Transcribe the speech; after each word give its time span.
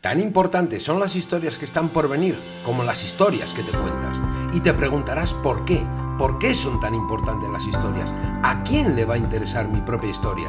Tan 0.00 0.20
importantes 0.20 0.84
son 0.84 1.00
las 1.00 1.16
historias 1.16 1.58
que 1.58 1.64
están 1.64 1.88
por 1.88 2.08
venir 2.08 2.38
como 2.64 2.84
las 2.84 3.02
historias 3.02 3.52
que 3.52 3.62
te 3.62 3.72
cuentas. 3.72 4.16
Y 4.52 4.60
te 4.60 4.72
preguntarás 4.72 5.34
por 5.34 5.64
qué. 5.64 5.84
¿Por 6.18 6.38
qué 6.38 6.54
son 6.54 6.80
tan 6.80 6.94
importantes 6.94 7.48
las 7.50 7.66
historias? 7.66 8.12
¿A 8.42 8.62
quién 8.62 8.94
le 8.94 9.04
va 9.04 9.14
a 9.14 9.18
interesar 9.18 9.68
mi 9.68 9.80
propia 9.80 10.10
historia? 10.10 10.48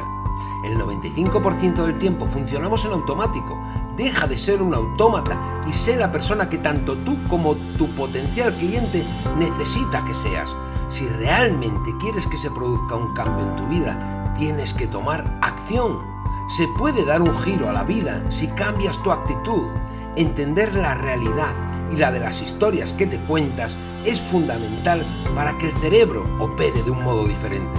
El 0.64 0.78
95% 0.78 1.84
del 1.84 1.98
tiempo 1.98 2.26
funcionamos 2.26 2.84
en 2.84 2.92
automático. 2.92 3.60
Deja 3.96 4.26
de 4.26 4.38
ser 4.38 4.62
un 4.62 4.74
autómata 4.74 5.62
y 5.66 5.72
sé 5.72 5.96
la 5.96 6.12
persona 6.12 6.48
que 6.48 6.58
tanto 6.58 6.96
tú 6.98 7.18
como 7.28 7.56
tu 7.76 7.88
potencial 7.96 8.54
cliente 8.54 9.04
necesita 9.36 10.04
que 10.04 10.14
seas. 10.14 10.54
Si 10.90 11.06
realmente 11.08 11.90
quieres 12.00 12.26
que 12.26 12.38
se 12.38 12.50
produzca 12.50 12.96
un 12.96 13.12
cambio 13.14 13.46
en 13.46 13.56
tu 13.56 13.66
vida, 13.66 14.32
tienes 14.36 14.72
que 14.72 14.86
tomar 14.86 15.38
acción. 15.42 16.17
Se 16.48 16.66
puede 16.66 17.04
dar 17.04 17.20
un 17.20 17.38
giro 17.40 17.68
a 17.68 17.74
la 17.74 17.84
vida 17.84 18.24
si 18.30 18.48
cambias 18.48 19.02
tu 19.02 19.12
actitud. 19.12 19.66
Entender 20.16 20.72
la 20.72 20.94
realidad 20.94 21.54
y 21.92 21.96
la 21.96 22.10
de 22.10 22.20
las 22.20 22.40
historias 22.40 22.94
que 22.94 23.06
te 23.06 23.20
cuentas 23.20 23.76
es 24.06 24.18
fundamental 24.18 25.04
para 25.34 25.58
que 25.58 25.66
el 25.66 25.74
cerebro 25.74 26.24
opere 26.40 26.82
de 26.82 26.90
un 26.90 27.04
modo 27.04 27.26
diferente. 27.26 27.78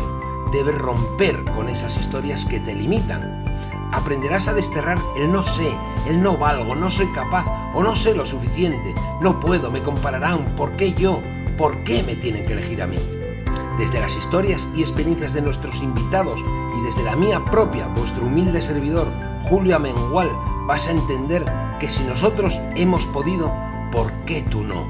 Debes 0.53 0.77
romper 0.77 1.43
con 1.55 1.67
esas 1.67 1.97
historias 1.97 2.45
que 2.45 2.59
te 2.59 2.75
limitan. 2.75 3.43
Aprenderás 3.91 4.47
a 4.47 4.53
desterrar 4.53 4.99
el 5.17 5.31
no 5.31 5.43
sé, 5.43 5.75
el 6.07 6.21
no 6.21 6.37
valgo, 6.37 6.75
no 6.75 6.91
soy 6.91 7.11
capaz 7.11 7.47
o 7.73 7.81
no 7.81 7.95
sé 7.95 8.13
lo 8.13 8.23
suficiente, 8.23 8.93
no 9.19 9.39
puedo, 9.39 9.71
me 9.71 9.81
compararán, 9.81 10.55
¿por 10.55 10.75
qué 10.75 10.93
yo? 10.93 11.23
¿Por 11.57 11.83
qué 11.83 12.03
me 12.03 12.15
tienen 12.15 12.45
que 12.45 12.53
elegir 12.53 12.83
a 12.83 12.87
mí? 12.87 13.18
Desde 13.79 14.01
las 14.01 14.17
historias 14.17 14.67
y 14.75 14.81
experiencias 14.81 15.33
de 15.33 15.41
nuestros 15.41 15.81
invitados 15.81 16.43
y 16.77 16.81
desde 16.81 17.01
la 17.01 17.15
mía 17.15 17.45
propia, 17.45 17.87
vuestro 17.87 18.25
humilde 18.25 18.61
servidor, 18.61 19.07
Julio 19.43 19.77
Amengual, 19.77 20.29
vas 20.67 20.89
a 20.89 20.91
entender 20.91 21.45
que 21.79 21.87
si 21.87 22.03
nosotros 22.03 22.59
hemos 22.75 23.07
podido, 23.07 23.55
¿por 23.93 24.11
qué 24.25 24.41
tú 24.41 24.65
no? 24.65 24.85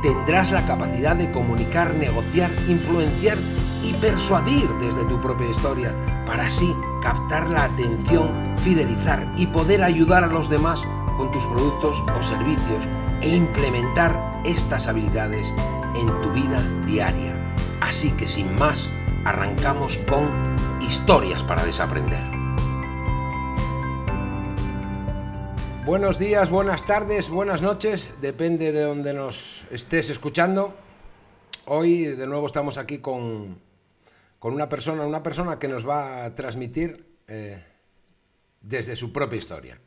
Tendrás 0.00 0.52
la 0.52 0.66
capacidad 0.66 1.16
de 1.16 1.30
comunicar, 1.30 1.94
negociar, 1.94 2.50
influenciar 2.66 3.36
y 3.84 3.92
persuadir 4.00 4.66
desde 4.80 5.04
tu 5.04 5.20
propia 5.20 5.50
historia 5.50 5.94
para 6.24 6.46
así 6.46 6.74
captar 7.02 7.50
la 7.50 7.64
atención, 7.64 8.56
fidelizar 8.64 9.30
y 9.36 9.48
poder 9.48 9.84
ayudar 9.84 10.24
a 10.24 10.28
los 10.28 10.48
demás 10.48 10.80
con 11.18 11.30
tus 11.30 11.44
productos 11.44 12.02
o 12.18 12.22
servicios 12.22 12.88
e 13.20 13.36
implementar 13.36 14.40
estas 14.46 14.88
habilidades 14.88 15.52
en 15.94 16.06
tu 16.22 16.32
vida 16.32 16.62
diaria. 16.86 17.39
Así 17.80 18.10
que 18.12 18.26
sin 18.26 18.54
más, 18.56 18.88
arrancamos 19.24 19.96
con 20.08 20.56
historias 20.82 21.42
para 21.42 21.64
desaprender. 21.64 22.22
Buenos 25.86 26.18
días, 26.18 26.50
buenas 26.50 26.84
tardes, 26.84 27.30
buenas 27.30 27.62
noches, 27.62 28.10
depende 28.20 28.70
de 28.72 28.82
donde 28.82 29.14
nos 29.14 29.64
estés 29.70 30.10
escuchando. 30.10 30.74
Hoy 31.66 32.04
de 32.04 32.26
nuevo 32.26 32.46
estamos 32.46 32.76
aquí 32.76 32.98
con, 32.98 33.58
con 34.38 34.52
una 34.52 34.68
persona, 34.68 35.06
una 35.06 35.22
persona 35.22 35.58
que 35.58 35.68
nos 35.68 35.88
va 35.88 36.26
a 36.26 36.34
transmitir 36.34 37.06
eh, 37.28 37.64
desde 38.60 38.94
su 38.94 39.10
propia 39.10 39.38
historia. 39.38 39.80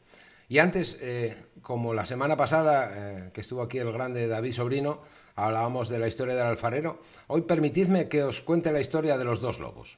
Y 0.50 0.58
antes, 0.58 0.98
eh, 1.00 1.36
como 1.62 1.94
la 1.94 2.06
semana 2.06 2.36
pasada, 2.36 2.92
eh, 2.94 3.30
que 3.34 3.42
estuvo 3.42 3.62
aquí 3.62 3.78
el 3.78 3.92
grande 3.92 4.28
David 4.28 4.52
Sobrino, 4.52 5.02
hablábamos 5.36 5.90
de 5.90 6.00
la 6.00 6.08
historia 6.08 6.36
del 6.36 6.46
alfarero, 6.46 7.02
hoy 7.28 7.42
permitidme 7.42 8.08
que 8.10 8.24
os 8.24 8.42
cuente 8.42 8.72
la 8.72 8.82
historia 8.82 9.18
de 9.18 9.26
los 9.26 9.42
dos 9.42 9.60
lobos. 9.60 9.98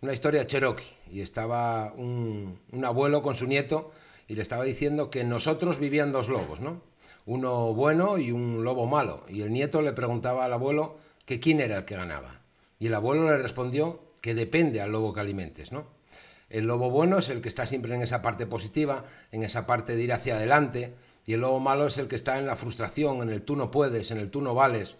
Una 0.00 0.12
historia 0.12 0.46
cherokee, 0.46 0.96
y 1.10 1.20
estaba 1.20 1.92
un, 1.96 2.58
un 2.72 2.84
abuelo 2.84 3.22
con 3.22 3.36
su 3.36 3.46
nieto 3.46 3.92
y 4.26 4.34
le 4.34 4.42
estaba 4.42 4.64
diciendo 4.64 5.10
que 5.10 5.24
nosotros 5.24 5.78
vivían 5.78 6.12
dos 6.12 6.28
lobos, 6.28 6.60
¿no? 6.60 6.80
Uno 7.24 7.72
bueno 7.74 8.18
y 8.18 8.32
un 8.32 8.64
lobo 8.64 8.86
malo. 8.86 9.24
Y 9.28 9.42
el 9.42 9.52
nieto 9.52 9.80
le 9.82 9.92
preguntaba 9.92 10.44
al 10.44 10.52
abuelo 10.52 10.96
que 11.24 11.38
quién 11.38 11.60
era 11.60 11.76
el 11.76 11.84
que 11.84 11.96
ganaba. 11.96 12.40
Y 12.78 12.88
el 12.88 12.94
abuelo 12.94 13.28
le 13.28 13.38
respondió 13.38 14.00
que 14.20 14.34
depende 14.34 14.80
al 14.80 14.90
lobo 14.90 15.12
que 15.12 15.20
alimentes, 15.20 15.70
¿no? 15.70 15.86
El 16.50 16.66
lobo 16.66 16.90
bueno 16.90 17.18
es 17.18 17.28
el 17.30 17.40
que 17.40 17.48
está 17.48 17.66
siempre 17.66 17.94
en 17.94 18.02
esa 18.02 18.20
parte 18.20 18.46
positiva, 18.46 19.04
en 19.30 19.42
esa 19.42 19.66
parte 19.66 19.96
de 19.96 20.02
ir 20.02 20.12
hacia 20.12 20.36
adelante, 20.36 20.94
y 21.26 21.34
el 21.34 21.40
lobo 21.40 21.60
malo 21.60 21.86
es 21.86 21.98
el 21.98 22.08
que 22.08 22.16
está 22.16 22.38
en 22.38 22.46
la 22.46 22.56
frustración, 22.56 23.22
en 23.22 23.30
el 23.30 23.42
tú 23.42 23.56
no 23.56 23.70
puedes, 23.70 24.10
en 24.10 24.18
el 24.18 24.30
tú 24.30 24.42
no 24.42 24.54
vales. 24.54 24.96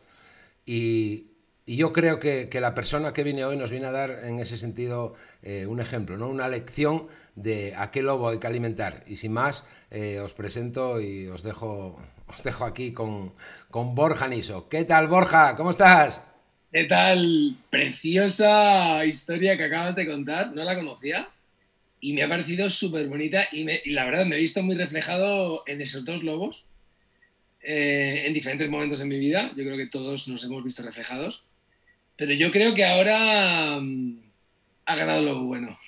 Y, 0.67 1.29
yo 1.65 1.93
creo 1.93 2.19
que, 2.19 2.49
que, 2.49 2.61
la 2.61 2.75
persona 2.75 3.13
que 3.13 3.23
viene 3.23 3.45
hoy 3.45 3.57
nos 3.57 3.71
viene 3.71 3.87
a 3.87 3.93
dar 3.93 4.25
en 4.25 4.41
ese 4.41 4.59
sentido 4.59 5.15
eh, 5.43 5.65
un 5.67 5.81
ejemplo, 5.81 6.19
¿no? 6.19 6.29
una 6.29 6.49
lección 6.49 7.07
de 7.37 7.75
a 7.77 7.93
qué 7.93 8.03
lobo 8.03 8.29
hay 8.29 8.39
que 8.39 8.49
alimentar. 8.49 9.05
Y 9.07 9.17
sin 9.17 9.33
más, 9.33 9.65
eh, 9.91 10.19
os 10.19 10.35
presento 10.35 11.01
y 11.01 11.29
os 11.29 11.45
dejo, 11.45 11.99
os 12.27 12.43
dejo 12.43 12.65
aquí 12.65 12.93
con, 12.93 13.33
con 13.71 13.95
Borja 13.95 14.27
Niso. 14.27 14.69
¿Qué 14.69 14.85
tal, 14.85 15.07
Borja? 15.07 15.57
¿Cómo 15.57 15.71
estás? 15.71 16.21
¿Qué 16.73 16.85
tal? 16.85 17.57
Preciosa 17.71 19.05
historia 19.05 19.57
que 19.57 19.65
acabas 19.65 19.95
de 19.95 20.07
contar, 20.07 20.53
no 20.53 20.65
la 20.65 20.75
conocía 20.75 21.29
y 22.03 22.13
me 22.15 22.25
ha 22.25 22.29
parecido 22.29 22.69
súper 22.69 23.07
bonita 23.07 23.47
y, 23.53 23.65
me, 23.65 23.81
y, 23.85 23.93
la 23.93 24.05
verdad 24.05 24.27
me 24.27 24.35
he 24.37 24.41
visto 24.41 24.61
muy 24.61 24.77
reflejado 24.77 25.63
en 25.69 25.81
esos 25.81 26.05
dos 26.05 26.25
lobos 26.25 26.67
eh, 27.63 28.25
en 28.27 28.35
diferentes 28.35 28.69
momentos 28.69 28.99
de 28.99 29.05
mi 29.05 29.21
vida. 29.21 29.53
Yo 29.57 29.63
creo 29.65 29.77
que 29.77 29.87
todos 29.87 30.27
nos 30.27 30.43
hemos 30.43 30.65
visto 30.65 30.83
reflejados, 30.83 31.47
pero 32.17 32.35
yo 32.35 32.51
creo 32.51 32.75
que 32.75 32.85
ahora 32.85 33.77
um, 33.79 34.21
ha 34.85 34.97
ganado 34.97 35.23
lobo 35.23 35.45
bueno. 35.45 35.79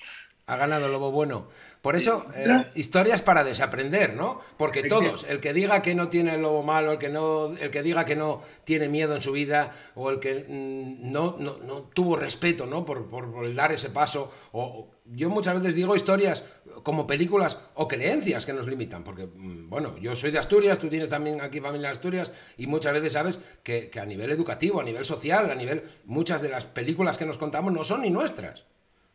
Ha 0.47 0.57
ganado 0.57 0.89
lobo 0.89 1.11
bueno. 1.11 1.49
Por 1.83 1.97
eso, 1.97 2.27
eh, 2.37 2.65
historias 2.77 3.21
para 3.21 3.43
desaprender, 3.43 4.15
¿no? 4.15 4.41
Porque 4.57 4.85
todos, 4.85 5.27
el 5.29 5.41
que 5.41 5.53
diga 5.53 5.83
que 5.83 5.95
no 5.95 6.09
tiene 6.09 6.37
el 6.37 6.43
lobo 6.43 6.63
malo, 6.63 6.93
el 6.93 6.99
que, 6.99 7.09
no, 7.09 7.55
el 7.61 7.71
que 7.71 7.83
diga 7.83 8.05
que 8.05 8.15
no 8.15 8.43
tiene 8.65 8.89
miedo 8.89 9.17
en 9.17 9.21
su 9.21 9.33
vida, 9.33 9.75
o 9.95 10.11
el 10.11 10.21
que 10.21 10.47
mm, 10.49 11.13
no, 11.13 11.37
no, 11.41 11.59
no, 11.59 11.81
tuvo 11.93 12.17
respeto, 12.17 12.67
¿no? 12.67 12.85
Por, 12.85 13.11
por, 13.11 13.33
por, 13.33 13.45
el 13.45 13.55
dar 13.55 13.73
ese 13.73 13.91
paso, 13.91 14.33
o 14.53 14.94
yo 15.05 15.31
muchas 15.31 15.61
veces 15.61 15.75
digo 15.75 15.97
historias 15.97 16.45
como 16.83 17.07
películas 17.07 17.59
o 17.75 17.87
creencias 17.89 18.47
que 18.47 18.53
nos 18.53 18.67
limitan, 18.67 19.05
porque, 19.05 19.27
mm, 19.27 19.69
bueno, 19.69 19.97
yo 19.99 20.17
soy 20.17 20.31
de 20.31 20.39
Asturias, 20.39 20.79
tú 20.79 20.89
tienes 20.89 21.11
también 21.11 21.41
aquí 21.41 21.61
familia 21.61 21.89
de 21.89 21.93
Asturias, 21.93 22.31
y 22.57 22.67
muchas 22.67 22.95
veces 22.95 23.13
sabes 23.13 23.39
que, 23.63 23.91
que 23.91 24.01
a 24.01 24.07
nivel 24.07 24.31
educativo, 24.31 24.81
a 24.81 24.85
nivel 24.85 25.05
social, 25.05 25.51
a 25.51 25.55
nivel, 25.55 25.83
muchas 26.05 26.43
de 26.43 26.49
las 26.49 26.67
películas 26.67 27.19
que 27.19 27.27
nos 27.27 27.39
contamos 27.39 27.73
no 27.73 27.85
son 27.85 28.03
ni 28.03 28.11
nuestras, 28.11 28.65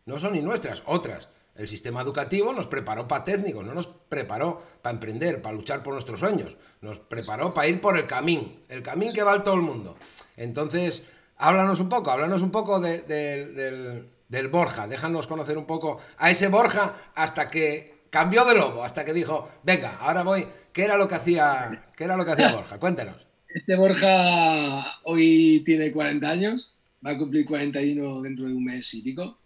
no 0.06 0.20
son 0.20 0.34
ni 0.34 0.42
nuestras, 0.42 0.84
otras 0.86 1.28
el 1.60 1.68
sistema 1.68 2.02
educativo 2.02 2.54
nos 2.54 2.68
preparó 2.68 3.06
para 3.06 3.26
técnicos, 3.26 3.66
no 3.66 3.74
nos 3.74 3.88
preparó 3.88 4.62
para 4.82 4.94
emprender, 4.94 5.42
para 5.42 5.56
luchar 5.56 5.84
por 5.84 5.94
nuestros 5.94 6.22
sueños, 6.22 6.56
nos 6.80 7.00
preparó 7.00 7.54
para 7.54 7.68
ir 7.68 7.82
por 7.82 7.98
el 7.98 8.08
camino, 8.08 8.48
el 8.70 8.82
camino 8.82 9.12
que 9.12 9.24
va 9.24 9.44
todo 9.44 9.56
el 9.56 9.62
mundo. 9.62 9.98
Entonces, 10.38 11.04
háblanos 11.36 11.82
un 11.82 11.90
poco, 11.90 12.12
háblanos 12.12 12.42
un 12.42 12.52
poco 12.52 12.80
de, 12.80 13.02
de, 13.02 13.48
del, 13.48 14.10
del 14.30 14.48
Borja, 14.48 14.88
déjanos 14.88 15.28
conocer 15.28 15.58
un 15.58 15.66
poco 15.66 16.00
a 16.18 16.32
ese 16.32 16.48
Borja 16.48 16.96
hasta 17.16 17.50
que 17.50 18.00
cambió 18.10 18.46
de 18.46 18.56
lobo, 18.56 18.84
hasta 18.84 19.04
que 19.04 19.14
dijo, 19.14 19.50
venga, 19.64 19.98
ahora 19.98 20.24
voy, 20.24 20.48
¿qué 20.72 20.84
era 20.84 20.98
lo 20.98 21.10
que 21.10 21.16
hacía, 21.16 21.90
qué 21.98 22.06
era 22.06 22.16
lo 22.16 22.24
que 22.24 22.32
hacía 22.32 22.54
Borja? 22.54 22.80
Cuéntenos. 22.80 23.18
Este 23.54 23.76
Borja 23.76 25.00
hoy 25.04 25.64
tiene 25.66 25.92
40 25.92 26.30
años, 26.30 26.76
va 27.06 27.12
a 27.12 27.18
cumplir 27.18 27.46
41 27.46 28.22
dentro 28.22 28.46
de 28.46 28.54
un 28.54 28.64
mes 28.64 28.94
y 28.94 29.02
pico. 29.02 29.38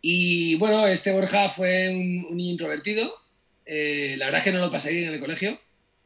Y 0.00 0.54
bueno, 0.54 0.86
este 0.86 1.12
Borja 1.12 1.48
fue 1.48 1.88
un, 1.90 2.38
introvertido. 2.40 3.12
Eh, 3.66 4.14
la 4.16 4.26
verdad 4.26 4.38
es 4.38 4.44
que 4.44 4.52
no 4.52 4.60
lo 4.60 4.70
pasé 4.70 4.92
bien 4.92 5.08
en 5.08 5.14
el 5.14 5.20
colegio 5.20 5.58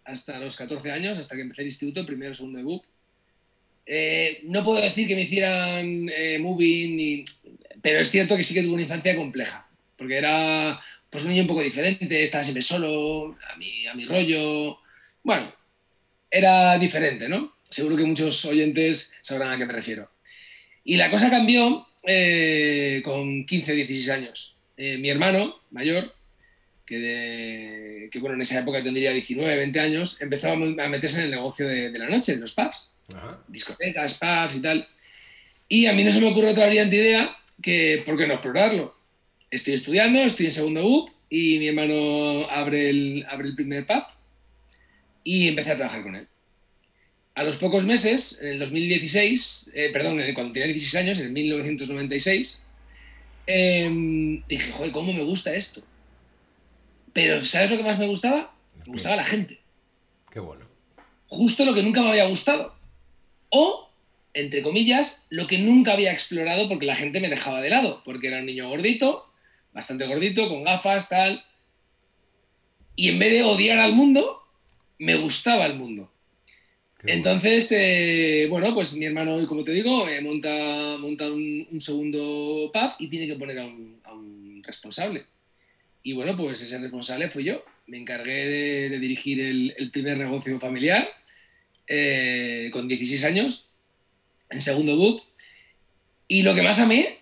hasta 0.05 0.39
los 0.39 0.57
14 0.57 0.91
años, 0.91 1.19
hasta 1.19 1.37
que 1.37 1.43
empecé 1.43 1.63
el 1.63 1.69
instituto, 1.69 2.07
primero, 2.07 2.35
segundo 2.35 2.59
de 2.59 2.65
BUP. 2.65 2.85
Eh, 3.85 4.41
no 4.45 4.65
puedo 4.65 4.81
decir 4.81 5.09
que 5.09 5.15
me 5.15 5.23
hicieran 5.23 6.09
eh, 6.09 6.39
moving, 6.41 6.97
ni... 6.97 7.25
pero 7.83 8.01
es 8.01 8.11
cierto 8.11 8.37
que 8.37 8.45
sí 8.45 8.55
que 8.55 8.63
tuve 8.63 8.75
una 8.75 8.83
infancia 8.83 9.17
compleja, 9.17 9.69
porque 9.99 10.17
era 10.17 10.81
pues, 11.11 11.25
un 11.25 11.31
niño 11.31 11.43
un 11.43 11.49
poco 11.49 11.63
diferente, 11.63 12.23
estaba 12.23 12.45
siempre 12.45 12.63
solo, 12.63 13.37
a 13.53 13.57
mi, 13.57 13.87
a 13.87 13.95
mi 13.95 14.07
rollo. 14.07 14.79
Bueno, 15.23 15.53
era 16.31 16.79
diferente, 16.79 17.29
¿no? 17.29 17.57
Seguro 17.69 17.97
que 17.97 18.05
muchos 18.05 18.45
oyentes 18.45 19.13
sabrán 19.21 19.51
a 19.51 19.59
qué 19.59 19.67
me 19.67 19.73
refiero. 19.73 20.11
Y 20.85 20.97
la 20.97 21.11
cosa 21.11 21.29
cambió 21.29 21.87
eh, 22.07 23.03
con 23.05 23.45
15 23.45 23.73
o 23.73 23.75
16 23.75 24.11
años. 24.11 24.57
Eh, 24.77 24.97
mi 24.99 25.11
hermano 25.11 25.61
mayor, 25.71 26.15
que, 26.87 26.99
de, 26.99 28.09
que, 28.11 28.19
bueno, 28.19 28.37
en 28.37 28.43
esa 28.43 28.61
época 28.61 28.83
tendría 28.83 29.13
19, 29.13 29.57
20 29.57 29.81
años, 29.81 30.21
empezó 30.21 30.53
a 30.53 30.57
meterse 30.57 31.19
en 31.19 31.25
el 31.25 31.31
negocio 31.33 31.67
de, 31.67 31.91
de 31.91 31.99
la 31.99 32.09
noche, 32.09 32.35
de 32.35 32.41
los 32.41 32.53
pubs, 32.53 32.95
Ajá. 33.15 33.43
discotecas, 33.49 34.19
pubs 34.19 34.57
y 34.57 34.61
tal. 34.61 34.89
Y 35.69 35.87
a 35.87 35.93
mí 35.93 36.05
no 36.05 36.13
se 36.13 36.21
me 36.21 36.29
ocurre 36.29 36.49
otra 36.49 36.67
brillante 36.67 36.97
idea 36.97 37.37
que, 37.63 38.03
¿por 38.05 38.17
qué 38.17 38.27
no 38.27 38.35
explorarlo? 38.35 38.95
Estoy 39.51 39.75
estudiando, 39.75 40.21
estoy 40.21 40.47
en 40.47 40.53
segundo 40.53 40.87
UP 40.87 41.11
y 41.31 41.59
mi 41.59 41.69
hermano 41.69 42.47
abre 42.51 42.91
el, 42.91 43.27
abre 43.29 43.49
el 43.49 43.55
primer 43.55 43.87
pub 43.87 44.03
y 45.25 45.49
empecé 45.49 45.73
a 45.73 45.77
trabajar 45.77 46.03
con 46.03 46.17
él. 46.17 46.29
A 47.35 47.45
los 47.45 47.57
pocos 47.57 47.87
meses, 47.87 48.43
en 48.43 48.49
el 48.49 48.59
2016, 48.59 49.71
eh, 49.73 49.91
perdón, 49.93 50.21
cuando 50.35 50.53
tenía 50.53 50.67
16 50.67 50.95
años, 50.97 51.19
en 51.19 51.33
1996, 51.33 52.63
eh, 53.47 54.43
dije, 54.49 54.73
joder, 54.73 54.93
¿cómo 54.93 55.13
me 55.13 55.23
gusta 55.23 55.55
esto? 55.55 55.83
Pero 57.13 57.45
¿sabes 57.45 57.71
lo 57.71 57.77
que 57.79 57.83
más 57.83 57.99
me 57.99 58.07
gustaba? 58.07 58.55
Me 58.85 58.93
gustaba 58.93 59.17
la 59.17 59.25
gente. 59.25 59.61
Qué 60.31 60.41
bueno. 60.41 60.67
Justo 61.29 61.65
lo 61.65 61.75
que 61.75 61.83
nunca 61.83 62.03
me 62.03 62.11
había 62.11 62.27
gustado. 62.27 62.75
O, 63.49 63.91
entre 64.35 64.63
comillas, 64.63 65.27
lo 65.29 65.47
que 65.47 65.59
nunca 65.59 65.93
había 65.93 66.13
explorado 66.13 66.69
porque 66.69 66.87
la 66.87 66.97
gente 66.97 67.21
me 67.21 67.29
dejaba 67.29 67.61
de 67.61 67.71
lado. 67.71 68.03
Porque 68.05 68.29
era 68.29 68.39
un 68.39 68.47
niño 68.47 68.69
gordito, 68.69 69.31
bastante 69.73 70.07
gordito, 70.07 70.49
con 70.49 70.65
gafas, 70.65 71.09
tal. 71.09 71.45
Y 72.97 73.09
en 73.09 73.19
vez 73.19 73.33
de 73.33 73.43
odiar 73.43 73.79
al 73.79 73.95
mundo, 73.95 74.43
me 74.99 75.17
gustaba 75.17 75.67
el 75.67 75.77
mundo. 75.77 76.13
Entonces, 77.05 77.73
eh, 77.73 78.47
bueno, 78.49 78.73
pues 78.75 78.95
mi 78.95 79.07
hermano, 79.07 79.45
como 79.49 79.65
te 79.65 79.73
digo, 79.73 80.09
eh, 80.09 80.21
monta, 80.21 80.97
monta 80.99 81.31
un, 81.31 81.67
segundo 81.81 82.71
pub 82.73 82.91
y 83.01 83.09
tiene 83.09 83.27
que 83.27 83.35
poner 83.35 83.59
a 83.59 83.65
un, 83.67 84.63
responsable. 84.65 85.25
Y 86.05 86.13
bueno, 86.13 86.37
pues 86.37 86.63
ese 86.63 86.79
responsable 86.79 87.29
fui 87.29 87.43
yo. 87.43 87.65
Me 87.89 87.99
encargué 87.99 88.89
de, 88.89 88.99
dirigir 89.01 89.41
el, 89.41 89.91
primer 89.91 90.17
negocio 90.17 90.59
familiar 90.61 91.09
eh, 91.89 92.71
con 92.73 92.87
16 92.87 93.25
años, 93.25 93.67
en 94.53 94.63
segundo 94.63 94.97
book. 94.97 95.23
Y 96.29 96.43
lo 96.43 96.55
que 96.55 96.63
más 96.63 96.79
amé 96.79 97.19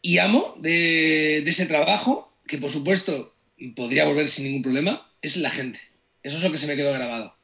y 0.00 0.18
amo 0.18 0.54
de 0.58 1.38
ese 1.38 1.66
trabajo, 1.66 2.32
que 2.46 2.58
por 2.58 2.70
supuesto 2.70 3.34
podría 3.74 4.04
volver 4.04 4.28
sin 4.28 4.44
ningún 4.44 4.62
problema, 4.62 5.10
es 5.22 5.36
la 5.36 5.50
gente. 5.50 5.80
Eso 6.22 6.36
es 6.36 6.42
lo 6.42 6.50
que 6.50 6.58
se 6.58 6.66
me 6.66 6.76
quedó 6.76 6.92
grabado 6.92 7.36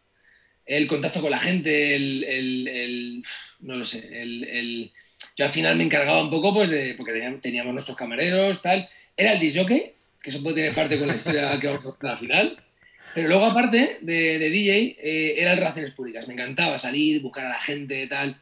el 0.68 0.86
contacto 0.86 1.20
con 1.20 1.30
la 1.30 1.38
gente, 1.38 1.96
el, 1.96 3.24
no 3.60 3.76
lo 3.76 3.84
sé, 3.84 4.22
el, 4.22 4.92
yo 5.34 5.44
al 5.44 5.50
final 5.50 5.76
me 5.76 5.84
encargaba 5.84 6.22
un 6.22 6.30
poco, 6.30 6.52
pues, 6.52 6.68
de, 6.68 6.94
porque 6.94 7.12
teníamos 7.40 7.72
nuestros 7.72 7.96
camareros, 7.96 8.60
tal, 8.60 8.88
era 9.16 9.32
el 9.32 9.40
disjockey, 9.40 9.94
que 10.22 10.30
eso 10.30 10.42
puede 10.42 10.56
tener 10.56 10.74
parte 10.74 10.98
con 10.98 11.08
la 11.08 11.14
historia 11.14 11.58
que 11.58 11.66
vamos 11.68 11.82
a 11.82 11.88
contar 11.88 12.10
al 12.10 12.18
final, 12.18 12.64
pero 13.14 13.28
luego 13.28 13.44
aparte 13.46 13.98
de, 14.00 14.38
DJ, 14.38 14.96
eh, 15.00 15.34
era 15.38 15.52
el 15.52 15.58
Relaciones 15.58 15.92
Públicas, 15.92 16.26
me 16.26 16.34
encantaba 16.34 16.78
salir, 16.78 17.20
buscar 17.22 17.46
a 17.46 17.50
la 17.50 17.60
gente, 17.60 18.06
tal. 18.06 18.40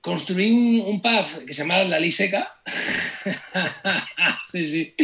Construí 0.00 0.50
un, 0.50 1.02
pub 1.02 1.46
que 1.46 1.52
se 1.52 1.62
llamaba 1.62 1.84
La 1.84 1.98
Liseca, 1.98 2.60
sí, 4.44 4.68
sí, 4.68 4.94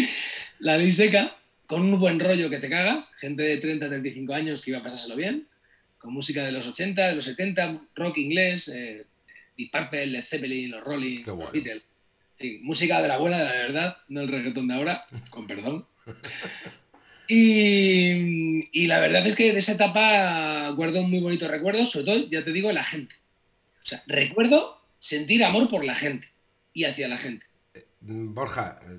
La 0.61 0.77
Liseca, 0.77 1.37
con 1.67 1.83
un 1.83 1.99
buen 1.99 2.21
rollo 2.21 2.49
que 2.49 2.59
te 2.59 2.71
cagas, 2.71 3.15
gente 3.17 3.43
de 3.43 3.57
30, 3.57 3.89
35 3.89 4.35
años 4.35 4.63
que 4.63 4.71
iba 4.71 4.79
a 4.79 4.83
pasárselo 4.83 5.17
bien 5.17 5.49
con 6.03 6.13
música 6.13 6.45
de 6.45 6.51
los 6.51 6.67
80, 6.67 7.09
de 7.09 7.15
los 7.15 7.25
70, 7.25 7.81
rock 7.95 8.19
inglés, 8.19 8.67
eh, 8.67 9.07
Deep 9.57 9.71
Purple, 9.71 10.07
Led 10.07 10.25
Zeppelin, 10.25 10.73
los 10.73 10.83
Rolling, 10.83 11.23
los 11.25 11.53
Beatles. 11.53 11.85
música 12.63 13.01
de 13.01 13.07
la 13.07 13.19
buena, 13.19 13.39
de 13.39 13.45
la 13.45 13.53
verdad, 13.53 13.97
no 14.09 14.23
el 14.23 14.29
reggaetón 14.29 14.67
de 14.67 14.75
ahora, 14.75 15.07
con 15.31 15.47
perdón. 15.47 15.87
Y, 17.35 18.87
la 18.87 19.01
verdad 19.01 19.27
es 19.27 19.35
que 19.35 19.53
de 19.53 19.59
esa 19.59 19.73
etapa 19.73 20.69
guardo 20.77 21.03
muy 21.03 21.21
bonitos 21.21 21.51
recuerdos, 21.51 21.91
sobre 21.91 22.05
todo, 22.05 22.29
ya 22.31 22.45
te 22.45 22.53
digo, 22.53 22.71
la 22.73 22.85
gente. 22.85 23.15
O 23.83 23.87
sea, 23.87 24.03
recuerdo 24.07 24.79
sentir 24.99 25.43
amor 25.43 25.69
por 25.69 25.83
la 25.83 25.95
gente 25.95 26.29
y 26.75 26.85
hacia 26.85 27.09
la 27.09 27.17
gente. 27.17 27.47
Eh, 27.73 27.87
Borja, 28.01 28.81
eh, 28.83 28.99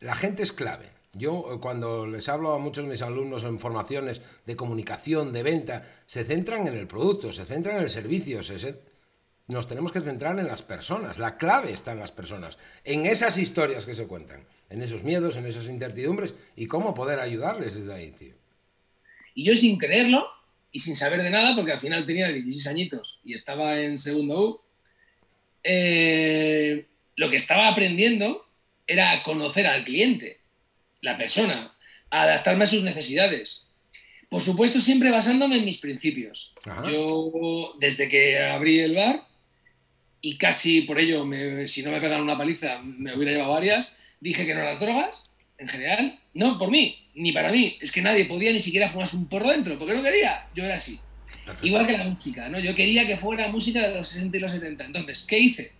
la 0.00 0.14
gente 0.14 0.42
es 0.42 0.52
clave. 0.52 0.90
Yo 1.14 1.54
eh, 1.54 1.58
cuando 1.58 2.06
les 2.06 2.28
hablo 2.28 2.52
a 2.52 2.58
muchos 2.58 2.84
de 2.84 2.90
mis 2.90 3.02
alumnos 3.02 3.44
en 3.44 3.58
formaciones 3.58 4.20
de 4.44 4.56
comunicación, 4.56 5.32
de 5.32 5.42
venta, 5.42 5.86
se 6.06 6.24
centran 6.24 6.66
en 6.66 6.74
el 6.74 6.86
producto, 6.86 7.32
se 7.32 7.46
centran 7.46 7.78
en 7.78 7.84
el 7.84 7.90
servicio, 7.90 8.42
nos 9.46 9.68
tenemos 9.68 9.92
que 9.92 10.00
centrar 10.00 10.38
en 10.38 10.46
las 10.46 10.62
personas. 10.62 11.18
La 11.18 11.36
clave 11.36 11.72
está 11.72 11.92
en 11.92 12.00
las 12.00 12.12
personas, 12.12 12.58
en 12.84 13.06
esas 13.06 13.36
historias 13.36 13.84
que 13.84 13.94
se 13.94 14.06
cuentan, 14.06 14.46
en 14.70 14.82
esos 14.82 15.02
miedos, 15.02 15.36
en 15.36 15.46
esas 15.46 15.66
incertidumbres 15.66 16.34
y 16.56 16.66
cómo 16.66 16.94
poder 16.94 17.20
ayudarles 17.20 17.74
desde 17.74 17.94
ahí, 17.94 18.10
tío. 18.10 18.34
Y 19.34 19.44
yo 19.44 19.54
sin 19.56 19.78
creerlo 19.78 20.28
y 20.72 20.80
sin 20.80 20.96
saber 20.96 21.22
de 21.22 21.30
nada, 21.30 21.54
porque 21.54 21.72
al 21.72 21.80
final 21.80 22.06
tenía 22.06 22.28
16 22.28 22.66
añitos 22.66 23.20
y 23.24 23.34
estaba 23.34 23.80
en 23.80 23.98
segundo 23.98 24.40
U, 24.40 24.60
eh, 25.62 26.86
lo 27.16 27.30
que 27.30 27.36
estaba 27.36 27.68
aprendiendo 27.68 28.46
era 28.86 29.22
conocer 29.22 29.66
al 29.66 29.84
cliente 29.84 30.40
la 31.00 31.16
persona, 31.16 31.76
adaptarme 32.10 32.64
a 32.64 32.68
sus 32.68 32.82
necesidades. 32.82 33.68
Por 34.28 34.40
supuesto, 34.40 34.80
siempre 34.80 35.10
basándome 35.10 35.58
en 35.58 35.64
mis 35.64 35.78
principios. 35.78 36.54
Yo, 36.90 37.74
desde 37.78 38.08
que 38.08 38.42
abrí 38.42 38.80
el 38.80 38.96
bar, 38.96 39.26
y 40.24 40.36
casi 40.36 40.80
por 40.80 40.98
ello, 40.98 41.28
si 41.66 41.82
no 41.82 41.90
me 41.90 42.00
pegan 42.00 42.22
una 42.22 42.38
paliza, 42.38 42.80
me 42.82 43.14
hubiera 43.14 43.32
llevado 43.32 43.52
varias, 43.52 43.98
dije 44.20 44.46
que 44.46 44.54
no 44.54 44.64
las 44.64 44.80
drogas, 44.80 45.26
en 45.58 45.68
general, 45.68 46.18
no 46.32 46.58
por 46.58 46.70
mí, 46.70 46.96
ni 47.14 47.30
para 47.30 47.52
mí. 47.52 47.76
Es 47.82 47.92
que 47.92 48.00
nadie 48.00 48.24
podía 48.24 48.50
ni 48.50 48.58
siquiera 48.58 48.88
fumarse 48.88 49.16
un 49.16 49.28
porro 49.28 49.50
dentro, 49.50 49.78
porque 49.78 49.92
no 49.92 50.02
quería. 50.02 50.46
Yo 50.54 50.64
era 50.64 50.76
así. 50.76 50.98
Igual 51.60 51.86
que 51.86 51.98
la 51.98 52.04
música, 52.04 52.48
¿no? 52.48 52.58
Yo 52.58 52.74
quería 52.74 53.06
que 53.06 53.18
fuera 53.18 53.48
música 53.48 53.86
de 53.86 53.96
los 53.96 54.08
60 54.08 54.38
y 54.38 54.40
los 54.40 54.52
70. 54.52 54.86
Entonces, 54.86 55.26
¿qué 55.28 55.38
hice? 55.38 55.72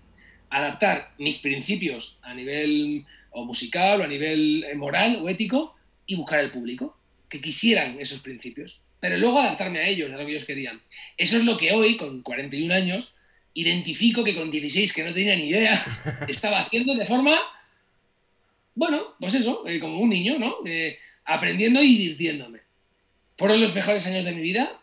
Adaptar 0.51 1.15
mis 1.19 1.39
principios 1.39 2.19
a 2.21 2.35
nivel 2.35 3.07
o 3.31 3.47
musical 3.47 4.03
o 4.03 4.05
a 4.05 4.09
nivel 4.09 4.67
moral 4.77 5.21
o 5.23 5.29
ético 5.31 5.73
y 6.05 6.17
buscar 6.17 6.41
el 6.41 6.51
público 6.51 6.99
que 7.31 7.41
quisieran 7.41 7.99
esos 7.99 8.21
principios, 8.21 8.83
pero 9.01 9.17
luego 9.17 9.41
adaptarme 9.41 9.79
a 9.79 9.89
ellos, 9.89 10.13
a 10.13 10.19
lo 10.19 10.27
que 10.27 10.33
ellos 10.33 10.45
querían. 10.45 10.83
Eso 11.17 11.39
es 11.39 11.45
lo 11.45 11.57
que 11.57 11.73
hoy, 11.73 11.97
con 11.97 12.21
41 12.21 12.75
años, 12.75 13.14
identifico 13.55 14.25
que 14.25 14.35
con 14.35 14.51
16, 14.51 14.93
que 14.93 15.05
no 15.05 15.15
tenía 15.15 15.37
ni 15.37 15.49
idea, 15.49 15.83
estaba 16.29 16.61
haciendo 16.61 16.95
de 16.95 17.07
forma, 17.07 17.37
bueno, 18.75 19.15
pues 19.21 19.35
eso, 19.35 19.67
eh, 19.67 19.79
como 19.79 19.99
un 19.99 20.11
niño, 20.11 20.39
¿no? 20.39 20.57
Eh, 20.67 20.99
aprendiendo 21.25 21.83
y 21.83 21.97
divirtiéndome. 21.97 22.61
Fueron 23.39 23.61
los 23.61 23.75
mejores 23.75 24.07
años 24.07 24.25
de 24.25 24.33
mi 24.33 24.43
vida. 24.43 24.81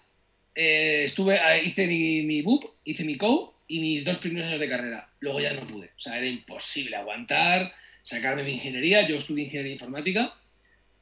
estuve, 0.55 1.39
hice 1.63 1.87
mi, 1.87 2.23
mi 2.23 2.41
BUP, 2.41 2.65
hice 2.83 3.03
mi 3.03 3.17
COU 3.17 3.53
y 3.67 3.79
mis 3.79 4.03
dos 4.03 4.17
primeros 4.17 4.47
años 4.49 4.59
de 4.59 4.69
carrera. 4.69 5.09
Luego 5.19 5.39
ya 5.39 5.53
no 5.53 5.65
pude. 5.67 5.87
O 5.87 5.99
sea, 5.99 6.17
era 6.17 6.27
imposible 6.27 6.95
aguantar 6.95 7.73
sacarme 8.03 8.43
mi 8.43 8.53
ingeniería. 8.53 9.07
Yo 9.07 9.17
estudié 9.17 9.45
ingeniería 9.45 9.73
informática, 9.73 10.35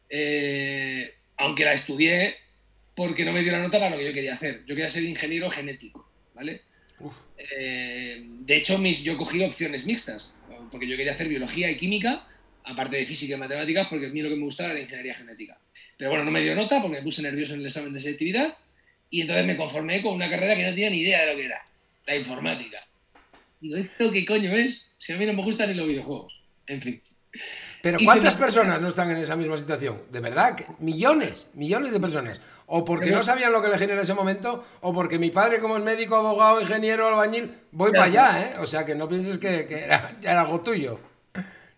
eh, 0.10 1.14
aunque 1.38 1.66
la 1.66 1.74
estudié 1.74 2.36
porque 2.96 3.24
no 3.24 3.32
me 3.32 3.42
dio 3.42 3.52
la 3.52 3.60
nota 3.60 3.80
para 3.80 3.92
lo 3.92 3.98
que 3.98 4.06
yo 4.06 4.14
quería 4.14 4.34
hacer. 4.34 4.62
Yo 4.66 4.76
quería 4.76 4.90
ser 4.90 5.04
ingeniero 5.04 5.50
genético, 5.50 6.10
¿vale? 6.34 6.62
Eh, 7.38 8.24
de 8.26 8.56
hecho, 8.56 8.78
mis, 8.78 9.04
yo 9.04 9.18
cogí 9.18 9.42
opciones 9.44 9.86
mixtas, 9.86 10.36
porque 10.72 10.88
yo 10.88 10.98
quería 10.98 11.14
hacer 11.14 11.28
biología 11.28 11.70
y 11.72 11.78
química, 11.78 12.28
aparte 12.64 12.98
de 12.98 13.06
física 13.06 13.36
y 13.36 13.38
matemáticas, 13.38 13.88
porque 13.88 14.08
a 14.08 14.10
mí 14.10 14.22
lo 14.22 14.30
que 14.30 14.36
me 14.36 14.44
gustaba 14.44 14.70
era 14.70 14.76
la 14.76 14.82
ingeniería 14.82 15.16
genética. 15.16 15.58
Pero 15.98 16.12
bueno, 16.12 16.26
no 16.26 16.32
me 16.32 16.42
dio 16.42 16.56
nota 16.56 16.82
porque 16.82 16.98
me 16.98 17.04
puse 17.04 17.22
nervioso 17.22 17.54
en 17.54 17.62
el 17.62 17.66
examen 17.66 17.94
de 17.94 18.00
selectividad 18.00 18.54
y 19.10 19.22
entonces 19.22 19.46
me 19.46 19.58
conformé 19.58 20.02
con 20.02 20.14
una 20.14 20.30
carrera 20.30 20.56
que 20.56 20.64
no 20.64 20.70
tenía 20.70 20.90
ni 20.90 21.00
idea 21.00 21.22
de 21.22 21.32
lo 21.34 21.38
que 21.38 21.46
era, 21.46 21.66
la 22.06 22.16
informática. 22.16 22.88
Digo, 23.60 23.78
¿esto 23.78 24.12
qué 24.12 24.26
coño 24.26 24.56
es? 24.56 24.88
Si 24.98 25.14
a 25.14 25.18
mí 25.18 25.26
no 25.26 25.34
me 25.34 25.44
gustan 25.44 25.70
ni 25.70 25.76
los 25.76 25.88
videojuegos. 25.88 26.34
En 26.68 26.82
fin. 26.82 27.02
Pero 27.82 27.98
¿cuántas 28.04 28.36
personas 28.36 28.82
no 28.82 28.90
están 28.90 29.10
en 29.12 29.18
esa 29.18 29.36
misma 29.36 29.58
situación? 29.58 30.02
De 30.12 30.20
verdad, 30.20 30.58
millones, 30.80 31.48
millones 31.54 31.94
de 31.94 32.00
personas. 32.00 32.42
O 32.66 32.84
porque 32.84 33.12
no 33.12 33.24
sabían 33.24 33.54
lo 33.54 33.62
que 33.62 33.70
le 33.70 33.78
genera 33.78 34.00
en 34.00 34.04
ese 34.04 34.14
momento, 34.14 34.66
o 34.82 34.94
porque 34.94 35.18
mi 35.18 35.30
padre, 35.32 35.60
como 35.60 35.78
es 35.78 35.84
médico, 35.84 36.16
abogado, 36.16 36.62
ingeniero, 36.62 37.08
albañil, 37.08 37.52
voy 37.72 37.92
para 37.92 38.06
allá, 38.06 38.42
¿eh? 38.42 38.56
O 38.60 38.68
sea, 38.68 38.86
que 38.86 38.96
no 38.96 39.08
pienses 39.08 39.38
que, 39.38 39.66
era, 39.70 40.40
algo 40.40 40.62
tuyo. 40.62 41.00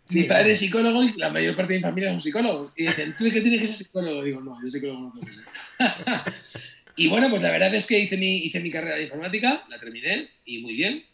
Mi 0.09 0.23
padre 0.23 0.51
es 0.51 0.59
psicólogo 0.59 1.03
y 1.03 1.13
la 1.13 1.29
mayor 1.29 1.55
parte 1.55 1.73
de 1.73 1.79
mi 1.79 1.83
familia 1.83 2.09
son 2.09 2.19
psicólogos. 2.19 2.73
Y 2.75 2.87
dicen, 2.87 3.15
¿tú 3.17 3.25
qué 3.31 3.41
tienes 3.41 3.61
que 3.61 3.67
ser 3.67 3.75
psicólogo? 3.77 4.23
Digo, 4.23 4.41
no, 4.41 4.57
yo 4.61 4.69
psicólogo 4.69 4.99
no 4.99 5.13
tengo 5.13 5.27
que 5.27 5.33
ser. 5.33 5.45
y 6.97 7.07
bueno, 7.07 7.29
pues 7.29 7.41
la 7.41 7.51
verdad 7.51 7.73
es 7.73 7.85
que 7.85 7.99
hice 7.99 8.17
mi, 8.17 8.37
hice 8.39 8.59
mi 8.59 8.71
carrera 8.71 8.95
de 8.95 9.03
informática, 9.03 9.63
la 9.69 9.79
terminé 9.79 10.29
y 10.43 10.63
muy 10.63 10.73
bien 10.73 11.10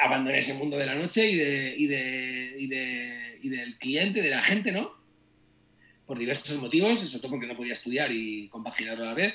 abandoné 0.00 0.38
ese 0.38 0.54
mundo 0.54 0.76
de 0.76 0.86
la 0.86 0.94
noche 0.94 1.28
y, 1.28 1.36
de, 1.36 1.74
y, 1.76 1.86
de, 1.86 3.38
y, 3.40 3.48
del 3.48 3.78
cliente, 3.78 4.22
de 4.22 4.30
la 4.30 4.42
gente, 4.42 4.72
¿no? 4.72 4.92
Por 6.06 6.18
diversos 6.18 6.60
motivos, 6.60 7.00
sobre 7.00 7.20
todo 7.20 7.30
porque 7.32 7.46
no 7.46 7.56
podía 7.56 7.72
estudiar 7.72 8.10
y 8.12 8.48
compaginarlo 8.48 9.04
a 9.04 9.08
la 9.08 9.14
vez. 9.14 9.34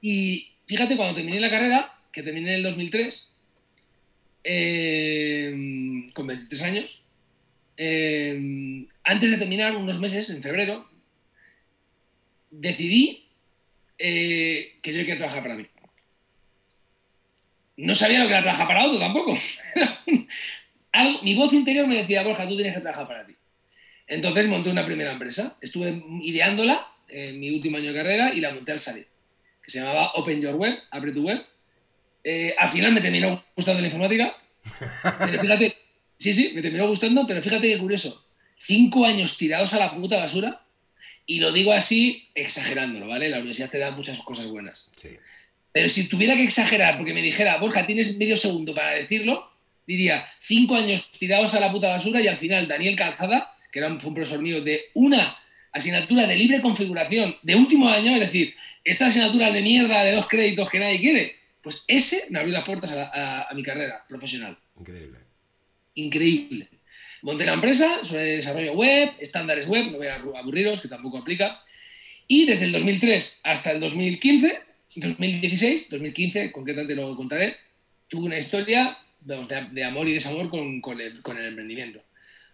Y 0.00 0.52
fíjate, 0.66 0.96
cuando 0.96 1.14
terminé 1.14 1.40
la 1.40 1.50
carrera, 1.50 1.98
que 2.12 2.22
terminé 2.22 2.50
en 2.50 2.56
el 2.56 2.62
2003, 2.62 3.34
eh, 4.44 6.10
con 6.14 6.26
23 6.26 6.62
años, 6.62 7.02
eh, 7.76 8.86
antes 9.04 9.30
de 9.30 9.36
terminar, 9.36 9.76
unos 9.76 9.98
meses, 9.98 10.30
en 10.30 10.42
febrero, 10.42 10.88
decidí 12.50 13.28
eh, 13.98 14.78
que 14.82 14.92
yo 14.92 15.00
quería 15.00 15.16
trabajar 15.16 15.42
para 15.42 15.56
mí 15.56 15.66
no 17.76 17.94
sabía 17.94 18.20
lo 18.20 18.26
que 18.26 18.32
era 18.32 18.42
trabajar 18.42 18.66
para 18.66 18.86
otro 18.86 18.98
tampoco. 18.98 19.38
mi 21.22 21.34
voz 21.34 21.52
interior 21.52 21.86
me 21.86 21.96
decía, 21.96 22.22
Borja, 22.22 22.48
tú 22.48 22.56
tienes 22.56 22.74
que 22.74 22.80
trabajar 22.80 23.06
para 23.06 23.26
ti. 23.26 23.34
Entonces 24.06 24.46
monté 24.48 24.70
una 24.70 24.84
primera 24.84 25.12
empresa. 25.12 25.56
Estuve 25.60 26.02
ideándola 26.22 26.88
en 27.08 27.38
mi 27.38 27.50
último 27.50 27.76
año 27.76 27.92
de 27.92 27.98
carrera 27.98 28.32
y 28.34 28.40
la 28.40 28.52
monté 28.52 28.72
al 28.72 28.80
salir, 28.80 29.06
que 29.62 29.70
se 29.70 29.78
llamaba 29.78 30.12
Open 30.14 30.40
Your 30.40 30.54
Web, 30.54 30.78
abre 30.90 31.12
tu 31.12 31.22
web. 31.22 31.44
Eh, 32.24 32.54
al 32.58 32.68
final 32.68 32.92
me 32.92 33.00
terminó 33.00 33.44
gustando 33.54 33.80
la 33.80 33.86
informática. 33.86 34.36
Fíjate, 35.40 35.76
sí, 36.18 36.34
sí, 36.34 36.52
me 36.54 36.62
terminó 36.62 36.88
gustando, 36.88 37.26
pero 37.26 37.40
fíjate 37.40 37.68
qué 37.68 37.78
curioso. 37.78 38.24
Cinco 38.56 39.04
años 39.04 39.36
tirados 39.36 39.72
a 39.74 39.78
la 39.78 39.94
puta 39.94 40.18
basura 40.18 40.62
Y 41.26 41.40
lo 41.40 41.52
digo 41.52 41.72
así, 41.72 42.28
exagerándolo, 42.34 43.06
¿vale? 43.08 43.28
La 43.28 43.38
universidad 43.38 43.70
te 43.70 43.78
da 43.78 43.90
muchas 43.90 44.18
cosas 44.20 44.46
buenas. 44.46 44.90
Sí. 45.00 45.18
Pero 45.76 45.88
si 45.90 46.08
tuviera 46.08 46.34
que 46.34 46.42
exagerar, 46.44 46.96
porque 46.96 47.12
me 47.12 47.20
dijera, 47.20 47.58
Borja, 47.58 47.86
tienes 47.86 48.16
medio 48.16 48.36
segundo 48.38 48.74
para 48.74 48.90
decirlo, 48.94 49.50
diría, 49.86 50.26
cinco 50.38 50.74
años 50.74 51.10
tirados 51.18 51.52
a 51.52 51.60
la 51.60 51.70
puta 51.70 51.88
basura 51.88 52.22
y 52.22 52.28
al 52.28 52.38
final 52.38 52.66
Daniel 52.66 52.96
Calzada, 52.96 53.54
que 53.70 53.80
era 53.80 53.88
un, 53.88 54.00
fue 54.00 54.08
un 54.08 54.14
profesor 54.14 54.40
mío, 54.40 54.62
de 54.62 54.80
una 54.94 55.36
asignatura 55.72 56.26
de 56.26 56.34
libre 56.36 56.62
configuración 56.62 57.36
de 57.42 57.56
último 57.56 57.90
año, 57.90 58.14
es 58.14 58.20
decir, 58.20 58.54
esta 58.84 59.06
asignatura 59.08 59.50
de 59.52 59.60
mierda 59.60 60.02
de 60.02 60.12
dos 60.12 60.26
créditos 60.28 60.70
que 60.70 60.78
nadie 60.80 60.98
quiere, 60.98 61.36
pues 61.62 61.84
ese 61.88 62.24
me 62.30 62.38
abrió 62.38 62.54
las 62.54 62.64
puertas 62.64 62.90
a, 62.92 63.02
a- 63.12 63.42
a 63.50 63.54
mi 63.54 63.62
carrera 63.62 64.02
profesional. 64.08 64.56
Increíble. 64.78 65.18
Increíble. 65.94 66.68
Monté 67.22 67.44
la 67.44 67.52
empresa 67.54 68.02
sobre 68.04 68.36
desarrollo 68.36 68.72
web, 68.72 69.12
estándares 69.18 69.66
web, 69.66 69.90
no 69.90 69.98
voy 69.98 70.06
a 70.06 70.14
aburriros, 70.14 70.80
que 70.80 70.88
tampoco 70.88 71.18
aplica. 71.18 71.62
Y 72.28 72.46
desde 72.46 72.64
el 72.66 72.72
2003 72.72 73.40
hasta 73.44 73.72
el 73.72 73.80
2015, 73.80 74.60
2016, 74.96 75.90
2015, 75.90 76.52
concretamente 76.52 76.94
lo 76.94 77.14
contaré, 77.16 77.56
tuve 78.08 78.26
una 78.26 78.38
historia 78.38 78.98
vamos, 79.20 79.48
de, 79.48 79.66
de 79.72 79.84
amor 79.84 80.08
y 80.08 80.12
desamor 80.14 80.48
con, 80.50 80.80
con 80.80 81.00
el, 81.00 81.22
con 81.22 81.36
el 81.38 81.46
emprendimiento. 81.46 82.02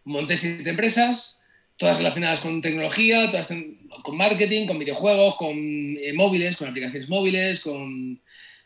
Monté 0.04 0.36
siete 0.36 0.68
empresas, 0.70 1.40
todas 1.76 1.98
relacionadas 1.98 2.40
con 2.40 2.60
tecnología, 2.60 3.30
todas 3.30 3.48
ten- 3.48 3.78
con 4.02 4.16
marketing, 4.16 4.66
con 4.66 4.78
videojuegos, 4.78 5.36
con 5.36 5.56
eh, 5.56 6.12
móviles, 6.14 6.56
con 6.56 6.68
aplicaciones 6.68 7.08
móviles, 7.08 7.60
con, 7.60 8.20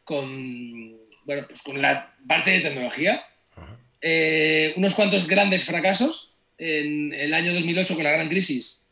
con, 0.04 0.97
bueno, 1.25 1.47
pues 1.49 1.62
con 1.62 1.80
la 1.83 2.14
parte 2.26 2.50
de 2.52 2.61
tecnología. 2.61 3.23
Eh, 4.00 4.73
unos 4.76 4.95
cuantos 4.95 5.26
grandes 5.26 5.64
fracasos. 5.64 6.33
En 6.59 7.12
el 7.12 7.35
año 7.35 7.52
2008, 7.52 7.95
con 7.97 8.04
la 8.04 8.12
gran 8.12 8.28
crisis, 8.30 8.87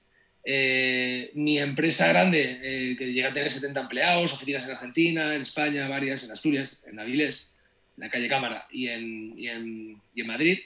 eh, 0.45 1.04
mi 1.35 1.59
empresa 1.59 2.09
grande, 2.09 2.59
eh, 2.63 2.97
que 2.97 3.13
llega 3.13 3.29
a 3.29 3.33
tener 3.33 3.51
70 3.51 3.81
empleados, 3.81 4.33
oficinas 4.33 4.65
en 4.65 4.71
Argentina, 4.73 5.35
en 5.35 5.43
España, 5.43 5.89
varias, 5.89 6.23
en 6.25 6.31
Asturias, 6.31 6.85
en 6.87 6.99
Avilés, 6.99 7.51
en 7.97 8.05
la 8.05 8.11
calle 8.11 8.29
Cámara 8.29 8.67
y 8.71 8.89
en, 8.89 9.35
y 9.37 9.49
en, 9.49 10.01
y 10.15 10.21
en 10.21 10.27
Madrid, 10.27 10.59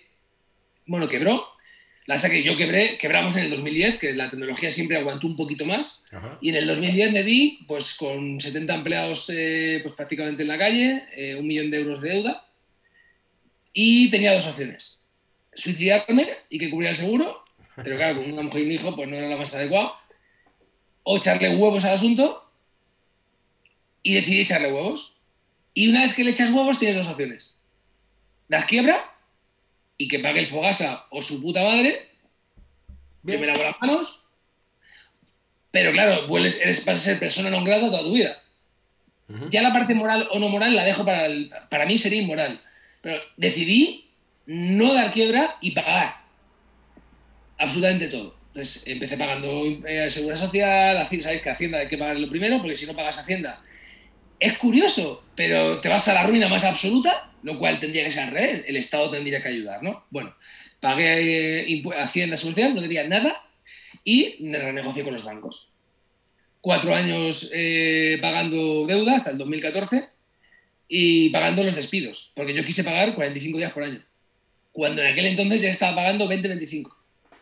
bueno, 0.86 1.08
quebró. 1.08 1.46
La 2.06 2.16
que 2.18 2.42
yo 2.42 2.56
quebré, 2.56 2.96
quebramos 2.96 3.36
en 3.36 3.44
el 3.44 3.50
2010, 3.50 3.98
que 3.98 4.14
la 4.14 4.30
tecnología 4.30 4.70
siempre 4.70 4.96
aguantó 4.96 5.26
un 5.26 5.36
poquito 5.36 5.66
más. 5.66 6.04
Ajá. 6.10 6.38
Y 6.40 6.48
en 6.48 6.54
el 6.54 6.66
2010 6.66 7.12
me 7.12 7.22
vi 7.22 7.66
pues, 7.68 7.94
con 7.94 8.40
70 8.40 8.74
empleados 8.74 9.28
eh, 9.28 9.80
pues, 9.82 9.94
prácticamente 9.94 10.40
en 10.40 10.48
la 10.48 10.56
calle, 10.56 11.04
eh, 11.14 11.34
un 11.34 11.46
millón 11.46 11.70
de 11.70 11.80
euros 11.80 12.00
de 12.00 12.08
deuda, 12.08 12.46
y 13.74 14.10
tenía 14.10 14.32
dos 14.32 14.46
opciones. 14.46 15.04
Suicidarme 15.54 16.28
y 16.48 16.58
que 16.58 16.70
cubriera 16.70 16.92
el 16.92 16.96
seguro, 16.96 17.44
pero 17.76 17.96
claro, 17.96 18.22
con 18.22 18.32
una 18.32 18.42
mujer 18.42 18.62
y 18.62 18.66
un 18.66 18.72
hijo 18.72 18.96
pues 18.96 19.08
no 19.08 19.16
era 19.16 19.28
lo 19.28 19.36
más 19.36 19.54
adecuado, 19.54 19.92
o 21.10 21.16
echarle 21.16 21.56
huevos 21.56 21.84
al 21.86 21.94
asunto, 21.94 22.44
y 24.02 24.12
decidí 24.12 24.40
echarle 24.42 24.70
huevos. 24.70 25.16
Y 25.72 25.88
una 25.88 26.02
vez 26.02 26.14
que 26.14 26.22
le 26.22 26.32
echas 26.32 26.50
huevos 26.50 26.78
tienes 26.78 26.96
dos 26.98 27.08
opciones. 27.08 27.56
Das 28.48 28.66
quiebra 28.66 29.16
y 29.96 30.06
que 30.08 30.18
pague 30.18 30.40
el 30.40 30.46
Fogasa 30.46 31.06
o 31.10 31.22
su 31.22 31.40
puta 31.40 31.64
madre, 31.64 32.08
yo 33.22 33.40
me 33.40 33.46
lavo 33.46 33.62
las 33.62 33.80
manos, 33.80 34.20
pero 35.70 35.92
claro, 35.92 36.26
vuelves, 36.28 36.60
eres, 36.60 36.84
vas 36.84 36.98
a 36.98 37.02
ser 37.02 37.18
persona 37.18 37.48
non 37.48 37.64
grata 37.64 37.88
toda 37.88 38.04
tu 38.04 38.12
vida. 38.12 38.40
Ya 39.48 39.60
la 39.60 39.72
parte 39.72 39.92
moral 39.96 40.28
o 40.32 40.38
no 40.40 40.48
moral 40.48 40.76
la 40.76 40.84
dejo 40.84 41.04
para 41.04 41.24
el- 41.24 41.48
para 41.68 41.84
mí 41.84 41.96
sería 41.96 42.20
inmoral. 42.20 42.60
Pero 43.00 43.20
decidí 43.36 44.08
no 44.44 44.92
dar 44.92 45.12
quiebra 45.12 45.56
y 45.60 45.72
pagar 45.72 46.24
absolutamente 47.56 48.08
todo. 48.08 48.37
Entonces 48.58 48.88
empecé 48.88 49.16
pagando 49.16 49.64
eh, 49.86 50.10
seguridad 50.10 50.36
social, 50.36 51.06
sabéis 51.22 51.42
que 51.42 51.50
Hacienda 51.50 51.78
hay 51.78 51.86
que 51.86 51.96
pagarlo 51.96 52.28
primero, 52.28 52.58
porque 52.58 52.74
si 52.74 52.86
no 52.86 52.96
pagas 52.96 53.18
Hacienda 53.18 53.62
es 54.40 54.58
curioso, 54.58 55.24
pero 55.36 55.80
te 55.80 55.88
vas 55.88 56.08
a 56.08 56.14
la 56.14 56.24
ruina 56.24 56.48
más 56.48 56.64
absoluta, 56.64 57.30
lo 57.44 57.56
cual 57.56 57.78
tendría 57.78 58.04
que 58.04 58.10
ser 58.10 58.36
al. 58.36 58.64
El 58.66 58.76
Estado 58.76 59.10
tendría 59.10 59.40
que 59.40 59.48
ayudar, 59.48 59.80
¿no? 59.80 60.06
Bueno, 60.10 60.34
pagué 60.80 61.72
eh, 61.72 61.82
Hacienda 61.98 62.36
Social, 62.36 62.74
no 62.74 62.80
debía 62.80 63.06
nada 63.06 63.48
y 64.02 64.36
me 64.40 64.58
renegocié 64.58 65.04
con 65.04 65.12
los 65.12 65.22
bancos. 65.22 65.70
Cuatro 66.60 66.92
años 66.96 67.50
eh, 67.54 68.18
pagando 68.20 68.86
deuda 68.88 69.14
hasta 69.14 69.30
el 69.30 69.38
2014 69.38 70.08
y 70.88 71.30
pagando 71.30 71.62
los 71.62 71.76
despidos, 71.76 72.32
porque 72.34 72.54
yo 72.54 72.64
quise 72.64 72.82
pagar 72.82 73.14
45 73.14 73.58
días 73.58 73.72
por 73.72 73.84
año, 73.84 74.04
cuando 74.72 75.00
en 75.00 75.12
aquel 75.12 75.26
entonces 75.26 75.62
ya 75.62 75.70
estaba 75.70 75.94
pagando 75.94 76.28
20-25 76.28 76.97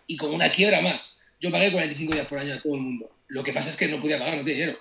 y 0.06 0.16
con 0.16 0.32
una 0.34 0.50
quiebra 0.50 0.80
más. 0.80 1.20
Yo 1.40 1.50
pagué 1.50 1.70
45 1.72 2.12
días 2.14 2.26
por 2.26 2.38
año 2.38 2.54
a 2.54 2.60
todo 2.62 2.74
el 2.74 2.80
mundo. 2.80 3.10
Lo 3.28 3.42
que 3.44 3.52
pasa 3.52 3.68
es 3.70 3.76
que 3.76 3.88
no 3.88 4.00
podía 4.00 4.18
pagar, 4.18 4.36
no 4.38 4.44
tenía 4.44 4.60
dinero. 4.66 4.78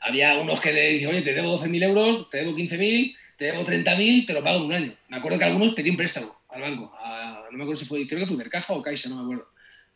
Había 0.00 0.34
unos 0.38 0.60
que 0.60 0.72
le 0.72 0.90
dicen, 0.90 1.08
oye, 1.08 1.22
te 1.22 1.34
debo 1.34 1.58
12.000 1.58 1.82
euros, 1.82 2.30
te 2.30 2.38
debo 2.38 2.54
15.000, 2.54 3.16
te 3.36 3.46
debo 3.46 3.64
30.000, 3.64 4.26
te 4.26 4.32
lo 4.32 4.44
pago 4.44 4.58
en 4.58 4.64
un 4.64 4.72
año. 4.72 4.92
Me 5.08 5.16
acuerdo 5.16 5.38
que 5.38 5.44
algunos 5.44 5.74
pedí 5.74 5.90
un 5.90 5.96
préstamo 5.96 6.36
al 6.50 6.60
banco. 6.62 6.92
a- 6.94 7.44
no 7.50 7.58
me 7.58 7.64
acuerdo 7.64 7.78
si 7.80 7.86
fue, 7.86 8.06
creo 8.06 8.20
que 8.20 8.26
fue 8.26 8.36
Mercaja 8.36 8.72
o 8.74 8.82
Caixa, 8.82 9.08
no 9.08 9.16
me 9.16 9.22
acuerdo. 9.22 9.48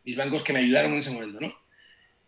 Mis 0.04 0.16
bancos 0.16 0.42
que 0.42 0.52
me 0.52 0.60
ayudaron 0.60 0.92
en 0.92 0.98
ese 0.98 1.10
momento, 1.10 1.40
¿no? 1.40 1.52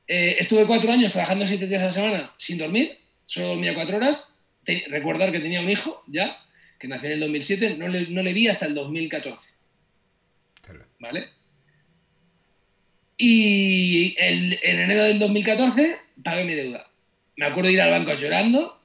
Eh, 0.06 0.36
estuve 0.38 0.66
cuatro 0.66 0.92
años 0.92 1.12
trabajando 1.12 1.46
siete 1.46 1.66
días 1.66 1.80
a 1.82 1.86
la 1.86 1.90
semana 1.90 2.34
sin 2.36 2.58
dormir, 2.58 2.98
solo 3.26 3.48
dormía 3.48 3.74
cuatro 3.74 3.96
horas. 3.96 4.34
Te- 4.64 4.84
recordar 4.88 5.32
que 5.32 5.40
tenía 5.40 5.60
un 5.60 5.70
hijo 5.70 6.02
ya, 6.06 6.36
que 6.78 6.86
nació 6.88 7.08
en 7.08 7.14
el 7.14 7.20
2007, 7.20 7.76
no 7.78 7.88
le, 7.88 8.08
no 8.10 8.22
le 8.22 8.32
vi 8.32 8.48
hasta 8.48 8.66
el 8.66 8.74
2014. 8.74 9.54
Claro. 10.62 10.86
¿vale? 10.98 11.28
Y 13.24 14.16
el- 14.18 14.58
en 14.64 14.80
enero 14.80 15.04
del 15.04 15.20
2014 15.20 15.96
pagué 16.24 16.42
mi 16.42 16.54
deuda. 16.54 16.90
Me 17.36 17.46
acuerdo 17.46 17.68
de 17.68 17.74
ir 17.74 17.80
al 17.80 17.90
banco 17.90 18.14
llorando, 18.14 18.80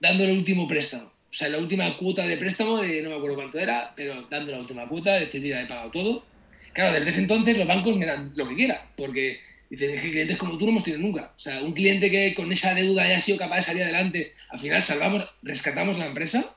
dando 0.00 0.24
el 0.24 0.32
último 0.32 0.66
préstamo. 0.66 1.04
O 1.04 1.32
sea, 1.32 1.48
la 1.48 1.58
última 1.58 1.96
cuota 1.96 2.26
de 2.26 2.36
préstamo, 2.36 2.78
de 2.82 3.02
no 3.02 3.10
me 3.10 3.14
acuerdo 3.14 3.36
cuánto 3.36 3.56
era, 3.60 3.92
pero 3.94 4.26
dando 4.28 4.50
la 4.50 4.58
última 4.58 4.88
cuota, 4.88 5.14
decir, 5.14 5.40
mira, 5.42 5.62
he 5.62 5.66
pagado 5.66 5.92
todo. 5.92 6.24
Claro, 6.72 6.92
desde 6.92 7.08
ese 7.10 7.20
entonces 7.20 7.56
los 7.56 7.68
bancos 7.68 7.96
me 7.96 8.04
dan 8.04 8.32
lo 8.34 8.48
que 8.48 8.56
quiera, 8.56 8.84
porque 8.96 9.38
dicen, 9.70 9.90
es 9.90 10.02
que 10.02 10.10
clientes 10.10 10.36
como 10.38 10.58
tú 10.58 10.64
no 10.64 10.72
hemos 10.72 10.82
tenido 10.82 11.00
nunca. 11.00 11.32
O 11.36 11.38
sea, 11.38 11.62
un 11.62 11.72
cliente 11.72 12.10
que 12.10 12.34
con 12.34 12.50
esa 12.50 12.74
deuda 12.74 13.04
haya 13.04 13.20
sido 13.20 13.38
capaz 13.38 13.56
de 13.56 13.62
salir 13.62 13.82
adelante, 13.84 14.32
al 14.48 14.58
final 14.58 14.82
salvamos, 14.82 15.24
rescatamos 15.42 15.98
la 15.98 16.06
empresa. 16.06 16.56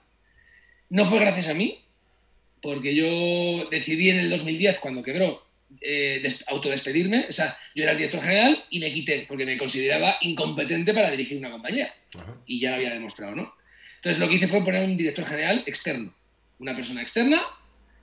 No 0.90 1.06
fue 1.06 1.20
gracias 1.20 1.50
a 1.50 1.54
mí, 1.54 1.82
porque 2.64 2.96
yo 2.96 3.70
decidí 3.70 4.10
en 4.10 4.18
el 4.18 4.32
2010, 4.32 4.80
cuando 4.80 5.04
quebró, 5.04 5.51
eh, 5.80 6.20
des- 6.22 6.44
autodespedirme. 6.48 7.26
O 7.30 7.32
sea, 7.32 7.58
yo 7.76 7.84
era 7.84 7.94
el 7.94 7.98
director 7.98 8.22
general 8.22 8.66
y 8.70 8.80
me 8.80 8.92
quité, 8.94 9.26
porque 9.28 9.46
me 9.46 9.58
consideraba 9.58 10.18
incompetente 10.22 10.94
para 10.94 11.10
dirigir 11.12 11.38
una 11.38 11.52
compañía. 11.52 11.94
Ajá. 12.20 12.36
Y 12.46 12.60
ya 12.60 12.72
lo 12.72 12.76
había 12.78 12.92
demostrado, 12.92 13.36
¿no? 13.36 13.54
Entonces 13.98 14.20
lo 14.20 14.28
que 14.28 14.36
hice 14.36 14.48
fue 14.48 14.64
poner 14.64 14.84
un 14.84 14.98
director 14.98 15.26
general 15.26 15.64
externo. 15.68 16.14
Una 16.60 16.76
persona 16.76 17.02
externa 17.02 17.42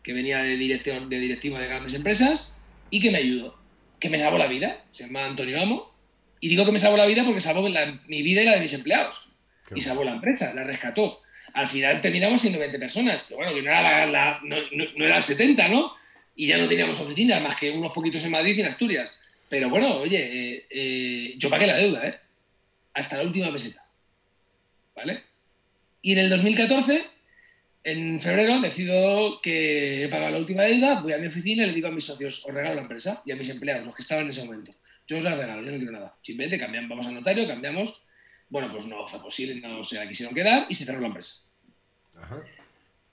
que 0.02 0.12
venía 0.12 0.38
de, 0.42 0.56
director, 0.56 1.08
de 1.08 1.18
directivo 1.18 1.58
de 1.58 1.66
grandes 1.66 1.94
empresas 1.94 2.54
y 2.90 3.00
que 3.00 3.10
me 3.10 3.18
ayudó, 3.18 3.58
que 4.00 4.08
me 4.08 4.18
salvó 4.18 4.38
la 4.38 4.46
vida. 4.46 4.84
Se 4.92 5.04
llama 5.04 5.24
Antonio 5.26 5.60
Amo. 5.60 5.92
Y 6.40 6.48
digo 6.48 6.64
que 6.64 6.70
me 6.72 6.78
salvó 6.78 6.96
la 6.96 7.04
vida 7.06 7.24
porque 7.24 7.40
salvó 7.40 7.68
la- 7.68 8.00
mi 8.06 8.22
vida 8.22 8.42
y 8.42 8.44
la 8.44 8.52
de 8.54 8.60
mis 8.60 8.72
empleados 8.72 9.28
Qué 9.68 9.74
y 9.76 9.80
salvó 9.80 10.04
la 10.04 10.12
empresa, 10.12 10.54
la 10.54 10.62
rescató. 10.62 11.20
Al 11.52 11.66
final 11.66 12.00
terminamos 12.00 12.40
siendo 12.40 12.58
20 12.60 12.78
personas, 12.78 13.24
que 13.24 13.34
bueno, 13.34 13.52
que 13.52 13.60
no 13.62 13.70
era, 13.70 13.82
la- 13.82 14.06
la- 14.06 14.40
no, 14.44 14.56
no- 14.72 14.84
no 14.96 15.04
era 15.04 15.20
70, 15.20 15.68
¿no? 15.68 15.94
Y 16.38 16.46
ya 16.46 16.56
no 16.56 16.68
teníamos 16.68 17.00
oficinas, 17.00 17.42
más 17.42 17.56
que 17.56 17.68
unos 17.68 17.92
poquitos 17.92 18.22
en 18.22 18.30
Madrid 18.30 18.56
y 18.56 18.60
en 18.60 18.68
Asturias. 18.68 19.20
Pero 19.48 19.68
bueno, 19.68 19.96
oye, 19.96 20.18
eh, 20.18 20.66
eh, 20.70 21.34
yo 21.36 21.50
pagué 21.50 21.66
la 21.66 21.74
deuda, 21.74 22.06
¿eh? 22.06 22.16
Hasta 22.94 23.16
la 23.16 23.24
última 23.24 23.50
peseta. 23.50 23.84
¿Vale? 24.94 25.24
Y 26.00 26.12
en 26.12 26.18
el 26.18 26.30
2014, 26.30 27.04
en 27.82 28.20
febrero, 28.20 28.60
decido 28.60 29.40
que 29.40 30.04
he 30.04 30.08
pagado 30.08 30.30
la 30.30 30.38
última 30.38 30.62
deuda, 30.62 31.00
voy 31.00 31.12
a 31.12 31.18
mi 31.18 31.26
oficina 31.26 31.64
y 31.64 31.66
le 31.66 31.72
digo 31.72 31.88
a 31.88 31.90
mis 31.90 32.04
socios, 32.04 32.46
os 32.46 32.54
regalo 32.54 32.76
la 32.76 32.82
empresa 32.82 33.20
y 33.26 33.32
a 33.32 33.36
mis 33.36 33.48
empleados, 33.48 33.84
los 33.84 33.96
que 33.96 34.02
estaban 34.02 34.22
en 34.22 34.30
ese 34.30 34.44
momento. 34.44 34.72
Yo 35.08 35.18
os 35.18 35.24
la 35.24 35.34
regalo, 35.34 35.64
yo 35.64 35.72
no 35.72 35.78
quiero 35.78 35.92
nada. 35.92 36.16
Simplemente 36.22 36.56
cambiamos, 36.56 36.88
vamos 36.88 37.06
al 37.08 37.14
notario, 37.14 37.48
cambiamos. 37.48 38.00
Bueno, 38.48 38.70
pues 38.70 38.84
no 38.84 39.04
fue 39.08 39.20
posible, 39.20 39.56
no 39.56 39.82
se 39.82 39.96
la 39.96 40.06
quisieron 40.06 40.32
quedar 40.36 40.66
y 40.68 40.74
se 40.76 40.84
cerró 40.84 41.00
la 41.00 41.08
empresa. 41.08 41.40
Ajá. 42.14 42.44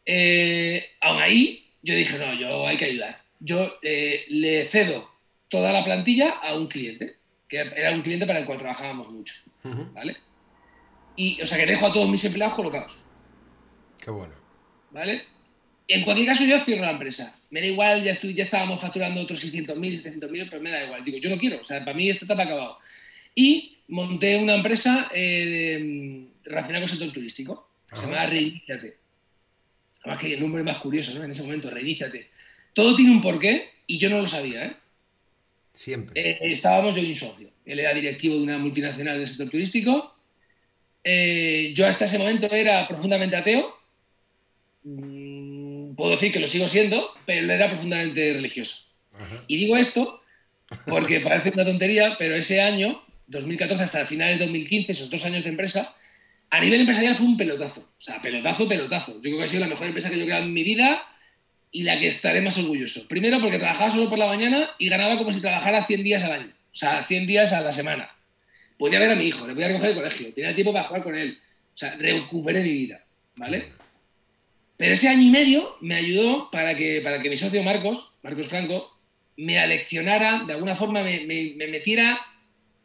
Eh, 0.05 0.91
aún 1.01 1.21
ahí, 1.21 1.64
yo 1.85 1.95
dije, 1.95 2.17
no, 2.17 2.33
yo 2.33 2.67
hay 2.67 2.77
que 2.77 2.85
ayudar. 2.85 3.21
Yo 3.39 3.71
eh, 3.81 4.25
le 4.29 4.65
cedo 4.65 5.09
toda 5.49 5.71
la 5.71 5.83
plantilla 5.83 6.29
a 6.29 6.53
un 6.55 6.67
cliente, 6.67 7.17
que 7.47 7.57
era 7.59 7.91
un 7.91 8.01
cliente 8.01 8.25
para 8.25 8.39
el 8.39 8.45
cual 8.45 8.57
trabajábamos 8.57 9.09
mucho, 9.11 9.35
Ujú. 9.63 9.89
¿vale? 9.93 10.17
Y, 11.15 11.39
o 11.41 11.45
sea, 11.45 11.57
que 11.57 11.65
dejo 11.65 11.85
a 11.87 11.93
todos 11.93 12.09
mis 12.09 12.23
empleados 12.25 12.55
colocados, 12.55 12.97
Qué 14.01 14.11
bueno. 14.11 14.33
¿vale? 14.91 15.23
En 15.87 16.03
cualquier 16.03 16.27
caso, 16.27 16.43
yo 16.45 16.59
cierro 16.59 16.83
la 16.83 16.91
empresa. 16.91 17.39
Me 17.51 17.61
da 17.61 17.67
igual, 17.67 18.03
ya, 18.03 18.11
estoy, 18.11 18.33
ya 18.33 18.43
estábamos 18.43 18.81
facturando 18.81 19.21
otros 19.21 19.43
600.000, 19.43 19.75
700.000, 20.19 20.47
pero 20.49 20.61
me 20.61 20.71
da 20.71 20.83
igual. 20.83 21.03
Digo, 21.03 21.17
yo 21.19 21.29
no 21.29 21.37
quiero, 21.37 21.61
o 21.61 21.63
sea, 21.63 21.79
para 21.85 21.95
mí 21.95 22.09
esta 22.09 22.25
etapa 22.25 22.41
ha 22.41 22.45
acabado. 22.45 22.79
Y 23.35 23.77
monté 23.87 24.37
una 24.37 24.55
empresa 24.55 25.09
eh, 25.13 25.45
de- 25.45 26.27
relacionada 26.43 26.79
con 26.79 26.83
el 26.83 26.89
sector 26.89 27.11
turístico. 27.13 27.69
Se 27.89 27.95
Ajá. 27.99 28.05
llama 28.07 28.25
Reiníciate. 28.25 28.97
Además 30.05 30.21
que 30.21 30.33
el 30.33 30.39
nombre 30.39 30.63
más 30.63 30.77
curioso, 30.77 31.13
¿no? 31.15 31.23
En 31.23 31.31
ese 31.31 31.41
momento, 31.41 31.69
Reiníciate. 31.69 32.29
Todo 32.73 32.95
tiene 32.95 33.11
un 33.11 33.21
porqué 33.21 33.71
y 33.87 33.97
yo 33.97 34.09
no 34.09 34.21
lo 34.21 34.27
sabía, 34.27 34.65
¿eh? 34.65 34.75
Siempre. 35.73 36.21
Eh, 36.21 36.37
estábamos 36.41 36.95
yo 36.95 37.01
y 37.01 37.09
un 37.09 37.15
socio. 37.15 37.49
Él 37.65 37.79
era 37.79 37.93
directivo 37.93 38.35
de 38.35 38.43
una 38.43 38.59
multinacional 38.59 39.17
del 39.17 39.27
sector 39.27 39.49
turístico. 39.49 40.15
Eh, 41.03 41.73
yo 41.75 41.87
hasta 41.87 42.05
ese 42.05 42.19
momento 42.19 42.45
era 42.53 42.87
profundamente 42.87 43.35
ateo. 43.35 43.75
Mm, 44.83 45.95
puedo 45.95 46.11
decir 46.11 46.31
que 46.31 46.39
lo 46.39 46.47
sigo 46.47 46.67
siendo, 46.67 47.11
pero 47.25 47.51
era 47.51 47.67
profundamente 47.67 48.33
religioso. 48.33 48.83
Y 49.47 49.57
digo 49.57 49.75
esto 49.75 50.21
porque 50.85 51.21
parece 51.21 51.49
una 51.49 51.65
tontería, 51.65 52.15
pero 52.19 52.35
ese 52.35 52.61
año, 52.61 53.03
2014 53.27 53.83
hasta 53.83 54.05
finales 54.05 54.37
de 54.37 54.45
2015, 54.45 54.91
esos 54.91 55.09
dos 55.09 55.25
años 55.25 55.43
de 55.43 55.49
empresa, 55.49 55.95
a 56.55 56.61
nivel 56.61 56.79
empresarial 56.79 57.17
fue 57.17 57.25
un 57.25 57.35
pelotazo. 57.35 57.81
O 57.81 58.01
sea, 58.01 58.21
pelotazo, 58.21 58.65
pelotazo. 58.65 59.15
Yo 59.15 59.21
creo 59.23 59.39
que 59.39 59.43
ha 59.43 59.47
sido 59.49 59.59
la 59.59 59.67
mejor 59.67 59.87
empresa 59.87 60.09
que 60.09 60.15
yo 60.15 60.23
he 60.23 60.25
creado 60.25 60.45
en 60.45 60.53
mi 60.53 60.63
vida 60.63 61.05
y 61.69 61.83
la 61.83 61.99
que 61.99 62.07
estaré 62.07 62.41
más 62.41 62.57
orgulloso. 62.57 63.05
Primero 63.09 63.41
porque 63.41 63.59
trabajaba 63.59 63.91
solo 63.91 64.07
por 64.07 64.17
la 64.17 64.27
mañana 64.27 64.69
y 64.79 64.87
ganaba 64.87 65.17
como 65.17 65.33
si 65.33 65.41
trabajara 65.41 65.83
100 65.83 66.03
días 66.03 66.23
al 66.23 66.31
año. 66.31 66.47
O 66.47 66.75
sea, 66.75 67.03
100 67.03 67.27
días 67.27 67.51
a 67.51 67.59
la 67.59 67.73
semana. 67.73 68.09
Podía 68.77 68.99
ver 68.99 69.11
a 69.11 69.15
mi 69.15 69.25
hijo, 69.25 69.45
le 69.45 69.53
podía 69.53 69.67
recoger 69.67 69.89
el 69.89 69.95
colegio, 69.95 70.33
tenía 70.33 70.55
tiempo 70.55 70.71
para 70.71 70.85
jugar 70.85 71.03
con 71.03 71.15
él. 71.15 71.37
O 71.73 71.77
sea, 71.77 71.93
recuperé 71.97 72.63
mi 72.63 72.71
vida, 72.71 73.03
¿vale? 73.35 73.73
Pero 74.77 74.93
ese 74.93 75.09
año 75.09 75.23
y 75.23 75.31
medio 75.31 75.75
me 75.81 75.95
ayudó 75.95 76.49
para 76.51 76.73
que, 76.73 77.01
para 77.01 77.19
que 77.19 77.29
mi 77.29 77.35
socio 77.35 77.61
Marcos, 77.63 78.13
Marcos 78.23 78.47
Franco, 78.47 78.97
me 79.35 79.59
aleccionara, 79.59 80.43
de 80.47 80.53
alguna 80.53 80.77
forma 80.77 81.03
me, 81.03 81.25
me 81.25 81.67
metiera 81.67 82.17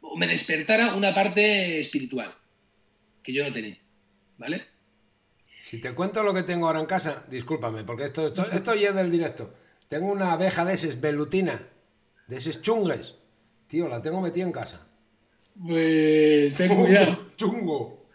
o 0.01 0.17
me 0.17 0.27
despertara 0.27 0.93
una 0.93 1.13
parte 1.13 1.79
espiritual 1.79 2.35
que 3.23 3.33
yo 3.33 3.45
no 3.45 3.53
tenía, 3.53 3.77
¿vale? 4.37 4.65
Si 5.61 5.79
te 5.79 5.93
cuento 5.93 6.23
lo 6.23 6.33
que 6.33 6.43
tengo 6.43 6.67
ahora 6.67 6.79
en 6.79 6.87
casa, 6.87 7.23
discúlpame, 7.29 7.83
porque 7.83 8.05
esto, 8.05 8.27
esto, 8.27 8.49
esto 8.51 8.75
ya 8.75 8.89
es 8.89 8.95
del 8.95 9.11
directo. 9.11 9.53
Tengo 9.87 10.11
una 10.11 10.31
abeja 10.31 10.65
de 10.65 10.73
esos, 10.73 10.99
velutina, 10.99 11.61
de 12.27 12.37
esos 12.37 12.61
chungles. 12.61 13.15
Tío, 13.67 13.87
la 13.87 14.01
tengo 14.01 14.21
metida 14.21 14.45
en 14.45 14.51
casa. 14.51 14.87
Pues 15.65 16.53
ten 16.53 16.75
cuidado. 16.81 17.31
Chungo. 17.35 18.05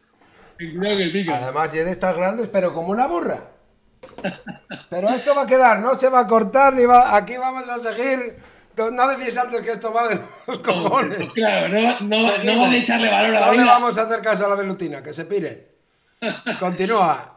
Ten 0.58 0.76
cuidado 0.76 0.96
que 0.96 1.08
pica. 1.08 1.36
Además, 1.36 1.72
es 1.74 1.84
de 1.84 1.92
estas 1.92 2.16
grandes, 2.16 2.48
pero 2.48 2.74
como 2.74 2.88
una 2.88 3.06
burra. 3.06 3.52
Pero 4.90 5.08
esto 5.10 5.34
va 5.34 5.42
a 5.42 5.46
quedar, 5.46 5.80
no 5.80 5.94
se 5.94 6.08
va 6.08 6.20
a 6.20 6.26
cortar, 6.26 6.74
ni 6.74 6.84
va. 6.84 7.16
Aquí 7.16 7.36
vamos 7.36 7.68
a 7.68 7.78
seguir. 7.78 8.36
No 8.76 9.08
decís 9.08 9.36
antes 9.38 9.60
que 9.62 9.70
esto 9.70 9.92
va 9.92 10.08
de 10.08 10.20
los 10.46 10.58
cojones. 10.58 11.32
Claro, 11.32 11.68
no, 11.68 12.00
no, 12.00 12.44
no 12.44 12.64
a 12.66 12.76
echarle 12.76 13.08
valor 13.08 13.36
a 13.36 13.40
la 13.40 13.46
No 13.46 13.52
le 13.54 13.64
vamos 13.64 13.96
a 13.96 14.02
hacer 14.02 14.20
caso 14.20 14.44
a 14.44 14.50
la 14.50 14.54
velutina, 14.54 15.02
que 15.02 15.14
se 15.14 15.24
pire. 15.24 15.68
Continúa. 16.60 17.34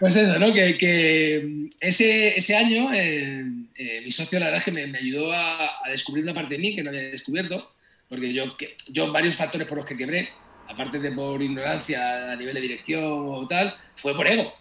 Pues 0.00 0.16
eso, 0.16 0.38
¿no? 0.38 0.52
Que, 0.54 0.78
que 0.78 1.68
ese, 1.80 2.38
ese 2.38 2.56
año 2.56 2.90
eh, 2.94 3.44
eh, 3.74 4.00
mi 4.02 4.10
socio 4.10 4.38
la 4.38 4.46
verdad 4.46 4.60
es 4.60 4.64
que 4.64 4.72
me, 4.72 4.86
me 4.86 4.98
ayudó 4.98 5.32
a, 5.32 5.66
a 5.84 5.90
descubrir 5.90 6.24
una 6.24 6.34
parte 6.34 6.54
de 6.54 6.60
mí 6.60 6.74
que 6.74 6.82
no 6.82 6.90
había 6.90 7.02
descubierto, 7.02 7.72
porque 8.08 8.32
yo, 8.32 8.56
que, 8.56 8.74
yo 8.88 9.12
varios 9.12 9.36
factores 9.36 9.66
por 9.66 9.76
los 9.76 9.86
que 9.86 9.96
quebré, 9.96 10.30
aparte 10.68 10.98
de 10.98 11.12
por 11.12 11.42
ignorancia 11.42 12.32
a 12.32 12.36
nivel 12.36 12.54
de 12.54 12.60
dirección 12.60 13.02
o 13.04 13.46
tal, 13.46 13.76
fue 13.94 14.14
por 14.14 14.26
ego. 14.26 14.54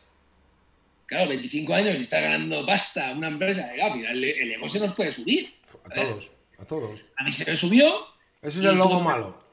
Claro, 1.06 1.30
25 1.30 1.74
años 1.74 1.96
y 1.96 2.02
está 2.02 2.20
ganando 2.20 2.66
pasta 2.66 3.12
una 3.12 3.28
empresa, 3.28 3.72
y, 3.78 3.80
al 3.80 3.94
final 3.94 4.24
el 4.24 4.52
ego 4.52 4.68
se 4.68 4.80
nos 4.80 4.94
puede 4.94 5.14
subir. 5.14 5.57
A 5.86 5.90
todos, 5.94 6.32
a 6.60 6.66
todos. 6.66 7.06
A 7.18 7.24
mí 7.24 7.32
se 7.32 7.50
me 7.50 7.58
subió. 7.58 8.08
Ese 8.42 8.60
es 8.60 8.66
el 8.66 8.76
logo 8.78 8.96
tuve- 9.00 9.04
malo. 9.04 9.44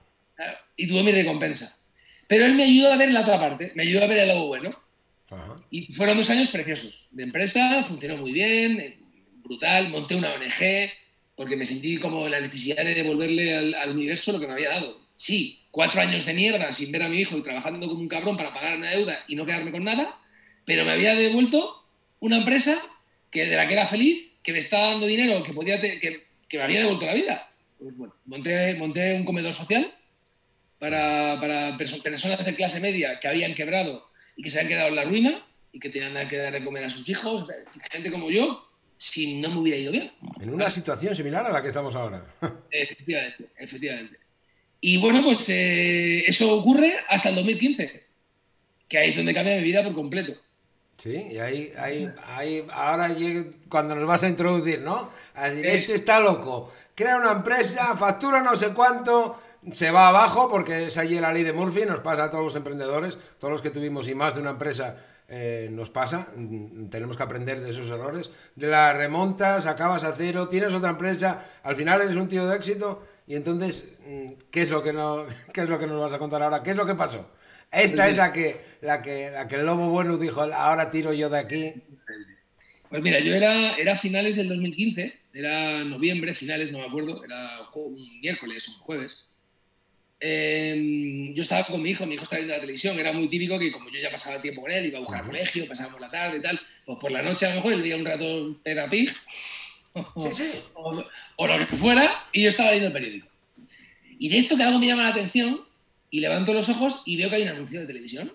Y 0.76 0.88
tuve 0.88 1.02
mi 1.02 1.12
recompensa. 1.12 1.78
Pero 2.26 2.44
él 2.46 2.54
me 2.54 2.64
ayudó 2.64 2.92
a 2.92 2.96
ver 2.96 3.12
la 3.12 3.20
otra 3.20 3.38
parte, 3.38 3.72
me 3.74 3.82
ayudó 3.82 4.04
a 4.04 4.06
ver 4.06 4.18
el 4.18 4.28
lado 4.28 4.46
bueno. 4.46 4.78
Ajá. 5.30 5.56
Y 5.70 5.92
fueron 5.92 6.16
dos 6.16 6.30
años 6.30 6.50
preciosos. 6.50 7.08
De 7.10 7.22
empresa, 7.22 7.82
funcionó 7.84 8.16
muy 8.16 8.32
bien, 8.32 8.80
eh, 8.80 8.98
brutal. 9.42 9.88
Monté 9.90 10.14
una 10.16 10.32
ONG 10.32 10.90
porque 11.36 11.56
me 11.56 11.66
sentí 11.66 11.98
como 11.98 12.28
la 12.28 12.40
necesidad 12.40 12.84
de 12.84 12.94
devolverle 12.94 13.56
al, 13.56 13.74
al 13.74 13.90
universo 13.90 14.32
lo 14.32 14.40
que 14.40 14.46
me 14.46 14.52
había 14.54 14.70
dado. 14.70 15.00
Sí, 15.16 15.66
cuatro 15.70 16.00
años 16.00 16.24
de 16.26 16.34
mierda 16.34 16.70
sin 16.72 16.90
ver 16.92 17.02
a 17.02 17.08
mi 17.08 17.18
hijo 17.18 17.36
y 17.36 17.42
trabajando 17.42 17.88
como 17.88 18.00
un 18.00 18.08
cabrón 18.08 18.36
para 18.36 18.52
pagar 18.54 18.76
una 18.78 18.90
deuda 18.90 19.24
y 19.28 19.34
no 19.36 19.44
quedarme 19.46 19.72
con 19.72 19.84
nada, 19.84 20.18
pero 20.64 20.84
me 20.84 20.92
había 20.92 21.14
devuelto 21.14 21.84
una 22.20 22.36
empresa 22.38 22.80
que, 23.30 23.44
de 23.46 23.56
la 23.56 23.66
que 23.66 23.74
era 23.74 23.86
feliz, 23.86 24.33
que 24.44 24.52
me 24.52 24.58
estaba 24.60 24.90
dando 24.90 25.06
dinero, 25.06 25.42
que, 25.42 25.52
podía 25.52 25.80
te- 25.80 25.98
que, 25.98 26.24
que 26.48 26.58
me 26.58 26.62
había 26.64 26.78
devuelto 26.80 27.06
la 27.06 27.14
vida. 27.14 27.50
Pues 27.78 27.96
bueno, 27.96 28.14
monté, 28.26 28.74
monté 28.74 29.14
un 29.14 29.24
comedor 29.24 29.52
social 29.52 29.92
para, 30.78 31.38
para 31.40 31.76
perso- 31.76 32.00
personas 32.02 32.44
de 32.44 32.54
clase 32.54 32.78
media 32.80 33.18
que 33.18 33.26
habían 33.28 33.54
quebrado 33.54 34.08
y 34.36 34.42
que 34.42 34.50
se 34.50 34.58
habían 34.60 34.68
quedado 34.70 34.88
en 34.90 34.96
la 34.96 35.04
ruina 35.04 35.46
y 35.72 35.80
que 35.80 35.88
tenían 35.90 36.28
que 36.28 36.36
dar 36.36 36.52
de 36.52 36.62
comer 36.64 36.84
a 36.84 36.90
sus 36.90 37.08
hijos, 37.08 37.46
gente 37.90 38.10
como 38.12 38.30
yo, 38.30 38.70
si 38.96 39.34
no 39.40 39.48
me 39.50 39.56
hubiera 39.56 39.78
ido 39.78 39.92
bien. 39.92 40.12
En 40.40 40.54
una 40.54 40.70
situación 40.70 41.16
similar 41.16 41.44
a 41.46 41.50
la 41.52 41.60
que 41.62 41.68
estamos 41.68 41.94
ahora. 41.96 42.24
Efectivamente, 42.70 43.46
efectivamente. 43.58 44.18
Y 44.80 44.98
bueno, 44.98 45.22
pues 45.22 45.48
eh, 45.48 46.24
eso 46.28 46.54
ocurre 46.54 46.94
hasta 47.08 47.30
el 47.30 47.34
2015, 47.36 48.04
que 48.86 48.98
ahí 48.98 49.08
es 49.08 49.16
donde 49.16 49.32
cambia 49.34 49.56
mi 49.56 49.62
vida 49.62 49.82
por 49.82 49.94
completo. 49.94 50.40
Sí, 50.96 51.28
y 51.32 51.38
ahí, 51.38 51.72
ahí, 51.78 52.14
ahí, 52.24 52.66
ahora 52.72 53.08
llega 53.08 53.50
cuando 53.68 53.94
nos 53.94 54.06
vas 54.06 54.22
a 54.22 54.28
introducir, 54.28 54.80
¿no? 54.80 55.10
A 55.34 55.48
decir, 55.50 55.66
Es- 55.66 55.80
este 55.82 55.94
está 55.96 56.20
loco, 56.20 56.72
crea 56.94 57.16
una 57.18 57.32
empresa, 57.32 57.96
factura 57.96 58.40
no 58.42 58.56
sé 58.56 58.68
cuánto, 58.72 59.36
se 59.72 59.90
va 59.90 60.08
abajo 60.08 60.48
porque 60.50 60.86
es 60.86 60.96
allí 60.96 61.18
la 61.20 61.32
ley 61.32 61.42
de 61.42 61.52
Murphy, 61.52 61.84
nos 61.84 62.00
pasa 62.00 62.24
a 62.24 62.30
todos 62.30 62.44
los 62.44 62.56
emprendedores, 62.56 63.18
todos 63.38 63.52
los 63.52 63.62
que 63.62 63.70
tuvimos 63.70 64.08
y 64.08 64.14
más 64.14 64.34
de 64.36 64.40
una 64.42 64.50
empresa 64.50 64.96
eh, 65.28 65.68
nos 65.72 65.90
pasa, 65.90 66.28
mm, 66.36 66.86
tenemos 66.90 67.16
que 67.16 67.22
aprender 67.22 67.60
de 67.60 67.70
esos 67.70 67.88
errores, 67.88 68.30
de 68.54 68.66
las 68.68 68.96
remontas, 68.96 69.66
acabas 69.66 70.04
a 70.04 70.14
cero, 70.16 70.48
tienes 70.48 70.72
otra 70.74 70.90
empresa, 70.90 71.44
al 71.62 71.76
final 71.76 72.02
eres 72.02 72.16
un 72.16 72.28
tío 72.28 72.46
de 72.46 72.56
éxito 72.56 73.02
y 73.26 73.34
entonces, 73.34 73.84
mm, 74.06 74.32
¿qué 74.50 74.62
es 74.62 74.70
lo 74.70 74.82
que, 74.82 74.92
no, 74.92 75.26
qué 75.52 75.62
es 75.62 75.68
lo 75.68 75.78
que 75.78 75.86
nos 75.86 76.00
vas 76.00 76.12
a 76.14 76.18
contar 76.18 76.42
ahora? 76.42 76.62
¿Qué 76.62 76.70
es 76.70 76.76
lo 76.76 76.86
que 76.86 76.94
pasó? 76.94 77.26
Esta 77.76 78.08
es 78.08 78.16
la 78.16 78.32
que, 78.32 78.60
la 78.80 79.02
que, 79.02 79.30
la 79.30 79.48
que 79.48 79.56
el 79.56 79.66
lobo 79.66 79.88
bueno 79.88 80.16
dijo, 80.16 80.42
ahora 80.42 80.90
tiro 80.90 81.12
yo 81.12 81.28
de 81.28 81.38
aquí. 81.38 81.72
Pues 82.88 83.02
mira, 83.02 83.18
yo 83.20 83.34
era, 83.34 83.76
era 83.76 83.96
finales 83.96 84.36
del 84.36 84.48
2015, 84.48 85.18
era 85.32 85.82
noviembre, 85.84 86.34
finales, 86.34 86.70
no 86.70 86.78
me 86.78 86.86
acuerdo, 86.86 87.24
era 87.24 87.60
un 87.74 88.20
miércoles, 88.20 88.68
un 88.68 88.74
jueves. 88.74 89.28
Eh, 90.20 91.32
yo 91.34 91.42
estaba 91.42 91.66
con 91.66 91.82
mi 91.82 91.90
hijo, 91.90 92.06
mi 92.06 92.14
hijo 92.14 92.22
estaba 92.22 92.38
viendo 92.38 92.54
la 92.54 92.60
televisión, 92.60 92.98
era 92.98 93.12
muy 93.12 93.28
típico 93.28 93.58
que 93.58 93.72
como 93.72 93.90
yo 93.90 94.00
ya 94.00 94.10
pasaba 94.10 94.40
tiempo 94.40 94.62
con 94.62 94.70
él, 94.70 94.86
iba 94.86 94.98
a 94.98 95.00
buscar 95.00 95.20
al 95.20 95.26
colegio, 95.26 95.66
pasábamos 95.66 96.00
la 96.00 96.10
tarde 96.10 96.38
y 96.38 96.40
tal, 96.40 96.60
pues 96.86 96.98
por 96.98 97.10
la 97.10 97.20
noche 97.20 97.46
a 97.46 97.50
lo 97.50 97.56
mejor 97.56 97.72
él 97.72 97.82
veía 97.82 97.96
un 97.96 98.06
rato 98.06 98.60
Peppa 98.62 98.88
Pig 98.88 99.12
Sí, 100.22 100.28
sí. 100.32 100.50
o, 100.74 101.04
o 101.36 101.46
lo 101.46 101.68
que 101.68 101.76
fuera, 101.76 102.26
y 102.32 102.42
yo 102.42 102.48
estaba 102.48 102.70
leyendo 102.70 102.88
el 102.88 102.92
periódico. 102.92 103.28
Y 104.18 104.28
de 104.28 104.38
esto 104.38 104.56
que 104.56 104.62
algo 104.62 104.78
me 104.78 104.86
llama 104.86 105.02
la 105.02 105.08
atención, 105.10 105.60
y 106.14 106.20
levanto 106.20 106.54
los 106.54 106.68
ojos 106.68 107.02
y 107.06 107.16
veo 107.16 107.28
que 107.28 107.34
hay 107.34 107.42
un 107.42 107.48
anuncio 107.48 107.80
de 107.80 107.86
televisión. 107.88 108.32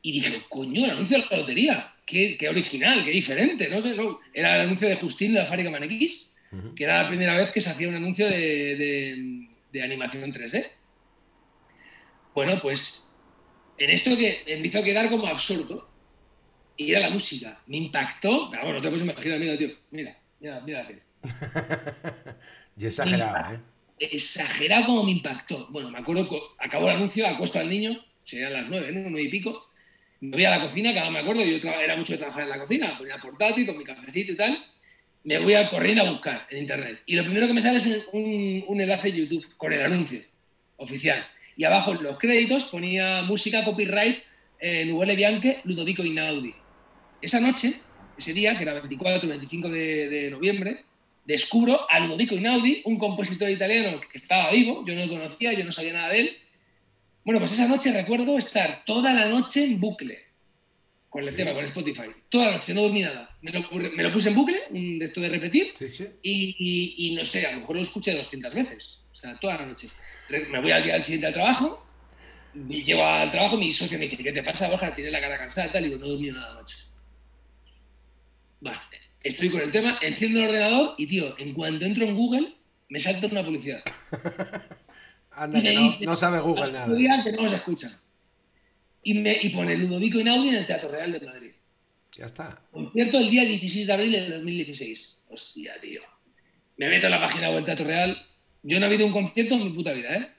Y 0.00 0.12
dije, 0.12 0.40
coño, 0.48 0.82
el 0.86 0.92
anuncio 0.92 1.18
de 1.18 1.26
la 1.30 1.36
lotería, 1.36 1.94
qué, 2.06 2.38
qué 2.38 2.48
original, 2.48 3.04
qué 3.04 3.10
diferente, 3.10 3.68
no 3.68 3.82
sé, 3.82 3.94
no. 3.94 4.18
Era 4.32 4.54
el 4.56 4.62
anuncio 4.62 4.88
de 4.88 4.96
Justín 4.96 5.34
de 5.34 5.40
la 5.40 5.46
fábrica 5.46 5.68
Manequis, 5.70 6.32
que 6.74 6.84
era 6.84 7.02
la 7.02 7.08
primera 7.08 7.34
vez 7.34 7.50
que 7.52 7.60
se 7.60 7.68
hacía 7.68 7.86
un 7.88 7.96
anuncio 7.96 8.26
de, 8.26 8.38
de- 8.76 9.48
de 9.72 9.82
animación 9.82 10.32
3D. 10.32 10.66
Bueno, 12.34 12.58
pues 12.62 13.12
en 13.76 13.90
esto 13.90 14.16
que 14.16 14.42
empezó 14.46 14.78
a 14.78 14.84
quedar 14.84 15.10
como 15.10 15.26
absurdo, 15.26 15.90
y 16.78 16.90
era 16.92 17.00
la 17.00 17.10
música. 17.10 17.60
Me 17.66 17.76
impactó, 17.76 18.48
pero 18.50 18.62
bueno, 18.62 18.78
no 18.78 18.82
te 18.82 18.88
puedes 18.88 19.02
imaginar, 19.02 19.38
mira, 19.38 19.58
tío, 19.58 19.68
mira, 19.90 20.18
mira, 20.40 20.60
mira 20.60 20.82
la 20.82 20.86
tele. 20.88 21.02
Y 22.76 22.86
exagerado, 22.86 23.54
¿eh? 23.54 23.60
Exagerado 24.12 24.86
como 24.86 25.04
me 25.04 25.10
impactó. 25.12 25.66
Bueno, 25.70 25.90
me 25.90 25.98
acuerdo 25.98 26.28
acabó 26.58 26.88
el 26.88 26.96
anuncio, 26.96 27.26
acuesto 27.26 27.58
al 27.58 27.68
niño, 27.70 28.04
serían 28.24 28.52
las 28.52 28.68
nueve, 28.68 28.92
¿no? 28.92 29.10
Nueve 29.10 29.22
y 29.22 29.28
pico. 29.28 29.70
Me 30.20 30.36
voy 30.36 30.44
a 30.44 30.50
la 30.50 30.60
cocina, 30.62 30.92
que 30.92 30.98
ahora 30.98 31.10
me 31.10 31.18
acuerdo, 31.18 31.44
yo 31.44 31.56
era 31.70 31.96
mucho 31.96 32.12
de 32.12 32.18
trabajar 32.18 32.44
en 32.44 32.48
la 32.50 32.58
cocina, 32.58 32.96
ponía 32.96 33.18
portátil 33.18 33.66
con 33.66 33.76
mi 33.76 33.84
cafecito 33.84 34.32
y 34.32 34.36
tal. 34.36 34.64
Me 35.24 35.38
voy 35.38 35.54
a 35.54 35.68
corriendo 35.68 36.02
a 36.02 36.10
buscar 36.10 36.46
en 36.50 36.58
internet. 36.58 37.02
Y 37.06 37.14
lo 37.16 37.24
primero 37.24 37.46
que 37.46 37.52
me 37.54 37.60
sale 37.60 37.78
es 37.78 37.86
un, 37.86 38.02
un- 38.12 38.64
un 38.66 38.80
enlace 38.80 39.10
de 39.12 39.18
YouTube 39.18 39.56
con 39.56 39.72
el 39.72 39.82
anuncio 39.82 40.20
oficial. 40.76 41.26
Y 41.56 41.64
abajo 41.64 41.92
en 41.92 42.02
los 42.02 42.18
créditos 42.18 42.64
ponía 42.66 43.22
música 43.22 43.64
copyright 43.64 44.18
eh, 44.58 44.84
Nubele 44.86 45.14
Bianche, 45.16 45.60
Ludovico 45.64 46.02
Inaudi. 46.04 46.54
Esa 47.20 47.40
noche, 47.40 47.74
ese 48.18 48.32
día, 48.32 48.56
que 48.56 48.62
era 48.64 48.74
24 48.74 49.28
25 49.28 49.68
de, 49.68 50.08
de 50.08 50.30
noviembre, 50.30 50.84
descubro 51.24 51.86
a 51.90 52.00
Ludovico 52.00 52.34
Inaudi, 52.34 52.82
un 52.84 52.98
compositor 52.98 53.48
italiano 53.50 54.00
que 54.00 54.08
estaba 54.18 54.50
vivo, 54.50 54.84
yo 54.86 54.94
no 54.94 55.06
lo 55.06 55.12
conocía, 55.12 55.52
yo 55.52 55.64
no 55.64 55.72
sabía 55.72 55.92
nada 55.94 56.10
de 56.10 56.20
él. 56.20 56.36
Bueno, 57.24 57.40
pues 57.40 57.52
esa 57.52 57.66
noche 57.68 57.92
recuerdo 57.92 58.36
estar 58.36 58.84
toda 58.84 59.12
la 59.14 59.26
noche 59.26 59.64
en 59.64 59.80
bucle 59.80 60.22
con 61.08 61.26
el 61.26 61.34
tema, 61.36 61.54
con 61.54 61.64
Spotify. 61.64 62.08
Toda 62.28 62.46
la 62.46 62.52
noche, 62.56 62.74
no 62.74 62.82
dormí 62.82 63.00
nada. 63.00 63.36
Me 63.40 63.52
lo, 63.52 63.62
me 63.70 64.02
lo 64.02 64.12
puse 64.12 64.28
en 64.30 64.34
bucle, 64.34 64.60
un 64.70 64.98
de 64.98 65.04
esto 65.04 65.20
de 65.20 65.28
repetir, 65.28 65.72
Sí, 65.78 65.88
sí. 65.88 66.06
y, 66.22 66.56
y- 66.58 67.06
y 67.12 67.14
no 67.14 67.24
sé, 67.24 67.46
a 67.46 67.52
lo 67.52 67.60
mejor 67.60 67.76
lo 67.76 67.82
escuché 67.82 68.12
200 68.14 68.52
veces. 68.52 68.98
O 69.12 69.14
sea, 69.14 69.38
toda 69.38 69.56
la 69.58 69.66
noche. 69.66 69.88
Me 70.50 70.60
voy 70.60 70.72
al 70.72 70.82
día 70.82 71.00
siguiente 71.02 71.28
al 71.28 71.32
trabajo, 71.34 71.86
y 72.68 72.82
llego 72.84 73.04
al 73.04 73.30
trabajo, 73.30 73.56
mi 73.56 73.72
socio 73.72 73.96
me 73.98 74.08
dice, 74.08 74.22
¿qué 74.22 74.32
te 74.32 74.42
pasa, 74.42 74.68
Borja? 74.68 74.92
Tienes 74.94 75.12
la 75.12 75.20
cara 75.20 75.38
cansada, 75.38 75.70
tal, 75.70 75.84
y 75.86 75.88
digo, 75.88 76.00
no 76.00 76.06
he 76.06 76.08
dormido 76.10 76.34
nada, 76.34 76.54
macho. 76.54 76.76
Vale, 78.60 78.78
estoy 79.24 79.50
con 79.50 79.62
el 79.62 79.72
tema, 79.72 79.98
enciendo 80.02 80.40
el 80.40 80.48
ordenador 80.50 80.94
y, 80.98 81.06
tío, 81.06 81.34
en 81.38 81.52
cuanto 81.52 81.84
entro 81.84 82.04
en 82.04 82.14
Google, 82.14 82.54
me 82.88 83.00
salta 83.00 83.26
una 83.26 83.44
publicidad. 83.44 83.82
Anda, 85.32 85.60
que 85.60 85.74
no, 85.74 85.82
dice, 85.82 86.06
no 86.06 86.14
sabe 86.14 86.38
Google 86.38 86.70
nada. 86.70 86.84
Estudiante 86.84 87.32
no 87.32 87.42
nos 87.42 87.52
escucha. 87.52 88.00
Y, 89.02 89.14
me, 89.14 89.36
y 89.42 89.48
pone 89.48 89.76
Ludovico 89.76 90.20
Inaudi 90.20 90.50
en 90.50 90.56
el 90.56 90.66
Teatro 90.66 90.88
Real 90.88 91.10
de 91.10 91.20
Madrid. 91.20 91.50
Ya 92.12 92.26
está. 92.26 92.62
Concierto 92.70 93.18
el 93.18 93.28
día 93.28 93.44
16 93.44 93.86
de 93.86 93.92
abril 93.92 94.12
del 94.12 94.30
2016. 94.30 95.22
Hostia, 95.28 95.80
tío. 95.80 96.02
Me 96.76 96.88
meto 96.88 97.06
en 97.06 97.12
la 97.12 97.20
página 97.20 97.48
web 97.48 97.56
del 97.56 97.64
Teatro 97.64 97.86
Real. 97.86 98.16
Yo 98.62 98.78
no 98.78 98.86
he 98.86 98.88
habido 98.88 99.06
un 99.06 99.12
concierto 99.12 99.54
en 99.54 99.64
mi 99.64 99.70
puta 99.70 99.92
vida, 99.92 100.14
¿eh? 100.14 100.30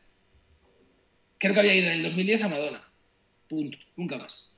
Creo 1.38 1.54
que 1.54 1.60
había 1.60 1.76
ido 1.76 1.88
en 1.88 1.98
el 1.98 2.04
2010 2.04 2.43
a 2.43 2.48
Madonna. 2.48 2.88
Punto. 3.48 3.78
Nunca 3.98 4.17
más. 4.17 4.55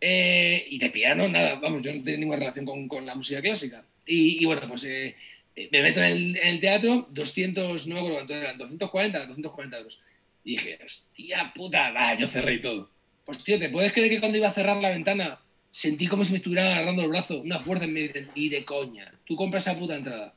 Eh, 0.00 0.66
y 0.70 0.78
de 0.78 0.90
piano, 0.90 1.28
nada. 1.28 1.56
Vamos, 1.56 1.82
yo 1.82 1.92
no 1.92 2.02
tengo 2.02 2.18
ninguna 2.18 2.38
relación 2.38 2.64
con, 2.64 2.88
con 2.88 3.04
la 3.04 3.14
música 3.14 3.40
clásica. 3.40 3.84
Y, 4.06 4.42
y 4.42 4.44
bueno, 4.46 4.66
pues 4.68 4.84
eh, 4.84 5.16
eh, 5.56 5.68
me 5.72 5.82
meto 5.82 6.00
en 6.00 6.12
el, 6.12 6.36
en 6.36 6.48
el 6.48 6.60
teatro, 6.60 7.08
200, 7.10 7.86
no 7.88 7.94
me 7.94 8.00
acuerdo 8.00 8.16
cuánto 8.18 8.34
eran, 8.34 8.58
240, 8.58 9.26
240 9.26 9.78
euros. 9.78 10.00
Y 10.44 10.52
dije, 10.52 10.78
hostia 10.84 11.52
puta, 11.54 11.90
va, 11.90 12.14
yo 12.14 12.26
cerré 12.26 12.54
y 12.54 12.60
todo. 12.60 12.90
Pues 13.24 13.42
tío, 13.44 13.58
¿te 13.58 13.68
puedes 13.68 13.92
creer 13.92 14.10
que 14.10 14.20
cuando 14.20 14.38
iba 14.38 14.48
a 14.48 14.52
cerrar 14.52 14.76
la 14.78 14.90
ventana 14.90 15.40
sentí 15.70 16.06
como 16.06 16.24
si 16.24 16.32
me 16.32 16.38
estuvieran 16.38 16.72
agarrando 16.72 17.02
el 17.02 17.08
brazo, 17.08 17.40
una 17.40 17.58
fuerza 17.58 17.84
en 17.84 17.92
me 17.92 18.00
dicen, 18.00 18.30
ni 18.34 18.48
de 18.48 18.64
coña, 18.64 19.12
tú 19.24 19.36
compras 19.36 19.66
esa 19.66 19.78
puta 19.78 19.96
entrada. 19.96 20.34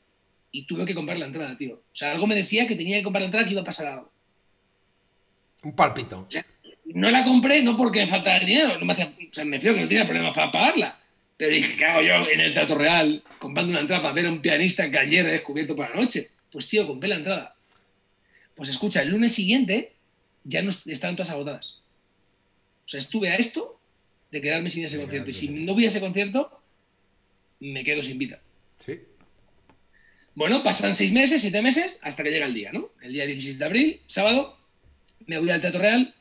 Y 0.50 0.66
tuve 0.66 0.84
que 0.84 0.94
comprar 0.94 1.18
la 1.18 1.26
entrada, 1.26 1.56
tío. 1.56 1.76
O 1.76 1.94
sea, 1.96 2.12
algo 2.12 2.26
me 2.26 2.34
decía 2.34 2.66
que 2.66 2.76
tenía 2.76 2.98
que 2.98 3.04
comprar 3.04 3.22
la 3.22 3.26
entrada, 3.26 3.46
que 3.46 3.52
iba 3.52 3.62
a 3.62 3.64
pasar 3.64 3.86
algo. 3.86 4.12
Un 5.62 5.74
palpito. 5.74 6.26
No 6.94 7.10
la 7.10 7.24
compré 7.24 7.62
no 7.62 7.76
porque 7.76 8.00
me 8.00 8.06
faltaba 8.06 8.36
el 8.38 8.46
dinero, 8.46 8.78
no 8.78 8.84
me 8.84 8.92
hacía, 8.92 9.06
o 9.06 9.34
sea, 9.34 9.44
me 9.44 9.56
refiero 9.56 9.74
que 9.76 9.82
no 9.82 9.88
tenía 9.88 10.04
problemas 10.04 10.34
para 10.34 10.50
pagarla. 10.50 10.98
Pero 11.36 11.52
dije, 11.52 11.76
¿qué 11.76 11.84
hago 11.84 12.02
yo 12.02 12.30
en 12.30 12.40
el 12.40 12.52
Teatro 12.52 12.76
Real 12.76 13.22
comprando 13.38 13.70
una 13.70 13.80
entrada 13.80 14.02
para 14.02 14.14
ver 14.14 14.26
a 14.26 14.30
un 14.30 14.40
pianista 14.40 14.90
que 14.90 14.98
ayer 14.98 15.26
he 15.26 15.32
descubierto 15.32 15.74
para 15.74 15.90
la 15.90 16.00
noche? 16.00 16.30
Pues 16.50 16.68
tío, 16.68 16.86
compré 16.86 17.08
la 17.08 17.16
entrada. 17.16 17.56
Pues 18.54 18.68
escucha, 18.68 19.02
el 19.02 19.10
lunes 19.10 19.32
siguiente 19.32 19.92
ya 20.44 20.62
no 20.62 20.70
estaban 20.86 21.16
todas 21.16 21.30
agotadas. 21.30 21.80
O 22.84 22.88
sea, 22.88 22.98
estuve 22.98 23.30
a 23.30 23.36
esto 23.36 23.80
de 24.30 24.40
quedarme 24.40 24.70
sin 24.70 24.84
ese 24.84 24.98
concierto. 24.98 25.30
Y 25.30 25.34
si 25.34 25.48
no 25.48 25.72
hubiera 25.72 25.88
ese 25.88 26.00
concierto, 26.00 26.60
me 27.60 27.82
quedo 27.84 28.02
sin 28.02 28.18
vida. 28.18 28.40
Sí. 28.78 29.00
Bueno, 30.34 30.62
pasan 30.62 30.96
seis 30.96 31.12
meses, 31.12 31.42
siete 31.42 31.60
meses, 31.60 31.98
hasta 32.02 32.22
que 32.22 32.30
llega 32.30 32.46
el 32.46 32.54
día, 32.54 32.72
¿no? 32.72 32.90
El 33.02 33.12
día 33.12 33.26
16 33.26 33.58
de 33.58 33.64
abril, 33.64 34.00
sábado, 34.06 34.58
me 35.26 35.38
voy 35.38 35.50
al 35.50 35.60
Teatro 35.60 35.80
Real, 35.80 36.14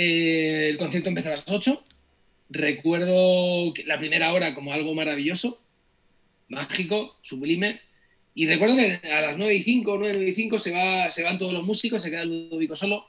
eh, 0.00 0.68
el 0.68 0.78
concierto 0.78 1.08
empieza 1.08 1.30
a 1.30 1.32
las 1.32 1.48
8. 1.48 1.82
Recuerdo 2.50 3.74
la 3.84 3.98
primera 3.98 4.32
hora 4.32 4.54
como 4.54 4.72
algo 4.72 4.94
maravilloso, 4.94 5.60
mágico, 6.46 7.18
sublime. 7.20 7.80
Y 8.32 8.46
recuerdo 8.46 8.76
que 8.76 9.00
a 9.08 9.20
las 9.22 9.36
9 9.36 9.52
y 9.56 9.62
5, 9.64 9.96
9, 9.98 10.14
9 10.14 10.30
y 10.30 10.34
5 10.34 10.58
se, 10.60 10.70
va, 10.70 11.10
se 11.10 11.24
van 11.24 11.36
todos 11.36 11.52
los 11.52 11.64
músicos, 11.64 12.00
se 12.00 12.10
queda 12.10 12.24
Ludovico 12.24 12.76
solo, 12.76 13.08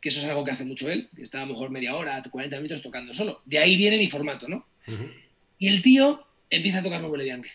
que 0.00 0.08
eso 0.08 0.18
es 0.18 0.24
algo 0.26 0.42
que 0.42 0.50
hace 0.50 0.64
mucho 0.64 0.90
él, 0.90 1.08
que 1.14 1.22
está 1.22 1.42
a 1.42 1.46
lo 1.46 1.52
mejor 1.52 1.70
media 1.70 1.94
hora, 1.94 2.20
40 2.28 2.56
minutos 2.56 2.82
tocando 2.82 3.14
solo. 3.14 3.40
De 3.44 3.58
ahí 3.58 3.76
viene 3.76 3.96
mi 3.96 4.10
formato, 4.10 4.48
¿no? 4.48 4.66
Y 5.60 5.68
el 5.68 5.80
tío 5.80 6.26
empieza 6.50 6.80
a 6.80 6.82
tocar 6.82 7.00
Nobile 7.00 7.22
Bianche. 7.22 7.52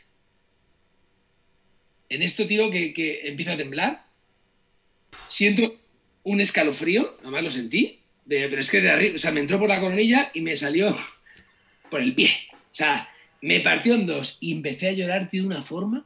En 2.07 2.21
esto, 2.21 2.47
tío, 2.47 2.71
que, 2.71 2.93
que 2.93 3.27
empieza 3.27 3.53
a 3.53 3.57
temblar. 3.57 4.05
Siento 5.27 5.77
un 6.23 6.39
escalofrío, 6.39 7.17
además 7.21 7.43
lo 7.43 7.49
sentí, 7.49 8.00
de- 8.25 8.47
pero 8.47 8.59
es 8.61 8.69
que 8.71 8.81
de 8.81 8.89
arriba, 8.91 9.15
o 9.15 9.17
sea, 9.17 9.31
me 9.31 9.39
entró 9.39 9.59
por 9.59 9.69
la 9.69 9.79
coronilla 9.79 10.31
y 10.33 10.41
me 10.41 10.55
salió 10.55 10.95
por 11.89 12.01
el 12.01 12.13
pie. 12.15 12.29
O 12.71 12.75
sea, 12.75 13.09
me 13.41 13.59
partió 13.59 13.95
en 13.95 14.05
dos 14.05 14.37
y 14.39 14.51
empecé 14.53 14.89
a 14.89 14.93
llorar, 14.93 15.27
tío, 15.29 15.41
de 15.41 15.47
una 15.47 15.61
forma. 15.61 16.05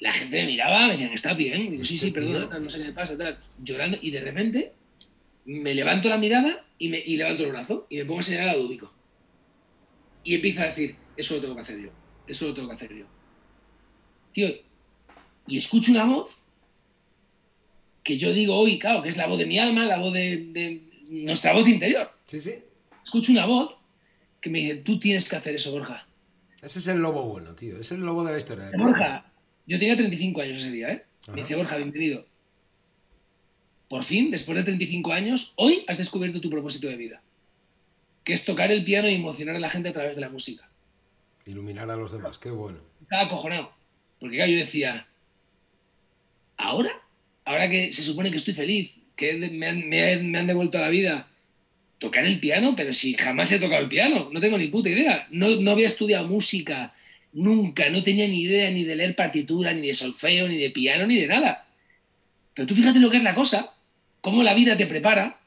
La 0.00 0.12
gente 0.12 0.40
me 0.42 0.46
miraba, 0.46 0.86
me 0.86 0.92
decían, 0.92 1.12
¿está 1.12 1.34
bien? 1.34 1.70
Digo, 1.70 1.84
sí, 1.84 1.96
sí, 1.96 2.08
Este 2.08 2.20
perdona, 2.20 2.58
no 2.58 2.68
sé 2.68 2.78
qué 2.78 2.84
me 2.84 2.92
pasa, 2.92 3.16
tal. 3.16 3.38
Llorando, 3.62 3.98
y 4.00 4.10
de 4.10 4.20
repente 4.20 4.72
me 5.46 5.74
levanto 5.74 6.08
la 6.08 6.18
mirada 6.18 6.66
y, 6.78 6.88
me, 6.88 6.98
y 6.98 7.16
levanto 7.16 7.44
el 7.44 7.50
brazo 7.50 7.86
y 7.88 7.98
me 7.98 8.04
pongo 8.04 8.20
a 8.20 8.22
señalar 8.22 8.50
a 8.50 8.54
Ludovico. 8.56 8.92
Y 10.24 10.34
empiezo 10.34 10.62
a 10.62 10.66
decir, 10.66 10.96
eso 11.16 11.34
lo 11.36 11.40
tengo 11.40 11.54
que 11.54 11.60
hacer 11.62 11.78
yo, 11.80 11.90
eso 12.26 12.48
lo 12.48 12.54
tengo 12.54 12.68
que 12.68 12.74
hacer 12.74 12.92
yo. 12.94 13.06
Tío, 14.32 14.48
y 15.46 15.58
escucho 15.58 15.92
una 15.92 16.04
voz 16.04 16.36
que 18.02 18.18
yo 18.18 18.32
digo 18.32 18.54
hoy, 18.56 18.78
claro, 18.78 19.02
que 19.02 19.08
es 19.08 19.16
la 19.16 19.26
voz 19.26 19.38
de 19.38 19.46
mi 19.46 19.58
alma, 19.58 19.84
la 19.86 19.98
voz 19.98 20.12
de, 20.12 20.36
de 20.52 20.82
nuestra 21.08 21.52
voz 21.52 21.68
interior. 21.68 22.10
Sí, 22.26 22.40
sí. 22.40 22.54
Escucho 23.04 23.32
una 23.32 23.46
voz 23.46 23.76
que 24.40 24.50
me 24.50 24.58
dice, 24.58 24.76
tú 24.76 24.98
tienes 24.98 25.28
que 25.28 25.36
hacer 25.36 25.54
eso, 25.54 25.72
Borja. 25.72 26.06
Ese 26.62 26.78
es 26.78 26.86
el 26.88 26.98
lobo 26.98 27.24
bueno, 27.24 27.54
tío. 27.54 27.80
Es 27.80 27.92
el 27.92 28.00
lobo 28.00 28.24
de 28.24 28.32
la 28.32 28.38
historia. 28.38 28.70
Borja, 28.76 29.32
yo 29.66 29.78
tenía 29.78 29.96
35 29.96 30.40
años 30.40 30.58
ese 30.58 30.70
día, 30.70 30.92
¿eh? 30.92 31.04
Me 31.28 31.42
dice, 31.42 31.56
Borja, 31.56 31.76
bienvenido. 31.76 32.26
Por 33.88 34.02
fin, 34.02 34.30
después 34.30 34.56
de 34.56 34.64
35 34.64 35.12
años, 35.12 35.52
hoy 35.56 35.84
has 35.86 35.98
descubierto 35.98 36.40
tu 36.40 36.50
propósito 36.50 36.88
de 36.88 36.96
vida, 36.96 37.22
que 38.24 38.32
es 38.32 38.44
tocar 38.44 38.72
el 38.72 38.84
piano 38.84 39.08
y 39.08 39.14
emocionar 39.14 39.56
a 39.56 39.60
la 39.60 39.70
gente 39.70 39.88
a 39.88 39.92
través 39.92 40.16
de 40.16 40.20
la 40.20 40.28
música. 40.28 40.68
Iluminar 41.44 41.88
a 41.90 41.96
los 41.96 42.10
demás. 42.10 42.38
Qué 42.38 42.50
bueno. 42.50 42.80
Estaba 43.00 43.22
acojonado. 43.22 43.72
Porque 44.18 44.38
yo 44.38 44.56
decía, 44.56 45.06
¿ahora? 46.56 46.90
Ahora 47.44 47.70
que 47.70 47.92
se 47.92 48.02
supone 48.02 48.30
que 48.30 48.38
estoy 48.38 48.54
feliz, 48.54 48.98
que 49.16 49.34
me 49.34 49.66
han, 49.66 49.88
me 49.88 50.12
han- 50.12 50.30
me 50.30 50.38
han 50.38 50.46
devuelto 50.46 50.78
a 50.78 50.82
la 50.82 50.88
vida, 50.90 51.28
tocar 51.98 52.24
el 52.26 52.38
piano, 52.38 52.74
pero 52.76 52.92
si 52.92 53.14
jamás 53.14 53.50
he 53.52 53.58
tocado 53.58 53.82
el 53.82 53.88
piano, 53.88 54.28
no 54.32 54.40
tengo 54.40 54.58
ni 54.58 54.68
puta 54.68 54.90
idea. 54.90 55.26
No, 55.30 55.48
no 55.56 55.70
había 55.70 55.86
estudiado 55.86 56.26
música, 56.28 56.94
nunca, 57.32 57.88
no 57.90 58.02
tenía 58.02 58.28
ni 58.28 58.42
idea 58.42 58.70
ni 58.70 58.84
de 58.84 58.96
leer 58.96 59.16
partitura, 59.16 59.72
ni 59.72 59.86
de 59.88 59.94
solfeo, 59.94 60.46
ni 60.48 60.56
de 60.58 60.70
piano, 60.70 61.06
ni 61.06 61.16
de 61.16 61.26
nada. 61.26 61.66
Pero 62.54 62.66
tú 62.68 62.74
fíjate 62.74 62.98
lo 63.00 63.10
que 63.10 63.16
es 63.16 63.22
la 63.22 63.34
cosa, 63.34 63.74
cómo 64.20 64.42
la 64.42 64.54
vida 64.54 64.76
te 64.76 64.86
prepara, 64.86 65.40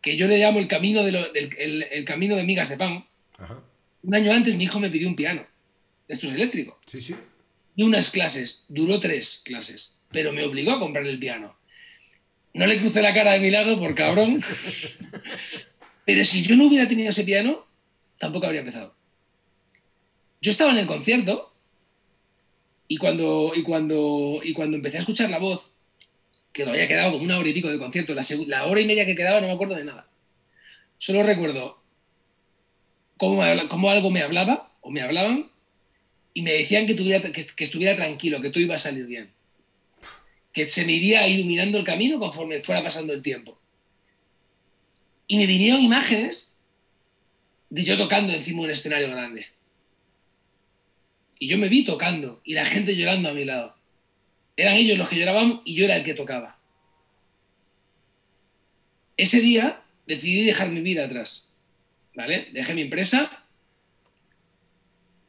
que 0.00 0.16
yo 0.16 0.28
le 0.28 0.38
llamo 0.38 0.58
el 0.60 0.68
camino 0.68 1.02
de, 1.02 1.12
lo- 1.12 1.32
del- 1.32 1.50
el- 1.58 1.86
el 1.90 2.04
camino 2.04 2.36
de 2.36 2.44
migas 2.44 2.68
de 2.68 2.76
pan. 2.76 3.04
Ajá. 3.38 3.60
Un 4.02 4.14
año 4.14 4.32
antes 4.32 4.54
mi 4.56 4.64
hijo 4.64 4.78
me 4.80 4.90
pidió 4.90 5.08
un 5.08 5.16
piano, 5.16 5.44
de 6.06 6.14
estos 6.14 6.32
eléctricos 6.32 6.76
Sí, 6.86 7.00
sí. 7.00 7.14
y 7.76 7.82
unas 7.82 8.10
clases, 8.10 8.64
duró 8.68 9.00
tres 9.00 9.40
clases, 9.44 9.96
pero 10.12 10.32
me 10.32 10.44
obligó 10.44 10.72
a 10.72 10.78
comprar 10.78 11.06
el 11.06 11.18
piano. 11.18 11.56
No 12.58 12.66
le 12.66 12.80
crucé 12.80 13.02
la 13.02 13.14
cara 13.14 13.34
de 13.34 13.38
milagro 13.38 13.78
por 13.78 13.94
cabrón, 13.94 14.42
pero 16.04 16.24
si 16.24 16.42
yo 16.42 16.56
no 16.56 16.66
hubiera 16.66 16.88
tenido 16.88 17.10
ese 17.10 17.22
piano, 17.22 17.64
tampoco 18.18 18.46
habría 18.46 18.62
empezado. 18.62 18.96
Yo 20.40 20.50
estaba 20.50 20.72
en 20.72 20.78
el 20.78 20.86
concierto 20.88 21.54
y 22.88 22.96
cuando, 22.96 23.52
y 23.54 23.62
cuando, 23.62 24.40
y 24.42 24.54
cuando 24.54 24.76
empecé 24.76 24.96
a 24.96 25.00
escuchar 25.00 25.30
la 25.30 25.38
voz, 25.38 25.70
que 26.52 26.64
lo 26.64 26.72
había 26.72 26.88
quedado 26.88 27.12
como 27.12 27.22
una 27.22 27.38
hora 27.38 27.48
y 27.48 27.52
pico 27.52 27.68
de 27.68 27.78
concierto, 27.78 28.12
la, 28.12 28.26
la 28.48 28.66
hora 28.66 28.80
y 28.80 28.86
media 28.88 29.06
que 29.06 29.14
quedaba 29.14 29.40
no 29.40 29.46
me 29.46 29.52
acuerdo 29.52 29.76
de 29.76 29.84
nada. 29.84 30.10
Solo 30.98 31.22
recuerdo 31.22 31.80
cómo, 33.18 33.40
cómo 33.68 33.90
algo 33.90 34.10
me 34.10 34.22
hablaba 34.22 34.72
o 34.80 34.90
me 34.90 35.02
hablaban 35.02 35.48
y 36.34 36.42
me 36.42 36.54
decían 36.54 36.88
que, 36.88 36.94
tuviera, 36.94 37.30
que, 37.30 37.46
que 37.46 37.64
estuviera 37.64 37.94
tranquilo, 37.94 38.42
que 38.42 38.50
todo 38.50 38.64
iba 38.64 38.74
a 38.74 38.78
salir 38.78 39.06
bien. 39.06 39.37
Que 40.58 40.66
se 40.66 40.84
me 40.84 40.90
iría 40.90 41.28
iluminando 41.28 41.78
el 41.78 41.84
camino 41.84 42.18
conforme 42.18 42.58
fuera 42.58 42.82
pasando 42.82 43.12
el 43.12 43.22
tiempo. 43.22 43.60
Y 45.28 45.36
me 45.36 45.46
vinieron 45.46 45.80
imágenes 45.80 46.52
de 47.70 47.84
yo 47.84 47.96
tocando 47.96 48.32
encima 48.32 48.58
de 48.58 48.64
un 48.64 48.70
escenario 48.72 49.08
grande. 49.08 49.46
Y 51.38 51.46
yo 51.46 51.58
me 51.58 51.68
vi 51.68 51.84
tocando 51.84 52.40
y 52.42 52.54
la 52.54 52.64
gente 52.64 52.96
llorando 52.96 53.28
a 53.28 53.34
mi 53.34 53.44
lado. 53.44 53.76
Eran 54.56 54.74
ellos 54.74 54.98
los 54.98 55.08
que 55.08 55.20
lloraban 55.20 55.62
y 55.64 55.76
yo 55.76 55.84
era 55.84 55.94
el 55.94 56.04
que 56.04 56.14
tocaba. 56.14 56.58
Ese 59.16 59.40
día 59.40 59.84
decidí 60.08 60.44
dejar 60.44 60.70
mi 60.70 60.80
vida 60.80 61.04
atrás. 61.04 61.52
¿Vale? 62.16 62.48
Dejé 62.52 62.74
mi 62.74 62.82
empresa 62.82 63.37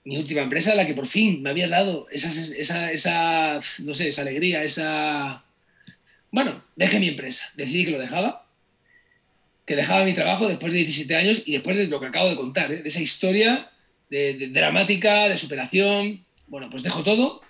mi 0.09 0.17
última 0.17 0.41
empresa, 0.41 0.73
la 0.73 0.87
que 0.87 0.95
por 0.95 1.05
fin 1.05 1.43
me 1.43 1.51
había 1.51 1.67
dado 1.67 2.07
esa, 2.09 2.29
esa, 2.29 2.91
esa, 2.91 3.59
no 3.83 3.93
sé, 3.93 4.07
esa 4.09 4.23
alegría, 4.23 4.63
esa... 4.63 5.45
Bueno, 6.31 6.63
dejé 6.75 6.99
mi 6.99 7.09
empresa, 7.09 7.45
decidí 7.53 7.85
que 7.85 7.91
lo 7.91 7.99
dejaba, 7.99 8.47
que 9.65 9.75
dejaba 9.75 10.05
mi 10.05 10.13
trabajo 10.13 10.47
después 10.47 10.73
de 10.73 10.79
17 10.79 11.15
años 11.15 11.43
y 11.45 11.51
después 11.51 11.77
de 11.77 11.85
lo 11.85 11.99
que 11.99 12.07
acabo 12.07 12.27
de 12.27 12.35
contar, 12.35 12.71
¿eh? 12.71 12.81
de 12.81 12.89
esa 12.89 13.01
historia 13.01 13.69
de, 14.09 14.47
dramática, 14.47 15.29
de 15.29 15.37
superación. 15.37 16.25
Bueno, 16.47 16.71
pues 16.71 16.81
dejo 16.81 17.03
todo. 17.03 17.41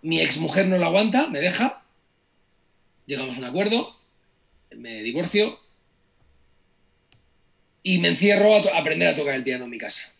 Mi 0.00 0.20
exmujer 0.20 0.68
no 0.68 0.78
lo 0.78 0.86
aguanta, 0.86 1.26
me 1.26 1.40
deja. 1.40 1.82
Llegamos 3.06 3.34
a 3.34 3.38
un 3.40 3.46
acuerdo, 3.46 3.96
me 4.76 5.02
divorcio 5.02 5.58
y 7.82 7.98
me 7.98 8.08
encierro 8.08 8.54
a 8.54 8.78
aprender 8.78 9.08
a 9.08 9.16
tocar 9.16 9.34
el 9.34 9.42
piano 9.42 9.64
en 9.64 9.70
mi 9.70 9.78
casa. 9.78 10.14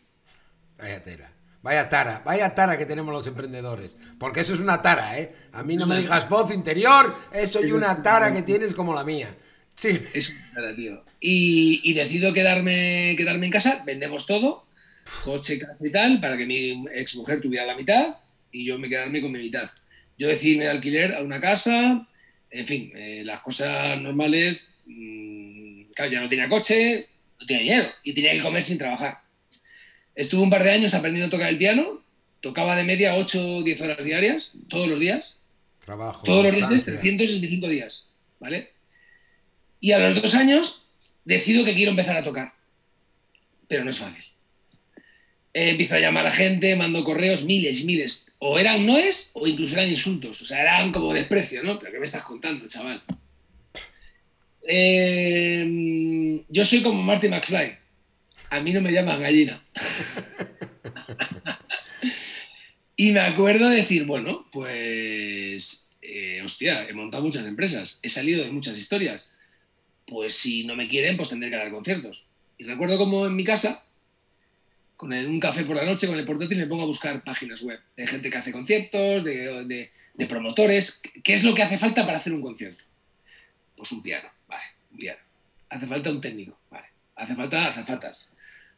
Vaya 0.79 1.03
tela. 1.03 1.31
Vaya 1.61 1.89
tara, 1.89 2.23
vaya 2.25 2.55
tara 2.55 2.79
que 2.79 2.87
tenemos 2.87 3.13
los 3.13 3.27
emprendedores. 3.27 3.97
Porque 4.19 4.41
eso 4.41 4.55
es 4.55 4.61
una 4.61 4.81
tara, 4.81 5.19
¿eh? 5.19 5.35
A 5.53 5.63
mí 5.63 5.77
no 5.77 5.87
me 5.87 5.99
digas 5.99 6.29
voz 6.29 6.55
interior, 6.55 7.15
eso 7.33 7.65
y 7.65 7.73
una 7.73 8.03
tara 8.03 8.33
que 8.33 8.43
tienes 8.43 8.75
como 8.75 8.95
la 8.95 9.05
mía. 9.05 9.29
Sí. 9.75 10.01
Es 10.15 10.33
nada, 10.55 10.75
tío. 10.75 11.05
Y, 11.21 11.93
decido 11.95 12.33
quedarme, 12.33 13.15
quedarme 13.17 13.47
en 13.47 13.53
casa, 13.53 13.83
vendemos 13.85 14.27
todo, 14.27 14.67
coche, 15.25 15.59
casa 15.59 15.87
y 15.87 15.91
tal, 15.91 16.21
para 16.21 16.37
que 16.37 16.47
mi 16.47 16.87
exmujer 16.95 17.41
tuviera 17.41 17.67
la 17.67 17.77
mitad 17.77 18.15
y 18.53 18.65
yo 18.65 18.79
me 18.79 18.89
quedarme 18.89 19.21
con 19.21 19.33
mi 19.33 19.41
mitad. 19.41 19.69
Yo 20.17 20.29
decidí 20.29 20.53
irme 20.53 20.69
alquiler 20.69 21.15
a 21.15 21.23
una 21.23 21.41
casa, 21.41 22.07
en 22.51 22.67
fin, 22.67 22.93
eh, 22.95 23.23
las 23.25 23.41
cosas 23.41 24.01
normales. 24.01 24.69
mm, 24.87 25.91
claro, 25.95 26.11
ya 26.13 26.21
no 26.21 26.29
tenía 26.29 26.49
coche, 26.49 27.09
no 27.41 27.47
tenía 27.47 27.63
dinero 27.63 27.93
y 28.05 28.15
tenía 28.15 28.33
que 28.33 28.43
comer 28.43 28.63
sin 28.63 28.79
trabajar. 28.79 29.28
Estuve 30.19 30.43
un 30.43 30.51
par 30.51 30.65
de 30.65 30.73
años 30.73 30.95
aprendiendo 30.95 31.29
a 31.29 31.31
tocar 31.31 31.49
el 31.49 31.59
piano, 31.59 32.03
tocaba 32.41 32.75
de 32.75 32.83
media 32.83 33.15
8 33.15 33.59
o 33.59 33.63
10 33.63 33.81
horas 33.83 34.05
diarias, 34.05 34.53
todos 34.69 34.89
los 34.89 34.99
días, 34.99 35.39
Trabajo. 35.85 36.25
todos 36.25 36.43
los 36.43 36.53
días, 36.53 36.67
constancia. 36.67 37.01
365 37.01 37.69
días, 37.69 38.09
¿vale? 38.41 38.73
Y 39.81 39.93
a 39.93 40.01
los 40.01 40.21
dos 40.21 40.35
años 40.35 40.83
decido 41.25 41.65
que 41.65 41.77
quiero 41.77 41.93
empezar 41.93 42.17
a 42.17 42.25
tocar, 42.25 42.53
pero 43.69 43.85
no 43.85 43.91
es 43.91 43.99
fácil. 43.99 44.25
Eh, 45.55 45.71
empiezo 45.71 45.95
a 45.95 46.01
llamar 46.01 46.27
a 46.27 46.33
gente, 46.33 46.75
mando 46.75 47.05
correos, 47.05 47.45
miles 47.45 47.81
y 47.81 47.85
miles. 47.85 48.33
O 48.41 48.59
eran 48.59 48.85
noes 48.87 49.31
o 49.35 49.47
incluso 49.47 49.77
eran 49.77 49.89
insultos. 49.89 50.43
O 50.43 50.47
sea, 50.47 50.61
eran 50.63 50.91
como 50.91 51.15
desprecio, 51.15 51.63
¿no? 51.63 51.79
¿Pero 51.79 51.93
qué 51.93 51.99
me 52.01 52.07
estás 52.07 52.25
contando, 52.25 52.67
chaval? 52.67 53.05
Eh, 54.69 56.43
yo 56.49 56.65
soy 56.65 56.83
como 56.83 57.01
Marty 57.05 57.29
McFly. 57.29 57.88
A 58.51 58.61
mí 58.61 58.73
no 58.73 58.81
me 58.81 58.93
llaman 58.93 59.21
gallina. 59.21 59.63
y 62.97 63.13
me 63.13 63.21
acuerdo 63.21 63.69
de 63.69 63.77
decir, 63.77 64.05
bueno, 64.07 64.47
pues, 64.51 65.89
eh, 66.03 66.41
hostia, 66.45 66.89
he 66.89 66.93
montado 66.95 67.23
muchas 67.23 67.47
empresas, 67.47 68.01
he 68.03 68.09
salido 68.09 68.43
de 68.45 68.51
muchas 68.51 68.77
historias. 68.79 69.33
Pues 70.07 70.35
si 70.35 70.65
no 70.65 70.75
me 70.75 70.89
quieren, 70.89 71.17
pues 71.17 71.29
tendré 71.29 71.51
que 71.51 71.57
dar 71.57 71.71
conciertos. 71.71 72.29
Y 72.57 72.65
recuerdo 72.65 72.97
como 72.99 73.27
en 73.27 73.37
mi 73.37 73.45
casa, 73.45 73.85
con 74.97 75.13
un 75.13 75.39
café 75.41 75.65
por 75.65 75.77
la 75.77 75.85
noche, 75.85 76.07
con 76.09 76.19
el 76.19 76.25
portátil, 76.25 76.59
me 76.59 76.67
pongo 76.67 76.83
a 76.83 76.87
buscar 76.87 77.23
páginas 77.23 77.63
web 77.63 77.79
de 77.97 78.07
gente 78.07 78.31
que 78.31 78.37
hace 78.39 78.51
conciertos, 78.53 79.23
de, 79.23 79.65
de- 79.65 79.93
de 80.15 80.27
promotores. 80.27 81.01
¿Qué 81.23 81.35
es 81.35 81.45
lo 81.45 81.55
que 81.55 81.63
hace 81.63 81.79
falta 81.79 82.05
para 82.05 82.17
hacer 82.19 82.33
un 82.33 82.41
concierto? 82.43 82.83
Pues 83.77 83.93
un 83.93 84.03
piano, 84.03 84.29
vale, 84.49 84.65
un 84.91 84.99
piano. 84.99 85.21
Hace 85.69 85.87
falta 85.87 86.11
un 86.11 86.21
técnico, 86.21 86.59
vale. 86.71 86.87
Hace 87.15 87.37
falta 87.37 87.69
azafatas. 87.69 88.29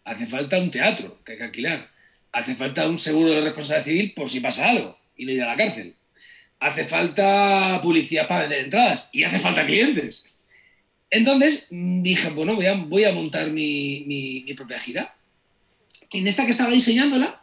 Hace 0.04 0.26
falta 0.26 0.58
un 0.58 0.70
teatro 0.70 1.20
que 1.24 1.32
hay 1.32 1.38
que 1.38 1.44
alquilar. 1.44 1.90
Hace 2.32 2.54
falta 2.54 2.88
un 2.88 2.98
seguro 2.98 3.32
de 3.32 3.40
responsabilidad 3.40 3.84
civil 3.84 4.12
por 4.14 4.28
si 4.28 4.40
pasa 4.40 4.68
algo 4.68 4.98
y 5.16 5.24
no 5.24 5.32
ir 5.32 5.42
a 5.42 5.48
la 5.48 5.56
cárcel. 5.56 5.94
Hace 6.60 6.84
falta 6.84 7.80
publicidad 7.82 8.28
para 8.28 8.42
vender 8.42 8.64
entradas 8.64 9.08
y 9.12 9.24
hace 9.24 9.38
falta 9.38 9.66
clientes. 9.66 10.24
Entonces 11.10 11.66
dije, 11.70 12.30
bueno, 12.30 12.54
voy 12.54 13.04
a, 13.04 13.12
montar 13.12 13.50
mi, 13.50 14.44
propia 14.56 14.78
gira. 14.78 15.14
Y 16.12 16.20
en 16.20 16.28
esta 16.28 16.44
que 16.44 16.52
estaba 16.52 16.70
diseñándola, 16.70 17.42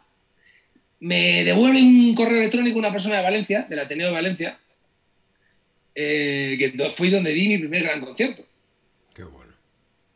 me 1.00 1.44
devuelve 1.44 1.82
un 1.82 2.14
correo 2.14 2.38
electrónico 2.38 2.78
una 2.78 2.90
persona 2.90 3.16
de 3.16 3.22
Valencia, 3.22 3.66
del 3.68 3.78
Ateneo 3.78 4.08
de 4.08 4.14
Valencia, 4.14 4.58
eh, 5.94 6.56
que 6.58 6.90
fui 6.90 7.10
donde 7.10 7.32
di 7.32 7.48
mi 7.48 7.58
primer 7.58 7.82
gran 7.82 8.00
concierto. 8.00 8.47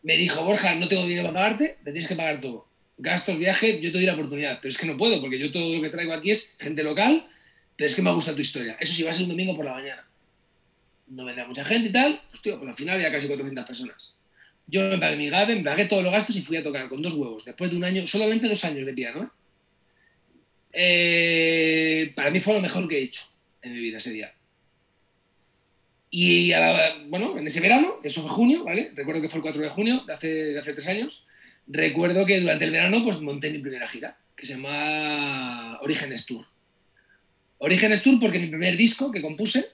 Me 0.03 0.17
dijo, 0.17 0.45
Borja, 0.45 0.75
no 0.75 0.89
tengo 0.89 1.07
dinero 1.07 1.33
para 1.33 1.45
pagarte, 1.45 1.79
te 1.85 1.93
tienes 1.93 2.09
que 2.09 2.17
pagar 2.17 2.41
todo. 2.41 2.67
Gastos, 2.99 3.39
viaje, 3.39 3.81
yo 3.81 3.91
te 3.91 3.99
doy 3.99 4.07
la 4.07 4.15
oportunidad. 4.15 4.59
Pero 4.61 4.71
es 4.73 4.79
que 4.79 4.87
no 4.87 4.97
puedo, 4.97 5.21
porque 5.21 5.39
yo 5.39 5.51
todo 5.53 5.75
lo 5.75 5.83
que 5.83 5.91
traigo 5.91 6.13
aquí 6.13 6.31
es 6.31 6.57
gente 6.59 6.83
local, 6.83 7.29
pero 7.77 7.87
es 7.89 7.95
que 7.95 8.03
me 8.03 8.13
gusta 8.13 8.35
tu 8.35 8.41
historia. 8.41 8.77
Eso 8.81 8.93
sí, 8.93 9.03
va 9.03 9.11
a 9.11 9.13
ser 9.13 9.25
un 9.25 9.31
domingo 9.31 9.55
por 9.55 9.65
la 9.65 9.75
mañana. 9.75 10.07
No 11.07 11.25
vendrá 11.25 11.47
mucha 11.47 11.65
gente 11.65 11.89
y 11.89 11.93
tal. 11.93 12.21
Pues 12.31 12.43
tío, 12.43 12.59
pues 12.59 12.69
al 12.69 12.75
final 12.75 12.97
había 12.97 13.11
casi 13.11 13.27
400 13.27 13.65
personas. 13.65 14.17
Yo 14.67 14.83
me 14.89 14.99
pagué 14.99 15.17
mi 15.17 15.29
gabe, 15.29 15.57
me 15.57 15.63
pagué 15.63 15.87
todos 15.87 16.03
los 16.03 16.13
gastos 16.13 16.37
y 16.37 16.43
fui 16.43 16.57
a 16.57 16.63
tocar 16.63 16.89
con 16.89 17.03
dos 17.03 17.15
huevos, 17.15 17.45
después 17.45 17.71
de 17.71 17.77
un 17.77 17.85
año, 17.85 18.07
solamente 18.07 18.49
dos 18.49 18.65
años 18.65 18.87
de 18.87 18.95
piano. 18.95 19.23
¿eh? 19.23 19.29
Eh, 20.73 22.13
para 22.15 22.31
mí 22.31 22.41
fue 22.41 22.55
lo 22.55 22.61
mejor 22.61 22.89
que 22.89 22.99
he 22.99 23.03
hecho 23.03 23.23
en 23.61 23.73
mi 23.73 23.81
vida 23.81 23.99
ese 23.99 24.13
día. 24.13 24.33
Y 26.15 26.53
a 26.53 26.61
la- 26.61 26.97
bueno, 27.09 27.39
en 27.39 27.47
ese 27.47 27.61
verano, 27.61 27.99
eso 28.05 28.21
fue 28.21 28.31
junio, 28.31 28.65
¿vale? 28.65 28.93
Recuerdo 28.95 29.23
que 29.23 29.31
fue 29.31 29.39
el 29.39 29.43
4 29.43 29.63
de 29.63 29.71
junio 29.71 30.05
de 30.07 30.13
hace, 30.13 30.29
de 30.29 30.59
hace 30.61 30.75
tres 30.75 30.87
años. 30.89 31.27
Recuerdo 31.67 32.27
que 32.27 32.39
durante 32.39 32.67
el 32.67 32.71
verano 32.71 33.03
pues 33.03 33.19
monté 33.23 33.51
mi 33.51 33.61
primera 33.61 33.89
gira, 33.89 34.19
que 34.37 34.45
se 34.45 34.53
llama 34.53 35.79
Orígenes 35.81 36.27
Tour. 36.27 36.45
Orígenes 37.57 38.03
Tour 38.03 38.21
porque 38.21 38.39
mi 38.39 38.49
primer 38.49 38.77
disco 38.77 39.11
que 39.11 39.23
compuse, 39.23 39.71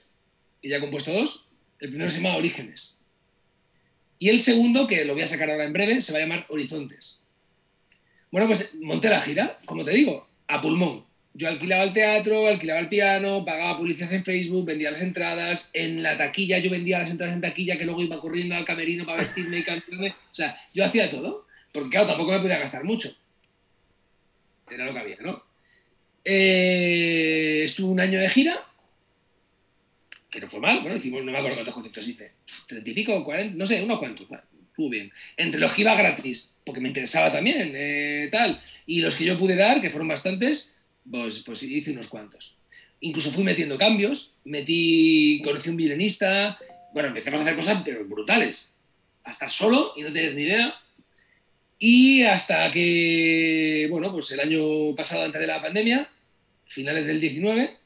y 0.61 0.69
ya 0.69 0.77
he 0.77 0.79
compuesto 0.79 1.11
dos, 1.11 1.45
el 1.79 1.89
primero 1.89 2.09
se 2.09 2.21
llama 2.21 2.37
Orígenes. 2.37 2.97
Y 4.17 4.29
el 4.29 4.39
segundo, 4.39 4.87
que 4.87 5.03
lo 5.03 5.13
voy 5.15 5.23
a 5.23 5.27
sacar 5.27 5.51
ahora 5.51 5.65
en 5.65 5.73
breve, 5.73 5.99
se 5.99 6.13
va 6.13 6.19
a 6.19 6.21
llamar 6.21 6.45
Horizontes. 6.47 7.19
Bueno, 8.31 8.47
pues 8.47 8.75
monté 8.75 9.09
la 9.09 9.19
gira, 9.19 9.59
como 9.65 9.83
te 9.83 9.91
digo, 9.91 10.25
a 10.47 10.61
pulmón. 10.61 11.03
Yo 11.39 11.47
alquilaba 11.47 11.83
el 11.83 11.93
teatro, 11.93 12.49
alquilaba 12.49 12.81
el 12.81 12.89
piano, 12.89 13.45
pagaba 13.45 13.77
publicidad 13.77 14.11
en 14.11 14.25
Facebook, 14.25 14.65
vendía 14.65 14.91
las 14.91 15.01
entradas. 15.01 15.69
En 15.71 16.03
la 16.03 16.17
taquilla 16.17 16.57
yo 16.57 16.69
vendía 16.69 16.99
las 16.99 17.11
entradas 17.11 17.33
en 17.33 17.39
taquilla 17.39 17.77
que 17.77 17.85
luego 17.85 18.01
iba 18.01 18.19
corriendo 18.19 18.55
al 18.55 18.65
camerino 18.65 19.05
para 19.05 19.21
vestirme 19.21 19.59
y 19.59 19.63
cantarme. 19.63 20.09
O 20.09 20.35
sea, 20.35 20.59
yo 20.73 20.83
hacía 20.83 21.09
todo. 21.09 21.47
Porque 21.71 21.91
claro, 21.91 22.07
tampoco 22.07 22.33
me 22.33 22.39
podía 22.39 22.59
gastar 22.59 22.83
mucho. 22.83 23.15
Era 24.69 24.85
lo 24.85 24.91
que 24.91 24.99
había, 24.99 25.15
¿no? 25.21 25.45
Eh, 26.25 27.61
estuve 27.63 27.89
un 27.89 28.01
año 28.01 28.19
de 28.19 28.27
gira, 28.27 28.67
que 30.29 30.41
no 30.41 30.49
fue 30.49 30.59
mal. 30.59 30.81
Bueno, 30.81 30.97
hicimos, 30.97 31.23
no 31.23 31.31
me 31.31 31.37
acuerdo 31.37 31.55
cuántos 31.55 31.73
conciertos 31.73 32.05
hice. 32.05 32.33
Treinta 32.67 32.89
y 32.89 32.93
pico, 32.93 33.23
cuarenta, 33.23 33.55
no 33.55 33.65
sé, 33.65 33.81
unos 33.81 33.99
cuantos. 33.99 34.27
Estuvo 34.29 34.89
bien. 34.89 35.09
Entre 35.37 35.61
los 35.61 35.71
que 35.71 35.83
iba 35.83 35.95
gratis, 35.95 36.57
porque 36.65 36.81
me 36.81 36.89
interesaba 36.89 37.31
también, 37.31 37.71
eh, 37.75 38.27
tal. 38.29 38.61
Y 38.85 38.99
los 38.99 39.15
que 39.15 39.23
yo 39.23 39.39
pude 39.39 39.55
dar, 39.55 39.79
que 39.79 39.89
fueron 39.89 40.09
bastantes, 40.09 40.75
pues, 41.09 41.39
pues 41.39 41.63
hice 41.63 41.91
unos 41.91 42.07
cuantos. 42.07 42.57
Incluso 43.01 43.31
fui 43.31 43.43
metiendo 43.43 43.77
cambios, 43.77 44.33
metí, 44.43 45.41
conocí 45.43 45.69
un 45.69 45.77
violinista, 45.77 46.57
bueno, 46.93 47.09
empezamos 47.09 47.39
a 47.39 47.43
hacer 47.43 47.55
cosas 47.55 47.81
pero 47.85 48.05
brutales. 48.05 48.73
A 49.23 49.31
estar 49.31 49.49
solo 49.49 49.93
y 49.95 50.01
no 50.01 50.11
tener 50.11 50.33
ni 50.35 50.43
idea. 50.43 50.75
Y 51.77 52.23
hasta 52.23 52.69
que, 52.71 53.87
bueno, 53.89 54.11
pues 54.11 54.31
el 54.31 54.39
año 54.41 54.95
pasado, 54.95 55.23
antes 55.23 55.39
de 55.39 55.47
la 55.47 55.61
pandemia, 55.61 56.09
finales 56.65 57.05
del 57.05 57.21
19, 57.21 57.77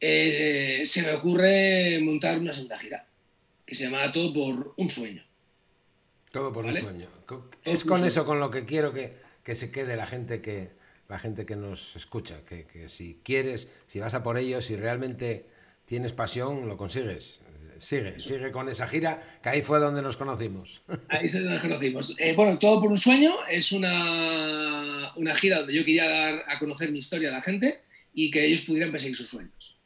eh, 0.00 0.82
se 0.84 1.02
me 1.02 1.12
ocurre 1.12 1.98
montar 2.00 2.38
una 2.38 2.52
segunda 2.52 2.78
gira, 2.78 3.06
que 3.64 3.74
se 3.74 3.84
llama 3.84 4.12
Todo 4.12 4.32
por 4.32 4.74
un 4.76 4.90
sueño. 4.90 5.24
Todo 6.30 6.52
por 6.52 6.66
¿Vale? 6.66 6.80
un 6.80 6.86
sueño. 6.86 7.08
Es 7.64 7.84
con 7.84 8.04
eso 8.04 8.24
con 8.24 8.38
lo 8.38 8.50
que 8.50 8.64
quiero 8.64 8.92
que, 8.92 9.16
que 9.42 9.56
se 9.56 9.72
quede 9.72 9.96
la 9.96 10.06
gente 10.06 10.40
que 10.40 10.75
la 11.08 11.18
gente 11.18 11.46
que 11.46 11.56
nos 11.56 11.94
escucha, 11.96 12.40
que, 12.48 12.64
que 12.66 12.88
si 12.88 13.20
quieres, 13.22 13.68
si 13.86 13.98
vas 14.00 14.14
a 14.14 14.22
por 14.22 14.38
ello, 14.38 14.60
si 14.62 14.76
realmente 14.76 15.46
tienes 15.84 16.12
pasión, 16.12 16.66
lo 16.68 16.76
consigues. 16.76 17.40
Eh, 17.40 17.76
Sigue, 17.78 18.18
sigue 18.18 18.50
con 18.52 18.68
esa 18.70 18.88
gira, 18.88 19.22
que 19.42 19.50
ahí 19.50 19.60
fue 19.62 19.78
donde 19.78 20.00
nos 20.00 20.16
conocimos. 20.16 20.80
Ahí 21.10 21.28
se 21.28 21.40
nos 21.40 21.60
conocimos. 21.60 22.14
Eh, 22.18 22.32
bueno, 22.34 22.58
Todo 22.58 22.80
por 22.80 22.90
un 22.90 22.96
sueño 22.96 23.36
es 23.50 23.70
una, 23.70 25.12
una 25.16 25.34
gira 25.34 25.58
donde 25.58 25.74
yo 25.74 25.84
quería 25.84 26.08
dar 26.08 26.44
a 26.48 26.58
conocer 26.58 26.90
mi 26.90 26.98
historia 27.00 27.28
a 27.28 27.32
la 27.32 27.42
gente 27.42 27.80
y 28.14 28.30
que 28.30 28.46
ellos 28.46 28.62
pudieran 28.62 28.90
perseguir 28.90 29.16
sus 29.16 29.28
sueños. 29.28 29.76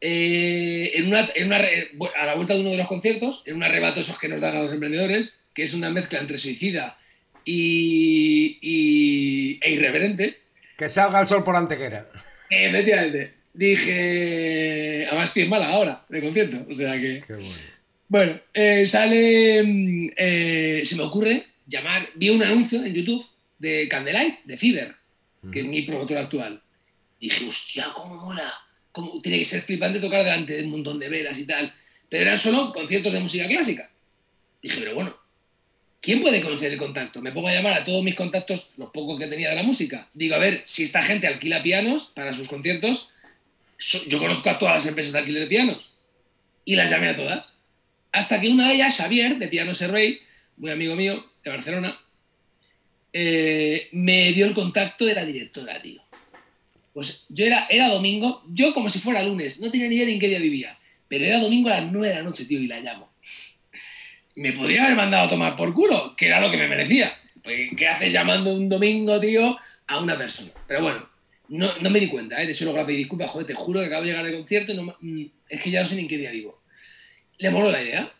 Eh, 0.00 0.92
en 0.94 1.08
una, 1.08 1.28
en 1.34 1.46
una 1.48 1.58
re- 1.58 1.90
a 2.16 2.26
la 2.26 2.34
vuelta 2.36 2.54
de 2.54 2.60
uno 2.60 2.70
de 2.70 2.76
los 2.78 2.86
conciertos, 2.86 3.42
en 3.44 3.56
un 3.56 3.64
arrebato 3.64 3.98
esos 4.00 4.18
que 4.18 4.28
nos 4.28 4.40
dan 4.40 4.56
a 4.56 4.62
los 4.62 4.72
emprendedores, 4.72 5.40
que 5.52 5.64
es 5.64 5.74
una 5.74 5.90
mezcla 5.90 6.20
entre 6.20 6.38
suicida 6.38 6.96
y, 7.44 8.58
y- 8.60 9.58
e 9.62 9.70
irreverente, 9.72 10.38
Que 10.76 10.88
salga 10.88 11.20
el 11.20 11.26
sol 11.26 11.44
por 11.44 11.56
Antequera. 11.56 12.06
efectivamente, 12.48 13.34
dije, 13.54 15.06
además 15.08 15.28
estoy 15.30 15.42
en 15.44 15.50
mala 15.50 15.68
ahora 15.68 16.04
de 16.08 16.20
concierto, 16.20 16.66
o 16.70 16.74
sea 16.74 16.92
que... 17.00 17.22
Qué 17.26 17.34
bueno. 17.34 17.48
Bueno, 18.08 18.40
eh, 18.54 18.86
sale. 18.86 19.62
mm, 19.62 20.10
eh, 20.16 20.82
se 20.84 20.96
me 20.96 21.02
ocurre 21.04 21.46
llamar. 21.68 22.08
Vi 22.16 22.28
un 22.30 22.42
anuncio 22.42 22.84
en 22.84 22.92
YouTube 22.92 23.24
de 23.58 23.86
Candlelight, 23.88 24.42
de 24.44 24.56
Fever, 24.56 24.94
que 25.52 25.60
es 25.60 25.66
mi 25.66 25.82
promotor 25.82 26.18
actual. 26.18 26.60
Dije, 27.20 27.46
hostia, 27.48 27.86
cómo 27.94 28.16
mola. 28.16 28.52
Cómo, 28.90 29.22
tiene 29.22 29.38
que 29.38 29.44
ser 29.44 29.60
flipante 29.60 30.00
tocar 30.00 30.24
delante 30.24 30.54
de 30.56 30.64
un 30.64 30.70
montón 30.70 30.98
de 30.98 31.08
velas 31.08 31.38
y 31.38 31.46
tal. 31.46 31.72
Pero 32.08 32.22
eran 32.24 32.38
solo 32.38 32.72
conciertos 32.72 33.12
de 33.12 33.20
música 33.20 33.46
clásica. 33.46 33.88
Dije, 34.60 34.80
pero 34.80 34.94
bueno, 34.96 35.16
¿quién 36.10 36.22
puede 36.22 36.40
conocer 36.40 36.72
el 36.72 36.76
contacto? 36.76 37.22
Me 37.22 37.30
pongo 37.30 37.46
a 37.46 37.52
llamar 37.52 37.72
a 37.72 37.84
todos 37.84 38.02
mis 38.02 38.16
contactos, 38.16 38.70
los 38.76 38.90
pocos 38.90 39.16
que 39.16 39.28
tenía 39.28 39.50
de 39.50 39.54
la 39.54 39.62
música. 39.62 40.08
Digo, 40.12 40.34
a 40.34 40.38
ver, 40.38 40.62
si 40.64 40.82
esta 40.82 41.04
gente 41.04 41.28
alquila 41.28 41.62
pianos 41.62 42.10
para 42.12 42.32
sus 42.32 42.48
conciertos, 42.48 43.10
yo 44.08 44.18
conozco 44.18 44.50
a 44.50 44.58
todas 44.58 44.74
las 44.74 44.86
empresas 44.88 45.12
de 45.12 45.20
alquiler 45.20 45.42
de 45.42 45.46
pianos. 45.46 45.94
Y 46.64 46.74
las 46.74 46.90
llamé 46.90 47.10
a 47.10 47.14
todas. 47.14 47.46
Hasta 48.10 48.40
que 48.40 48.48
una 48.48 48.66
de 48.66 48.74
ellas, 48.74 48.96
Xavier, 48.96 49.38
de 49.38 49.46
Piano 49.46 49.72
Servei, 49.72 50.18
muy 50.56 50.72
amigo 50.72 50.96
mío, 50.96 51.24
de 51.44 51.50
Barcelona, 51.50 52.00
eh, 53.12 53.88
me 53.92 54.32
dio 54.32 54.46
el 54.46 54.54
contacto 54.54 55.04
de 55.04 55.14
la 55.14 55.24
directora, 55.24 55.80
tío. 55.80 56.02
Pues 56.92 57.24
yo 57.28 57.46
era, 57.46 57.68
era 57.70 57.86
domingo, 57.86 58.42
yo 58.48 58.74
como 58.74 58.90
si 58.90 58.98
fuera 58.98 59.22
lunes, 59.22 59.60
no 59.60 59.70
tenía 59.70 59.86
ni 59.86 59.94
idea 59.94 60.08
en 60.08 60.18
qué 60.18 60.26
día 60.26 60.40
vivía, 60.40 60.76
pero 61.06 61.24
era 61.24 61.38
domingo 61.38 61.68
a 61.68 61.80
las 61.80 61.92
9 61.92 62.08
de 62.08 62.14
la 62.16 62.22
noche, 62.24 62.46
tío, 62.46 62.58
y 62.58 62.66
la 62.66 62.80
llamo. 62.80 63.09
Me 64.36 64.52
podría 64.52 64.84
haber 64.84 64.96
mandado 64.96 65.24
a 65.24 65.28
tomar 65.28 65.56
por 65.56 65.74
culo, 65.74 66.14
que 66.16 66.26
era 66.26 66.40
lo 66.40 66.50
que 66.50 66.56
me 66.56 66.68
merecía. 66.68 67.12
Pues, 67.42 67.74
¿Qué 67.76 67.88
haces 67.88 68.12
llamando 68.12 68.52
un 68.52 68.68
domingo, 68.68 69.18
tío, 69.20 69.56
a 69.86 69.98
una 69.98 70.16
persona? 70.16 70.50
Pero 70.66 70.82
bueno, 70.82 71.08
No, 71.48 71.68
no 71.80 71.90
me 71.90 71.98
di 71.98 72.06
cuenta, 72.06 72.40
¿eh? 72.40 72.46
de 72.46 72.52
hecho 72.52 72.64
luego 72.64 72.78
le 72.78 72.84
pedí 72.84 72.96
disculpas, 72.98 73.30
joder, 73.30 73.46
te 73.46 73.54
juro 73.54 73.80
que 73.80 73.86
acabo 73.86 74.02
de 74.02 74.10
llegar 74.10 74.24
al 74.24 74.32
concierto 74.32 74.72
no, 74.72 74.96
mm, 75.00 75.24
es 75.48 75.60
que 75.60 75.70
ya 75.72 75.80
no 75.80 75.86
sé 75.86 75.96
ni 75.96 76.02
en 76.02 76.08
qué 76.08 76.16
día 76.16 76.30
vivo. 76.30 76.62
Le 77.38 77.50
moló 77.50 77.72
la 77.72 77.82
idea. 77.82 78.12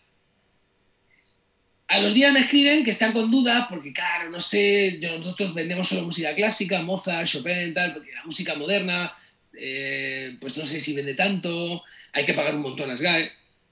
A 1.87 1.99
los 2.01 2.13
días 2.13 2.33
me 2.33 2.41
escriben 2.41 2.83
que 2.85 2.91
están 2.91 3.13
con 3.13 3.31
dudas 3.31 3.67
porque, 3.69 3.93
claro, 3.93 4.31
no 4.31 4.41
sé, 4.41 4.99
nosotros 5.01 5.55
vendemos 5.55 5.89
solo 5.89 6.03
música 6.03 6.35
clásica, 6.35 6.83
Mozart, 6.83 7.27
Chopin, 7.27 7.73
tal, 7.75 7.95
porque 7.95 8.13
la 8.13 8.25
música 8.25 8.55
moderna, 8.57 9.13
eh, 9.53 10.37
pues 10.41 10.57
no 10.57 10.65
sé 10.65 10.81
si 10.81 10.95
vende 10.95 11.15
tanto, 11.15 11.83
hay 12.13 12.25
que 12.25 12.35
pagar 12.35 12.55
un 12.57 12.63
montón 12.63 12.91
a 12.91 12.97
SGAE. 12.97 13.31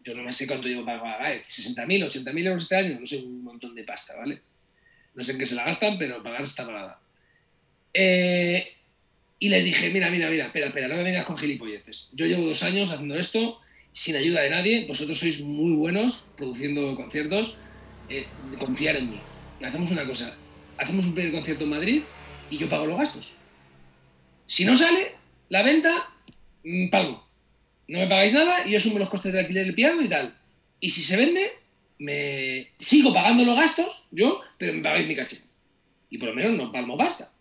Yo 0.09 0.15
no 0.15 0.33
sé 0.33 0.47
cuánto 0.47 0.69
llevo 0.69 0.87
para 0.87 1.03
pagar, 1.03 1.39
60.000, 1.39 2.07
80.000 2.07 2.47
euros 2.47 2.63
este 2.63 2.77
año, 2.77 2.99
no 2.99 3.05
sé, 3.05 3.19
un 3.19 3.45
montón 3.45 3.75
de 3.75 3.85
pasta, 3.85 4.17
¿vale? 4.17 4.41
No 5.15 5.23
sé 5.23 5.33
en 5.33 5.39
qué 5.39 5.45
se 5.45 5.55
la 5.55 5.65
gastan, 5.65 5.99
pero 5.99 6.23
pagar 6.23 6.43
está 6.43 6.65
pagada. 6.65 6.99
Eh, 7.93 8.73
y 9.39 9.51
les 9.51 9.63
dije, 9.63 9.91
mira, 9.91 10.09
mira, 10.09 10.31
mira, 10.31 10.47
espera, 10.47 10.69
espera, 10.69 10.89
no 10.89 10.97
me 10.97 11.03
vengas 11.03 11.27
con 11.27 11.37
gilipolleces. 11.37 12.09
Yo 12.15 12.25
llevo 12.25 12.47
dos 12.47 12.63
años 12.63 12.91
haciendo 12.91 13.19
esto 13.19 13.61
sin 13.93 14.17
ayuda 14.17 14.41
de 14.41 14.49
nadie, 14.49 14.87
vosotros 14.87 15.19
sois 15.19 15.43
muy 15.43 15.73
buenos 15.77 16.25
produciendo 16.39 16.97
conciertos, 16.97 17.59
eh, 18.09 18.25
confiar 18.59 18.97
en 18.97 19.11
mí. 19.11 19.21
Hacemos 19.63 19.91
una 19.91 20.07
cosa, 20.07 20.35
hacemos 20.79 21.05
un 21.05 21.15
primer 21.15 21.33
concierto 21.33 21.65
en 21.65 21.71
Madrid 21.71 22.03
y 22.51 22.57
yo 22.57 22.67
pago 22.67 22.87
los 22.87 22.97
gastos. 22.97 23.35
Si 24.47 24.65
no 24.65 24.75
sale 24.75 25.17
la 25.51 25.63
venta, 25.63 26.15
mm, 26.65 26.89
pago. 26.89 27.28
No 27.89 27.99
me 27.99 28.07
pagáis 28.07 28.33
nada 28.35 28.67
y 28.67 28.71
yo 28.73 28.79
asumo 28.79 28.99
los 28.99 29.09
costes 29.09 29.33
de 29.33 29.41
alquiler 29.41 29.65
del 29.67 29.75
piano 29.75 30.01
y 30.03 30.09
tal. 30.09 30.35
Y 30.81 30.91
si 30.91 31.03
se 31.03 31.17
vende, 31.17 31.53
me 31.99 32.69
sigo 32.79 33.13
pagando 33.13 33.45
los 33.45 33.57
gastos, 33.57 34.05
yo, 34.11 34.41
pero 34.59 34.75
me 34.75 34.83
pagáis 34.83 35.07
mi 35.09 35.17
caché. 35.17 35.39
Y 36.11 36.19
por 36.19 36.29
lo 36.29 36.35
menos 36.35 36.53
no 36.57 36.71
palmo 36.73 36.97
pasta. 36.97 37.33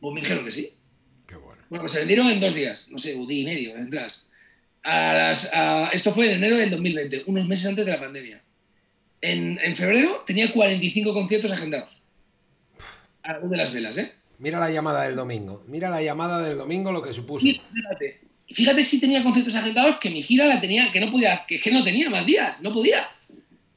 Pues 0.00 0.14
me 0.14 0.20
dijeron 0.20 0.44
que 0.44 0.50
sí. 0.50 0.72
Qué 1.26 1.34
bueno. 1.36 1.62
Bueno, 1.68 1.82
pues 1.82 1.92
se 1.92 1.98
vendieron 1.98 2.28
en 2.30 2.40
dos 2.40 2.54
días, 2.54 2.88
no 2.88 2.98
sé, 2.98 3.14
un 3.14 3.26
día 3.26 3.42
y 3.42 3.44
medio. 3.44 3.74
A 4.84 5.12
las, 5.14 5.50
a- 5.52 5.88
esto 5.92 6.12
fue 6.12 6.26
en 6.30 6.36
enero 6.38 6.56
del 6.56 6.70
2020, 6.70 7.24
unos 7.26 7.46
meses 7.46 7.66
antes 7.66 7.84
de 7.84 7.92
la 7.92 8.00
pandemia. 8.00 8.42
En, 9.20 9.58
en 9.62 9.74
febrero 9.76 10.22
tenía 10.26 10.50
45 10.52 11.12
conciertos 11.12 11.50
agendados. 11.52 12.00
De 13.42 13.56
las 13.56 13.74
velas, 13.74 13.96
¿eh? 13.98 14.12
Mira 14.38 14.60
la 14.60 14.70
llamada 14.70 15.02
del 15.04 15.16
domingo. 15.16 15.64
Mira 15.66 15.90
la 15.90 16.00
llamada 16.00 16.40
del 16.42 16.56
domingo 16.56 16.92
lo 16.92 17.02
que 17.02 17.12
supuso. 17.12 17.44
Fíjate, 17.44 18.20
fíjate 18.50 18.84
si 18.84 19.00
tenía 19.00 19.22
conciertos 19.22 19.54
agendados 19.54 19.98
que 19.98 20.10
mi 20.10 20.22
gira 20.22 20.46
la 20.46 20.60
tenía, 20.60 20.90
que 20.92 21.00
no 21.00 21.10
podía, 21.10 21.44
que, 21.46 21.60
que 21.60 21.70
no 21.70 21.84
tenía 21.84 22.10
más 22.10 22.24
días, 22.26 22.60
no 22.60 22.72
podía. 22.72 23.08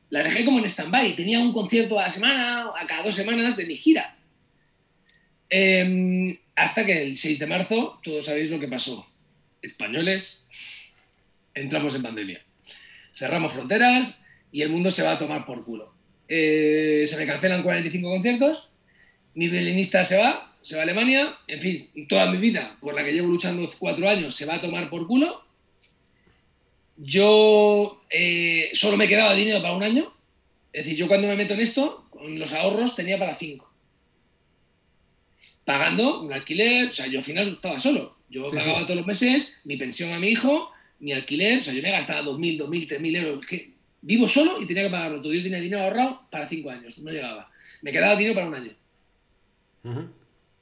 La 0.10 0.24
dejé 0.24 0.44
como 0.44 0.60
en 0.60 0.66
stand-by. 0.66 1.16
Tenía 1.16 1.40
un 1.40 1.54
concierto 1.54 1.98
a 1.98 2.04
la 2.04 2.10
semana, 2.10 2.72
a 2.78 2.86
cada 2.86 3.04
dos 3.04 3.16
semanas 3.16 3.56
de 3.56 3.66
mi 3.66 3.76
gira. 3.76 4.18
Em, 5.50 6.36
hasta 6.56 6.86
que 6.86 7.02
el 7.02 7.18
6 7.18 7.40
de 7.40 7.48
marzo, 7.48 8.00
todos 8.04 8.26
sabéis 8.26 8.50
lo 8.50 8.60
que 8.60 8.68
pasó. 8.68 9.08
Españoles, 9.62 10.48
entramos 11.54 11.96
en 11.96 12.04
pandemia. 12.04 12.42
Cerramos 13.14 13.54
fronteras 13.54 14.24
y 14.52 14.62
el 14.62 14.70
mundo 14.70 14.92
se 14.92 15.04
va 15.04 15.14
a 15.14 15.18
tomar 15.18 15.46
por 15.46 15.64
culo. 15.64 15.94
Eh, 16.28 17.04
se 17.08 17.18
me 17.18 17.26
cancelan 17.26 17.64
45 17.64 18.10
conciertos, 18.10 18.72
mi 19.34 19.50
violinista 19.50 20.06
se 20.06 20.18
va, 20.18 20.51
se 20.62 20.76
va 20.76 20.82
a 20.82 20.84
Alemania, 20.84 21.38
en 21.48 21.62
fin, 21.62 21.90
toda 22.08 22.32
mi 22.32 22.38
vida, 22.38 22.78
por 22.80 22.94
la 22.94 23.04
que 23.04 23.12
llevo 23.14 23.28
luchando 23.28 23.70
cuatro 23.80 24.08
años, 24.10 24.36
se 24.36 24.46
va 24.46 24.56
a 24.56 24.62
tomar 24.62 24.90
por 24.90 25.08
culo. 25.08 25.44
Yo 26.98 28.02
eh, 28.10 28.70
solo 28.74 28.98
me 28.98 29.08
quedaba 29.08 29.34
dinero 29.34 29.62
para 29.62 29.74
un 29.74 29.84
año, 29.84 30.14
es 30.72 30.84
decir, 30.86 30.98
yo 30.98 31.08
cuando 31.08 31.28
me 31.28 31.36
meto 31.36 31.54
en 31.54 31.62
esto, 31.62 32.06
con 32.10 32.38
los 32.38 32.54
ahorros 32.54 32.96
tenía 32.96 33.18
para 33.18 33.34
cinco. 33.36 33.72
Pagando 35.66 36.22
un 36.22 36.34
alquiler, 36.34 36.90
o 36.90 36.94
sea, 36.94 37.08
yo 37.08 37.20
al 37.20 37.24
final 37.24 37.48
estaba 37.54 37.80
solo. 37.80 38.18
Yo 38.30 38.50
Sí, 38.50 38.56
pagaba 38.56 38.80
sí. 38.80 38.86
todos 38.86 38.98
los 38.98 39.08
meses 39.08 39.60
mi 39.64 39.78
pensión 39.78 40.14
a 40.14 40.20
mi 40.20 40.30
hijo, 40.30 40.72
mi 41.00 41.12
alquiler, 41.12 41.60
o 41.60 41.64
sea, 41.64 41.74
yo 41.74 41.82
me 41.82 41.92
gastaba 41.92 42.22
2.000, 42.22 42.58
2.000, 42.60 42.88
3.000 42.88 43.18
euros. 43.18 43.46
Que 43.46 43.72
vivo 44.02 44.28
solo 44.28 44.62
y 44.62 44.66
tenía 44.66 44.84
que 44.84 44.90
pagarlo 44.90 45.22
todo. 45.22 45.34
Yo 45.34 45.42
tenía 45.44 45.60
dinero 45.60 45.84
ahorrado 45.84 46.22
para 46.30 46.48
cinco 46.48 46.70
años, 46.70 46.98
no 47.00 47.12
llegaba. 47.12 47.50
Me 47.82 47.92
quedaba 47.92 48.16
dinero 48.16 48.36
para 48.36 48.48
un 48.48 48.56
año. 48.56 48.72
Ujú. 49.84 50.10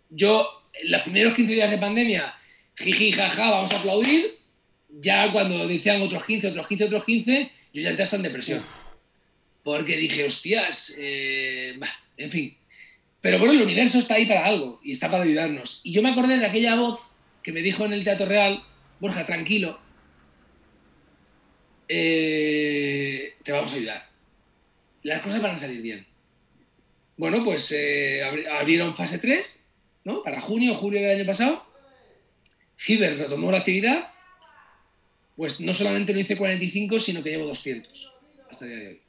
Yo, 0.10 0.48
en 0.74 0.92
los 0.92 1.02
primeros 1.02 1.34
15 1.34 1.54
días 1.54 1.70
de 1.70 1.78
pandemia, 1.78 2.36
jiji, 2.76 3.12
jaja, 3.12 3.52
vamos 3.52 3.72
a 3.72 3.78
aplaudir. 3.80 4.38
Ya 4.90 5.32
cuando 5.32 5.68
decían 5.68 6.02
otros 6.02 6.26
15, 6.26 6.48
otros 6.50 6.68
15, 6.68 6.86
otros 6.86 7.06
15, 7.06 7.52
yo 7.74 7.82
ya 7.82 7.90
entré 7.90 8.04
hasta 8.04 8.16
en 8.16 8.24
depresión. 8.24 8.62
Porque 9.64 9.98
dije, 9.98 10.26
hostias, 10.26 10.96
eh, 10.98 11.76
bah, 11.78 11.90
en 12.18 12.32
fin. 12.32 12.58
Pero 13.22 13.38
bueno, 13.38 13.54
el 13.54 13.62
universo 13.62 14.00
está 14.00 14.16
ahí 14.16 14.26
para 14.26 14.46
algo 14.46 14.80
y 14.84 14.92
está 14.92 15.12
para 15.12 15.24
ayudarnos. 15.26 15.82
Y 15.84 15.92
yo 15.92 16.02
me 16.02 16.10
acordé 16.10 16.38
de 16.40 16.46
aquella 16.46 16.76
voz 16.76 17.12
que 17.44 17.52
me 17.52 17.62
dijo 17.62 17.86
en 17.86 17.94
el 17.94 18.04
Teatro 18.04 18.26
Real, 18.26 18.64
Borja, 19.00 19.26
tranquilo, 19.26 19.80
eh, 21.88 23.34
te 23.44 23.52
vamos 23.52 23.74
a 23.74 23.76
ayudar. 23.76 24.10
Las 25.04 25.22
cosas 25.22 25.42
van 25.42 25.56
a 25.56 25.58
salir 25.58 25.82
bien. 25.82 26.06
Bueno, 27.18 27.44
pues 27.44 27.72
eh, 27.74 28.22
abri- 28.24 28.48
abrieron 28.48 28.96
fase 28.96 29.18
3, 29.20 29.66
¿no? 30.04 30.22
Para 30.24 30.42
junio 30.42 30.74
o 30.74 30.76
julio 30.76 31.02
del 31.02 31.18
año 31.18 31.26
pasado. 31.26 31.66
Fiverr 32.76 33.18
retomó 33.18 33.52
la 33.52 33.60
actividad. 33.60 34.12
Pues 35.36 35.62
no 35.62 35.74
solamente 35.74 36.14
no 36.14 36.20
hice 36.20 36.38
45, 36.38 37.00
sino 37.00 37.24
que 37.24 37.32
llevo 37.32 37.46
200 37.48 38.14
hasta 38.50 38.66
el 38.66 38.72
día 38.72 38.80
de 38.80 38.88
hoy. 38.88 39.02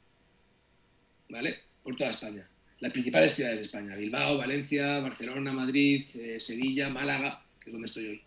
¿Vale? 1.29 1.59
Por 1.83 1.95
toda 1.95 2.09
España. 2.09 2.49
Las 2.79 2.91
principales 2.91 3.33
ciudades 3.33 3.57
de 3.57 3.61
España. 3.63 3.95
Bilbao, 3.95 4.37
Valencia, 4.37 4.99
Barcelona, 4.99 5.51
Madrid, 5.51 6.05
eh, 6.15 6.39
Sevilla, 6.39 6.89
Málaga, 6.89 7.43
que 7.59 7.69
es 7.69 7.73
donde 7.73 7.87
estoy 7.87 8.07
hoy. 8.07 8.21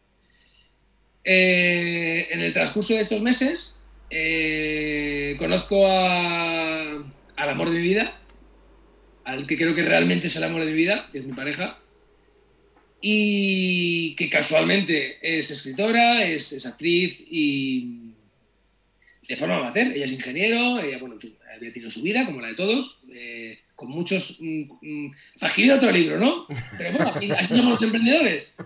Eh, 1.24 2.28
en 2.30 2.40
el 2.40 2.52
transcurso 2.52 2.92
de 2.94 3.00
estos 3.00 3.22
meses 3.22 3.82
eh, 4.10 5.36
conozco 5.38 5.86
al 5.88 7.04
amor 7.36 7.70
de 7.70 7.76
mi 7.76 7.82
vida, 7.82 8.20
al 9.24 9.46
que 9.46 9.56
creo 9.56 9.74
que 9.74 9.82
realmente 9.82 10.26
es 10.26 10.36
el 10.36 10.44
amor 10.44 10.64
de 10.64 10.70
mi 10.70 10.76
vida, 10.76 11.08
que 11.10 11.18
es 11.18 11.24
mi 11.24 11.32
pareja, 11.32 11.78
y 13.06 14.14
que 14.14 14.30
casualmente 14.30 15.18
es 15.20 15.50
escritora, 15.50 16.24
es, 16.24 16.54
es 16.54 16.64
actriz 16.64 17.22
y 17.30 18.14
de 19.28 19.36
forma 19.36 19.58
amateur. 19.58 19.92
Ella 19.92 20.06
es 20.06 20.12
ingeniero, 20.12 20.80
ella, 20.80 20.96
bueno, 20.96 21.16
en 21.16 21.20
fin, 21.20 21.36
había 21.54 21.70
tenido 21.70 21.90
su 21.90 22.00
vida, 22.00 22.24
como 22.24 22.40
la 22.40 22.48
de 22.48 22.54
todos, 22.54 23.00
eh, 23.12 23.58
con 23.76 23.90
muchos... 23.90 24.38
mm, 24.40 24.62
mm, 24.80 25.14
para 25.38 25.50
escribir 25.50 25.72
otro 25.74 25.92
libro, 25.92 26.18
¿no? 26.18 26.46
Pero 26.78 26.92
bueno, 26.92 27.12
aquí, 27.14 27.30
aquí 27.30 27.54
somos 27.54 27.74
los 27.74 27.82
emprendedores. 27.82 28.56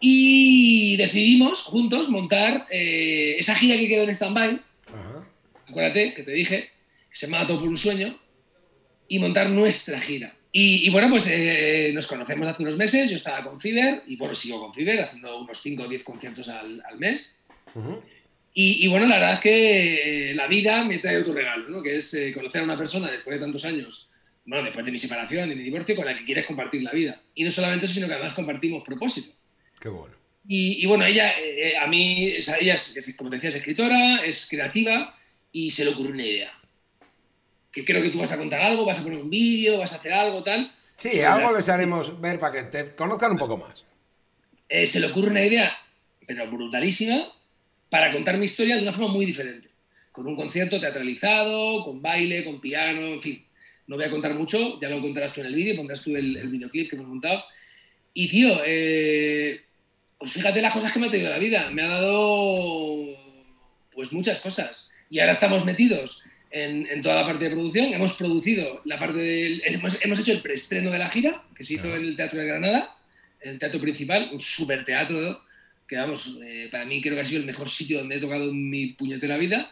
Y 0.00 0.96
decidimos 0.96 1.60
juntos 1.60 2.08
montar 2.08 2.66
eh, 2.70 3.36
esa 3.38 3.54
gira 3.54 3.76
que 3.76 3.86
quedó 3.86 4.04
en 4.04 4.14
stand-by, 4.14 4.62
acuérdate 5.68 6.14
que 6.14 6.22
te 6.22 6.32
dije, 6.32 6.70
que 7.10 7.16
se 7.18 7.26
llama 7.26 7.46
Todo 7.46 7.60
por 7.60 7.68
un 7.68 7.76
sueño, 7.76 8.18
y 9.08 9.18
montar 9.18 9.50
nuestra 9.50 10.00
gira. 10.00 10.35
Y, 10.58 10.86
y 10.86 10.88
bueno, 10.88 11.10
pues 11.10 11.26
eh, 11.28 11.90
nos 11.92 12.06
conocemos 12.06 12.48
hace 12.48 12.62
unos 12.62 12.78
meses, 12.78 13.10
yo 13.10 13.16
estaba 13.16 13.44
con 13.44 13.60
Fiverr, 13.60 14.04
y 14.06 14.16
bueno, 14.16 14.34
sigo 14.34 14.58
con 14.58 14.72
Fiverr, 14.72 15.00
haciendo 15.00 15.38
unos 15.42 15.60
5 15.60 15.82
o 15.82 15.86
10 15.86 16.02
conciertos 16.02 16.48
al, 16.48 16.82
al 16.88 16.98
mes. 16.98 17.30
Ujú. 17.74 18.02
Y, 18.54 18.82
y 18.82 18.88
bueno, 18.88 19.04
la 19.04 19.16
verdad 19.16 19.34
es 19.34 19.40
que 19.40 20.30
eh, 20.30 20.34
la 20.34 20.46
vida 20.46 20.82
me 20.86 20.96
trae 20.96 21.18
otro 21.18 21.34
regalo, 21.34 21.68
¿no? 21.68 21.82
que 21.82 21.96
es 21.96 22.14
eh, 22.14 22.32
conocer 22.32 22.62
a 22.62 22.64
una 22.64 22.78
persona 22.78 23.10
después 23.10 23.38
de 23.38 23.44
tantos 23.44 23.66
años, 23.66 24.08
bueno, 24.46 24.64
después 24.64 24.86
de 24.86 24.92
mi 24.92 24.98
separación, 24.98 25.46
de 25.46 25.56
mi 25.56 25.62
divorcio, 25.62 25.94
con 25.94 26.06
la 26.06 26.16
que 26.16 26.24
quieres 26.24 26.46
compartir 26.46 26.82
la 26.82 26.92
vida. 26.92 27.20
Y 27.34 27.44
no 27.44 27.50
solamente 27.50 27.84
eso, 27.84 27.96
sino 27.96 28.06
que 28.06 28.14
además 28.14 28.32
compartimos 28.32 28.82
propósito. 28.82 29.34
Qué 29.78 29.90
bueno. 29.90 30.14
Y, 30.48 30.82
y 30.82 30.86
bueno, 30.86 31.04
ella, 31.04 31.38
eh, 31.38 31.72
eh, 31.72 31.76
a 31.76 31.86
mí, 31.86 32.34
o 32.38 32.42
sea, 32.42 32.56
ella 32.58 32.72
es, 32.72 33.14
como 33.18 33.28
te 33.28 33.36
decía, 33.36 33.50
es 33.50 33.56
escritora, 33.56 34.24
es 34.24 34.46
creativa 34.48 35.18
y 35.52 35.70
se 35.70 35.84
le 35.84 35.90
ocurrió 35.90 36.12
una 36.12 36.24
idea. 36.24 36.55
Que 37.76 37.84
creo 37.84 38.00
que 38.00 38.08
tú 38.08 38.18
vas 38.18 38.32
a 38.32 38.38
contar 38.38 38.62
algo, 38.62 38.86
vas 38.86 38.98
a 38.98 39.02
poner 39.02 39.18
un 39.18 39.28
vídeo, 39.28 39.76
vas 39.76 39.92
a 39.92 39.96
hacer 39.96 40.10
algo, 40.10 40.42
tal. 40.42 40.72
Sí, 40.96 41.20
algo 41.20 41.54
les 41.54 41.68
haremos 41.68 42.18
ver 42.22 42.40
para 42.40 42.54
que 42.54 42.62
te 42.70 42.94
conozcan 42.94 43.32
un 43.32 43.36
poco 43.36 43.58
más. 43.58 43.84
Eh, 44.66 44.86
se 44.86 44.98
le 44.98 45.08
ocurre 45.08 45.28
una 45.28 45.44
idea, 45.44 45.70
pero 46.26 46.50
brutalísima, 46.50 47.30
para 47.90 48.10
contar 48.14 48.38
mi 48.38 48.46
historia 48.46 48.76
de 48.76 48.82
una 48.82 48.94
forma 48.94 49.12
muy 49.12 49.26
diferente. 49.26 49.68
Con 50.10 50.26
un 50.26 50.36
concierto 50.36 50.80
teatralizado, 50.80 51.84
con 51.84 52.00
baile, 52.00 52.46
con 52.46 52.62
piano, 52.62 53.02
en 53.02 53.20
fin. 53.20 53.44
No 53.88 53.96
voy 53.96 54.06
a 54.06 54.10
contar 54.10 54.32
mucho, 54.32 54.80
ya 54.80 54.88
lo 54.88 55.02
contarás 55.02 55.34
tú 55.34 55.42
en 55.42 55.48
el 55.48 55.54
vídeo, 55.54 55.76
pondrás 55.76 56.00
tú 56.00 56.16
el, 56.16 56.34
el 56.34 56.48
videoclip 56.48 56.88
que 56.88 56.96
hemos 56.96 57.08
montado. 57.08 57.44
Y 58.14 58.26
tío, 58.28 58.62
eh, 58.64 59.60
pues 60.16 60.32
fíjate 60.32 60.62
las 60.62 60.72
cosas 60.72 60.92
que 60.92 60.98
me 60.98 61.08
ha 61.08 61.10
traído 61.10 61.28
la 61.28 61.38
vida. 61.38 61.68
Me 61.70 61.82
ha 61.82 61.88
dado 61.88 62.96
pues 63.92 64.14
muchas 64.14 64.40
cosas. 64.40 64.92
Y 65.10 65.18
ahora 65.18 65.32
estamos 65.32 65.66
metidos 65.66 66.24
en, 66.50 66.86
en 66.86 67.02
toda 67.02 67.16
la 67.16 67.26
parte 67.26 67.44
de 67.46 67.50
producción. 67.50 67.92
Hemos 67.92 68.12
producido 68.14 68.80
la 68.84 68.98
parte 68.98 69.18
del. 69.18 69.62
Hemos, 69.66 69.98
hemos 70.02 70.18
hecho 70.18 70.32
el 70.32 70.40
preestreno 70.42 70.90
de 70.90 70.98
la 70.98 71.08
gira, 71.10 71.42
que 71.54 71.64
se 71.64 71.74
hizo 71.74 71.82
Claro. 71.84 71.96
en 71.98 72.04
el 72.04 72.16
Teatro 72.16 72.38
de 72.40 72.46
Granada, 72.46 72.96
el 73.40 73.58
teatro 73.58 73.80
principal, 73.80 74.30
un 74.32 74.40
super 74.40 74.84
teatro 74.84 75.42
que 75.86 75.96
vamos, 75.96 76.36
eh, 76.42 76.68
para 76.70 76.84
mí 76.84 77.00
creo 77.00 77.14
que 77.14 77.20
ha 77.20 77.24
sido 77.24 77.40
el 77.40 77.46
mejor 77.46 77.68
sitio 77.68 77.98
donde 77.98 78.16
he 78.16 78.20
tocado 78.20 78.44
en 78.50 78.68
mi 78.70 78.86
puñetera 78.88 79.36
vida. 79.36 79.70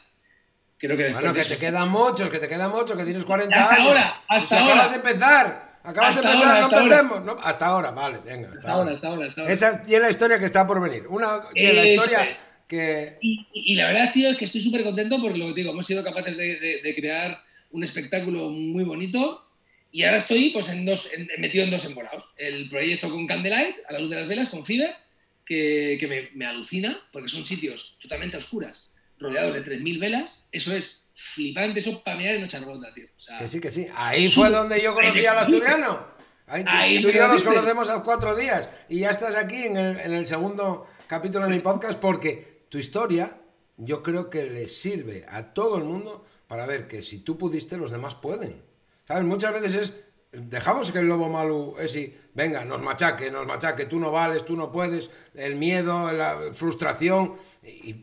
Creo 0.79 0.97
que 0.97 1.11
Bueno, 1.13 1.29
de 1.29 1.35
que 1.35 1.41
eso- 1.41 1.55
te 1.55 1.59
quedan 1.59 1.89
muchos, 1.89 2.29
que 2.29 2.39
te 2.39 2.47
quedan 2.49 2.71
muchos, 2.71 2.97
que 2.97 3.05
tienes 3.05 3.25
40 3.25 3.57
Hasta 3.61 3.75
años. 3.75 3.89
ahora, 3.89 4.23
hasta 4.29 4.49
Si 4.49 4.55
acabas 4.55 4.77
ahora. 4.77 4.89
de 4.91 4.97
empezar. 4.97 5.75
Acabas 5.83 6.15
de 6.17 6.23
empezar, 6.23 6.71
no 6.71 6.79
empecemos. 6.81 7.39
hasta 7.43 7.67
ahora, 7.67 7.91
vale, 7.91 8.19
venga. 8.25 8.51
Hasta, 8.53 8.71
ahora, 8.71 8.93
hasta 8.93 9.09
ahora, 9.09 9.27
hasta 9.27 9.41
ahora. 9.43 9.53
Esa 9.53 9.83
es 9.87 10.01
la 10.01 10.11
historia 10.11 10.39
que 10.39 10.47
está 10.47 10.67
por 10.67 10.81
venir. 10.81 11.05
Una, 11.09 11.41
la 11.55 11.87
historia 11.87 12.31
que... 12.69 13.17
Y, 13.21 13.75
la 13.75 13.89
verdad, 13.89 14.13
tío, 14.13 14.31
es 14.31 14.39
que 14.39 14.45
estoy 14.45 14.61
súper 14.61 14.85
contento 14.85 15.21
porque 15.21 15.39
lo 15.39 15.49
que 15.49 15.55
digo, 15.55 15.73
hemos 15.73 15.87
sido 15.87 16.03
capaces 16.03 16.37
de, 16.37 16.93
crear 16.95 17.43
un 17.71 17.85
espectáculo 17.85 18.51
muy 18.51 18.85
bonito 18.85 19.47
y 19.91 20.03
ahora 20.03 20.17
estoy 20.17 20.51
pues, 20.51 20.69
en 20.69 20.85
dos, 20.85 21.11
metido 21.39 21.65
en 21.65 21.71
dos 21.71 21.85
emborados. 21.85 22.35
El 22.37 22.69
proyecto 22.69 23.11
con 23.11 23.27
Candlelight, 23.27 23.77
a 23.89 23.93
la 23.93 24.01
luz 24.01 24.11
de 24.11 24.17
las 24.17 24.29
velas, 24.29 24.49
con 24.49 24.65
Fiverr, 24.65 24.97
que, 25.45 25.97
que 26.01 26.07
me, 26.07 26.31
me, 26.35 26.47
alucina 26.47 27.01
porque 27.13 27.29
son 27.29 27.45
sitios 27.45 27.99
totalmente 28.01 28.37
oscuras, 28.37 28.93
rodeados 29.19 29.55
de 29.55 29.65
3.000 29.65 30.01
velas. 30.01 30.49
Eso 30.51 30.75
es 30.75 31.05
flipante 31.15 31.79
eso 31.79 32.03
para 32.03 32.17
mirar 32.17 32.35
en 32.35 32.41
Noche 32.43 32.59
tío. 32.95 33.07
que 33.39 33.49
sí, 33.49 33.61
que 33.61 33.71
sí. 33.71 33.87
Ahí 33.95 34.31
fue 34.31 34.51
donde 34.51 34.83
yo 34.83 34.95
conocí 34.95 35.25
al 35.25 35.39
asturiano. 35.39 36.15
Ahí, 36.47 37.01
tú 37.01 37.09
y 37.09 37.15
yo 37.15 37.27
nos 37.27 37.43
conocemos 37.43 37.89
hace 37.89 38.03
cuatro 38.05 38.37
días 38.37 38.69
y 38.89 38.99
ya 38.99 39.11
estás 39.11 39.35
aquí 39.35 39.63
en 39.63 39.79
el, 39.79 40.01
en 40.01 40.13
el 40.13 40.29
segundo 40.29 40.87
capítulo 41.07 41.47
de 41.47 41.55
mi 41.55 41.61
podcast 41.61 41.99
porque 41.99 42.54
tu 42.75 42.81
historia 42.81 43.39
yo 43.77 44.03
creo 44.03 44.31
que 44.31 44.47
le 44.47 44.67
sirve 44.67 45.25
a 45.29 45.55
todo 45.55 45.79
el 45.79 45.85
mundo 45.85 46.27
para 46.49 46.67
ver 46.67 46.89
que 46.89 47.05
si 47.05 47.19
tú 47.21 47.39
pudiste, 47.39 47.77
los 47.77 47.93
demás 47.93 48.17
pueden. 48.17 48.63
¿Sabes? 49.07 49.23
Muchas 49.23 49.53
veces 49.53 49.75
es, 49.77 49.95
dejamos 50.33 50.91
que 50.91 50.99
el 50.99 51.07
lobo 51.07 51.29
malo 51.29 51.77
es 51.79 51.95
y, 51.95 52.13
venga, 52.35 52.65
nos 52.65 52.83
machaque, 52.83 53.31
nos 53.31 53.47
machaque, 53.47 53.85
tú 53.87 54.01
no 54.01 54.11
vales, 54.11 54.45
tú 54.45 54.57
no 54.57 54.73
puedes, 54.73 55.09
el 55.37 55.55
miedo, 55.55 56.13
la 56.13 56.53
frustración, 56.53 57.37
y 57.63 57.95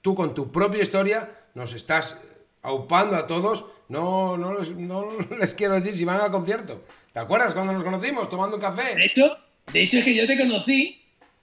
tú 0.00 0.14
con 0.14 0.34
tu 0.34 0.50
propia 0.50 0.82
historia 0.82 1.30
nos 1.52 1.74
estás 1.74 2.16
aupando 2.62 3.16
a 3.16 3.26
todos, 3.26 3.66
no, 3.90 4.38
no, 4.38 4.54
les, 5.38 5.52
quiero 5.52 5.78
decir 5.78 5.98
si 5.98 6.06
van 6.06 6.22
al 6.22 6.30
concierto. 6.30 6.82
¿Te 7.12 7.18
acuerdas 7.18 7.52
cuando 7.52 7.74
nos 7.74 7.84
conocimos 7.84 8.30
tomando 8.30 8.56
un 8.56 8.62
café? 8.62 8.94
De 8.94 9.04
hecho, 9.04 9.36
de 9.70 9.82
hecho 9.82 9.98
es 9.98 10.04
que 10.04 10.14
yo 10.14 10.26
te 10.26 10.38
conocí, 10.38 11.02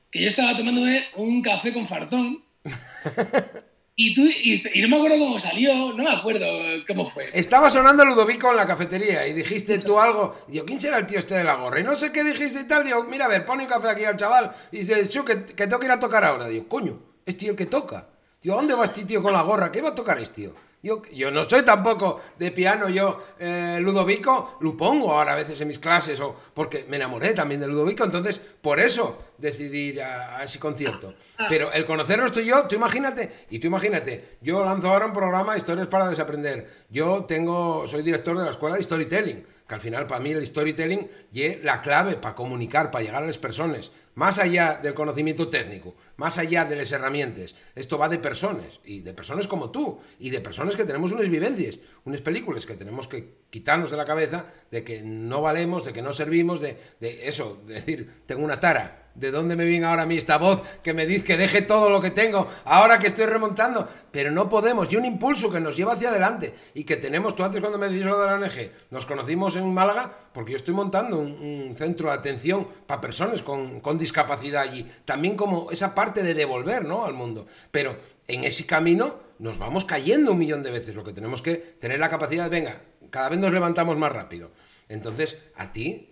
que 0.09 0.23
yo 0.23 0.29
estaba 0.29 0.57
tomándome 0.57 1.03
un 1.17 1.43
café 1.43 1.71
con 1.71 1.85
fartón. 1.85 2.43
Y, 4.03 4.15
tú, 4.15 4.21
y, 4.21 4.81
no 4.81 4.87
me 4.87 4.95
acuerdo 4.95 5.19
cómo 5.19 5.39
salió, 5.39 5.93
no 5.93 6.03
me 6.03 6.09
acuerdo 6.09 6.47
cómo 6.87 7.07
fue. 7.07 7.29
Estaba 7.33 7.69
sonando 7.69 8.03
Ludovico 8.03 8.49
en 8.49 8.55
la 8.55 8.65
cafetería 8.65 9.27
y 9.27 9.33
dijiste 9.33 9.77
tú 9.79 9.99
algo. 9.99 10.43
Digo, 10.47 10.65
¿quién 10.65 10.81
será 10.81 10.97
el 10.97 11.05
tío 11.05 11.19
este 11.19 11.35
de 11.35 11.43
la 11.43 11.55
gorra? 11.55 11.81
Y 11.81 11.83
no 11.83 11.95
sé 11.95 12.11
qué 12.11 12.23
dijiste 12.23 12.61
y 12.61 12.63
tal. 12.63 12.83
Digo, 12.83 13.03
mira, 13.03 13.25
a 13.25 13.27
ver, 13.27 13.45
pone 13.45 13.63
un 13.63 13.69
café 13.69 13.89
aquí 13.89 14.05
al 14.05 14.17
chaval. 14.17 14.53
Y 14.71 14.79
dice, 14.79 15.07
chu, 15.07 15.23
que, 15.23 15.45
que 15.45 15.67
tengo 15.67 15.77
que 15.77 15.85
ir 15.85 15.91
a 15.91 15.99
tocar 15.99 16.23
ahora. 16.23 16.47
Digo, 16.47 16.67
coño, 16.67 16.99
es 17.25 17.37
tío 17.37 17.55
que 17.55 17.67
toca. 17.67 18.07
Digo, 18.41 18.55
¿dónde 18.55 18.73
va 18.73 18.85
este 18.85 19.05
tío 19.05 19.21
con 19.21 19.33
la 19.33 19.43
gorra? 19.43 19.71
¿Qué 19.71 19.81
va 19.81 19.89
a 19.89 19.95
tocar 19.95 20.17
este 20.17 20.43
tío? 20.43 20.55
Yo, 20.83 21.03
yo, 21.13 21.29
no 21.29 21.47
soy 21.47 21.63
tampoco 21.63 22.19
de 22.39 22.51
piano, 22.51 22.89
yo 22.89 23.19
eh, 23.37 23.77
Ludovico 23.81 24.57
lo 24.61 24.75
pongo 24.75 25.11
ahora 25.11 25.33
a 25.33 25.35
veces 25.35 25.61
en 25.61 25.67
mis 25.67 25.77
clases, 25.77 26.19
o 26.19 26.35
porque 26.55 26.85
me 26.89 26.95
enamoré 26.95 27.35
también 27.35 27.61
de 27.61 27.67
Ludovico, 27.67 28.03
entonces 28.03 28.39
por 28.61 28.79
eso 28.79 29.17
decidí 29.37 29.89
ir 29.89 30.01
a, 30.01 30.43
ese 30.43 30.57
concierto. 30.57 31.13
Ah. 31.37 31.45
Pero 31.47 31.71
el 31.71 31.85
conocernos 31.85 32.31
tú 32.31 32.39
y 32.39 32.45
yo, 32.45 32.67
tú 32.67 32.75
imagínate, 32.75 33.45
y 33.51 33.59
tú 33.59 33.67
imagínate, 33.67 34.37
yo 34.41 34.65
lanzo 34.65 34.91
ahora 34.91 35.05
un 35.05 35.13
programa 35.13 35.55
Historias 35.55 35.87
para 35.87 36.09
Desaprender. 36.09 36.85
Yo 36.89 37.25
tengo, 37.25 37.87
soy 37.87 38.01
director 38.01 38.35
de 38.37 38.45
la 38.45 38.51
escuela 38.51 38.75
de 38.75 38.83
Storytelling, 38.83 39.45
que 39.71 39.75
al 39.75 39.81
final 39.81 40.05
para 40.05 40.19
mí 40.19 40.31
el 40.31 40.45
storytelling 40.45 41.09
es 41.33 41.63
la 41.63 41.81
clave 41.81 42.17
para 42.17 42.35
comunicar, 42.35 42.91
para 42.91 43.05
llegar 43.05 43.23
a 43.23 43.25
las 43.25 43.37
personas. 43.37 43.89
Más 44.15 44.37
allá 44.37 44.81
del 44.83 44.93
conocimiento 44.93 45.47
técnico, 45.47 45.95
más 46.17 46.37
allá 46.37 46.65
de 46.65 46.75
las 46.75 46.91
herramientas, 46.91 47.55
esto 47.73 47.97
va 47.97 48.09
de 48.09 48.19
personas, 48.19 48.81
y 48.83 48.99
de 48.99 49.13
personas 49.13 49.47
como 49.47 49.71
tú, 49.71 50.01
y 50.19 50.29
de 50.29 50.41
personas 50.41 50.75
que 50.75 50.83
tenemos 50.83 51.13
unas 51.13 51.29
vivencias, 51.29 51.79
unas 52.03 52.19
películas 52.19 52.65
que 52.65 52.75
tenemos 52.75 53.07
que 53.07 53.35
quitarnos 53.49 53.91
de 53.91 53.95
la 53.95 54.03
cabeza 54.03 54.47
de 54.71 54.83
que 54.83 55.03
no 55.03 55.41
valemos, 55.41 55.85
de 55.85 55.93
que 55.93 56.01
no 56.01 56.11
servimos, 56.11 56.59
de, 56.59 56.77
de 56.99 57.29
eso, 57.29 57.61
de 57.65 57.75
decir, 57.75 58.23
tengo 58.25 58.43
una 58.43 58.59
tara, 58.59 59.00
¿De 59.13 59.29
dónde 59.29 59.55
me 59.55 59.65
viene 59.65 59.85
ahora 59.85 60.03
a 60.03 60.05
mí 60.05 60.17
esta 60.17 60.37
voz 60.37 60.61
que 60.81 60.93
me 60.93 61.05
dice 61.05 61.23
que 61.23 61.37
deje 61.37 61.61
todo 61.61 61.89
lo 61.89 62.01
que 62.01 62.11
tengo 62.11 62.47
ahora 62.63 62.97
que 62.97 63.07
estoy 63.07 63.25
remontando? 63.25 63.87
Pero 64.09 64.31
no 64.31 64.47
podemos. 64.47 64.91
Y 64.91 64.95
un 64.95 65.05
impulso 65.05 65.51
que 65.51 65.59
nos 65.59 65.75
lleva 65.75 65.93
hacia 65.93 66.09
adelante 66.09 66.53
y 66.73 66.85
que 66.85 66.95
tenemos. 66.95 67.35
Tú 67.35 67.43
antes 67.43 67.59
cuando 67.59 67.77
me 67.77 67.89
dices 67.89 68.05
lo 68.05 68.19
de 68.19 68.27
la 68.27 68.35
ONG, 68.35 68.71
nos 68.89 69.05
conocimos 69.05 69.55
en 69.57 69.73
Málaga 69.73 70.11
porque 70.33 70.51
yo 70.51 70.57
estoy 70.57 70.73
montando 70.73 71.19
un, 71.19 71.73
centro 71.75 72.07
de 72.07 72.15
atención 72.15 72.67
para 72.87 73.01
personas 73.01 73.41
con, 73.41 73.81
con, 73.81 73.99
discapacidad 73.99 74.61
allí. 74.61 74.89
También 75.03 75.35
como 75.35 75.71
esa 75.71 75.93
parte 75.93 76.23
de 76.23 76.33
devolver 76.33 76.85
¿no? 76.85 77.05
al 77.05 77.13
mundo. 77.13 77.47
Pero 77.69 77.97
en 78.27 78.45
ese 78.45 78.65
camino 78.65 79.19
nos 79.39 79.57
vamos 79.57 79.83
cayendo 79.83 80.31
un 80.31 80.37
millón 80.37 80.63
de 80.63 80.71
veces. 80.71 80.95
Lo 80.95 81.03
que 81.03 81.11
tenemos 81.11 81.41
que 81.41 81.55
tener 81.55 81.99
la 81.99 82.09
capacidad 82.09 82.45
de, 82.45 82.49
venga, 82.49 82.81
cada 83.09 83.29
vez 83.29 83.39
nos 83.39 83.51
levantamos 83.51 83.97
más 83.97 84.11
rápido. 84.11 84.51
Entonces, 84.87 85.37
a 85.55 85.71
ti 85.71 86.09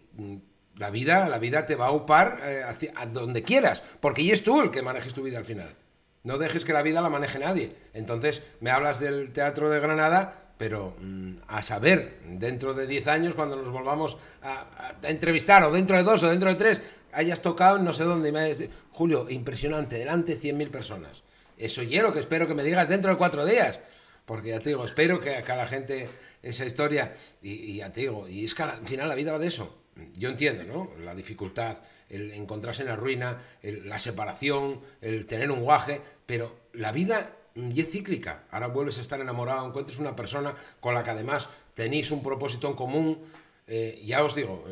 la 0.79 0.89
vida, 0.89 1.27
la 1.27 1.39
vida 1.39 1.65
te 1.65 1.75
va 1.75 1.87
a 1.87 1.91
upar 1.91 2.39
eh, 2.41 2.63
a 2.95 3.05
donde 3.05 3.43
quieras, 3.43 3.83
porque 3.99 4.21
y 4.21 4.31
es 4.31 4.43
tú 4.43 4.61
el 4.61 4.71
que 4.71 4.81
manejes 4.81 5.13
tu 5.13 5.21
vida 5.21 5.37
al 5.37 5.45
final. 5.45 5.75
No 6.23 6.37
dejes 6.37 6.63
que 6.63 6.73
la 6.73 6.81
vida 6.81 7.01
la 7.01 7.09
maneje 7.09 7.37
nadie. 7.37 7.75
Entonces, 7.93 8.41
me 8.61 8.71
hablas 8.71 8.99
del 8.99 9.33
Teatro 9.33 9.69
de 9.69 9.81
Granada, 9.81 10.53
pero 10.57 10.95
mm, 11.01 11.39
a 11.47 11.61
saber, 11.63 12.19
dentro 12.25 12.73
de 12.73 12.87
10 12.87 13.07
años, 13.07 13.35
cuando 13.35 13.57
nos 13.57 13.69
volvamos 13.69 14.17
a, 14.41 14.95
entrevistar, 15.03 15.63
o 15.63 15.71
dentro 15.71 15.97
de 15.97 16.03
dos, 16.03 16.23
o 16.23 16.29
dentro 16.29 16.49
de 16.49 16.55
tres, 16.55 16.81
hayas 17.11 17.41
tocado 17.41 17.77
no 17.79 17.93
sé 17.93 18.05
dónde. 18.05 18.29
Y 18.29 18.31
me 18.31 18.55
Julio, 18.91 19.29
impresionante, 19.29 19.97
delante 19.97 20.35
de 20.35 20.41
100.000 20.41 20.69
personas. 20.71 21.23
Eso 21.57 21.83
hielo 21.83 22.13
que 22.13 22.19
espero 22.19 22.47
que 22.47 22.53
me 22.53 22.63
digas 22.63 22.87
dentro 22.87 23.11
de 23.11 23.17
cuatro 23.17 23.45
días. 23.45 23.79
Porque 24.25 24.49
ya 24.49 24.59
te 24.59 24.69
digo, 24.69 24.85
espero 24.85 25.19
que, 25.19 25.35
a 25.35 25.55
la 25.55 25.65
gente 25.65 26.07
esa 26.41 26.63
historia, 26.63 27.15
y, 27.41 27.51
y 27.51 27.75
ya 27.77 27.91
te 27.91 28.01
digo, 28.01 28.29
y 28.29 28.45
es 28.45 28.53
que 28.53 28.63
al 28.63 28.87
final 28.87 29.09
la 29.09 29.15
vida 29.15 29.33
va 29.33 29.39
de 29.39 29.47
eso 29.47 29.78
yo 30.15 30.29
entiendo, 30.29 30.63
¿no? 30.63 30.91
La 31.03 31.15
dificultad, 31.15 31.77
el 32.09 32.31
encontrarse 32.31 32.81
en 32.81 32.89
la 32.89 32.95
ruina, 32.95 33.37
la 33.61 33.99
separación, 33.99 34.81
el 35.01 35.25
tener 35.25 35.51
un 35.51 35.61
guaje, 35.61 36.01
pero 36.25 36.55
la 36.73 36.91
vida 36.91 37.35
es 37.55 37.91
cíclica. 37.91 38.43
Ahora 38.51 38.67
vuelves 38.67 38.97
a 38.97 39.01
estar 39.01 39.19
enamorado, 39.19 39.67
encuentres 39.67 39.99
una 39.99 40.15
persona 40.15 40.55
con 40.79 40.93
la 40.93 41.03
que 41.03 41.11
además 41.11 41.49
tenéis 41.73 42.11
un 42.11 42.23
propósito 42.23 42.67
en 42.67 42.75
común. 42.75 43.19
Eh, 43.67 44.01
ya 44.03 44.23
os 44.23 44.33
digo, 44.33 44.65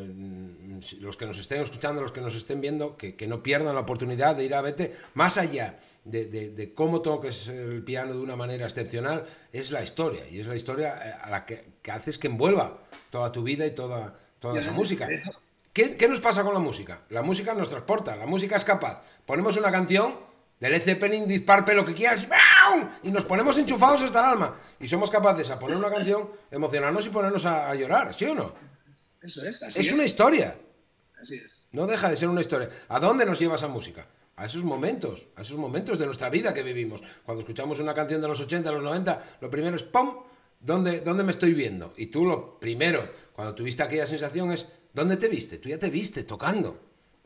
los 1.00 1.16
que 1.16 1.26
nos 1.26 1.38
estén 1.38 1.62
escuchando, 1.62 2.02
los 2.02 2.12
que 2.12 2.20
nos 2.20 2.34
estén 2.34 2.60
viendo, 2.60 2.96
que, 2.96 3.14
no 3.28 3.42
pierdan 3.42 3.74
la 3.74 3.82
oportunidad 3.82 4.34
de 4.34 4.44
ir 4.44 4.54
a 4.54 4.60
Vete, 4.60 4.94
más 5.14 5.38
allá 5.38 5.78
de, 6.04 6.72
cómo 6.74 7.00
toques 7.00 7.48
el 7.48 7.84
piano 7.84 8.14
de 8.14 8.20
una 8.20 8.34
manera 8.34 8.66
excepcional, 8.66 9.26
es 9.52 9.70
la 9.70 9.82
historia. 9.82 10.28
Y 10.28 10.40
es 10.40 10.46
la 10.46 10.56
historia 10.56 10.98
eh, 11.04 11.14
a 11.22 11.30
la 11.30 11.46
que, 11.46 11.64
que 11.82 11.90
haces 11.92 12.18
que 12.18 12.26
envuelva 12.26 12.82
toda 13.10 13.30
tu 13.30 13.42
vida 13.42 13.66
y 13.66 13.70
toda, 13.70 14.18
toda 14.38 14.60
esa 14.60 14.72
música. 14.72 15.08
¿Qué, 15.72 16.08
nos 16.08 16.20
pasa 16.20 16.42
con 16.42 16.54
la 16.54 16.60
música? 16.60 17.02
La 17.10 17.22
música 17.22 17.54
nos 17.54 17.68
transporta, 17.68 18.16
la 18.16 18.26
música 18.26 18.56
es 18.56 18.64
capaz. 18.64 19.02
Ponemos 19.24 19.56
una 19.56 19.70
canción 19.70 20.16
del 20.58 20.72
Led 20.72 20.82
Zeppelin, 20.82 21.28
Disparpe, 21.28 21.74
lo 21.74 21.86
que 21.86 21.94
quieras, 21.94 22.26
y 23.02 23.10
nos 23.10 23.24
ponemos 23.24 23.56
enchufados 23.58 24.02
hasta 24.02 24.18
el 24.18 24.24
alma. 24.24 24.56
Y 24.80 24.88
somos 24.88 25.10
capaces 25.10 25.50
a 25.50 25.58
poner 25.58 25.76
una 25.76 25.90
canción, 25.90 26.30
emocionarnos 26.50 27.06
y 27.06 27.10
ponernos 27.10 27.44
a, 27.44 27.72
llorar, 27.74 28.14
¿sí 28.14 28.24
o 28.24 28.34
no? 28.34 28.54
Eso 29.22 29.46
es, 29.46 29.62
así 29.62 29.86
es. 29.86 29.92
una 29.92 30.04
historia. 30.04 30.56
Así 31.20 31.36
es. 31.36 31.66
No 31.70 31.86
deja 31.86 32.08
de 32.08 32.16
ser 32.16 32.28
una 32.28 32.40
historia. 32.40 32.70
¿A 32.88 32.98
dónde 32.98 33.26
nos 33.26 33.38
lleva 33.38 33.56
esa 33.56 33.68
música? 33.68 34.06
A 34.36 34.46
esos 34.46 34.64
momentos, 34.64 35.26
a 35.36 35.42
esos 35.42 35.58
momentos 35.58 35.98
de 35.98 36.06
nuestra 36.06 36.30
vida 36.30 36.54
que 36.54 36.62
vivimos. 36.62 37.02
Cuando 37.24 37.42
escuchamos 37.42 37.78
una 37.80 37.94
canción 37.94 38.20
de 38.20 38.28
los 38.28 38.40
80, 38.40 38.72
los 38.72 38.82
90, 38.82 39.22
lo 39.40 39.50
primero 39.50 39.76
es 39.76 39.82
¡pum! 39.82 40.24
¿Dónde, 40.60 41.02
¿Dónde 41.02 41.22
me 41.22 41.30
estoy 41.30 41.54
viendo? 41.54 41.92
Y 41.96 42.06
tú 42.06 42.24
lo 42.24 42.58
primero, 42.58 43.08
cuando 43.38 43.54
tuviste 43.54 43.84
aquella 43.84 44.08
sensación 44.08 44.50
es 44.50 44.66
¿Dónde 44.92 45.16
te 45.16 45.28
viste? 45.28 45.58
Tú 45.58 45.68
ya 45.68 45.78
te 45.78 45.90
viste 45.90 46.24
tocando. 46.24 46.76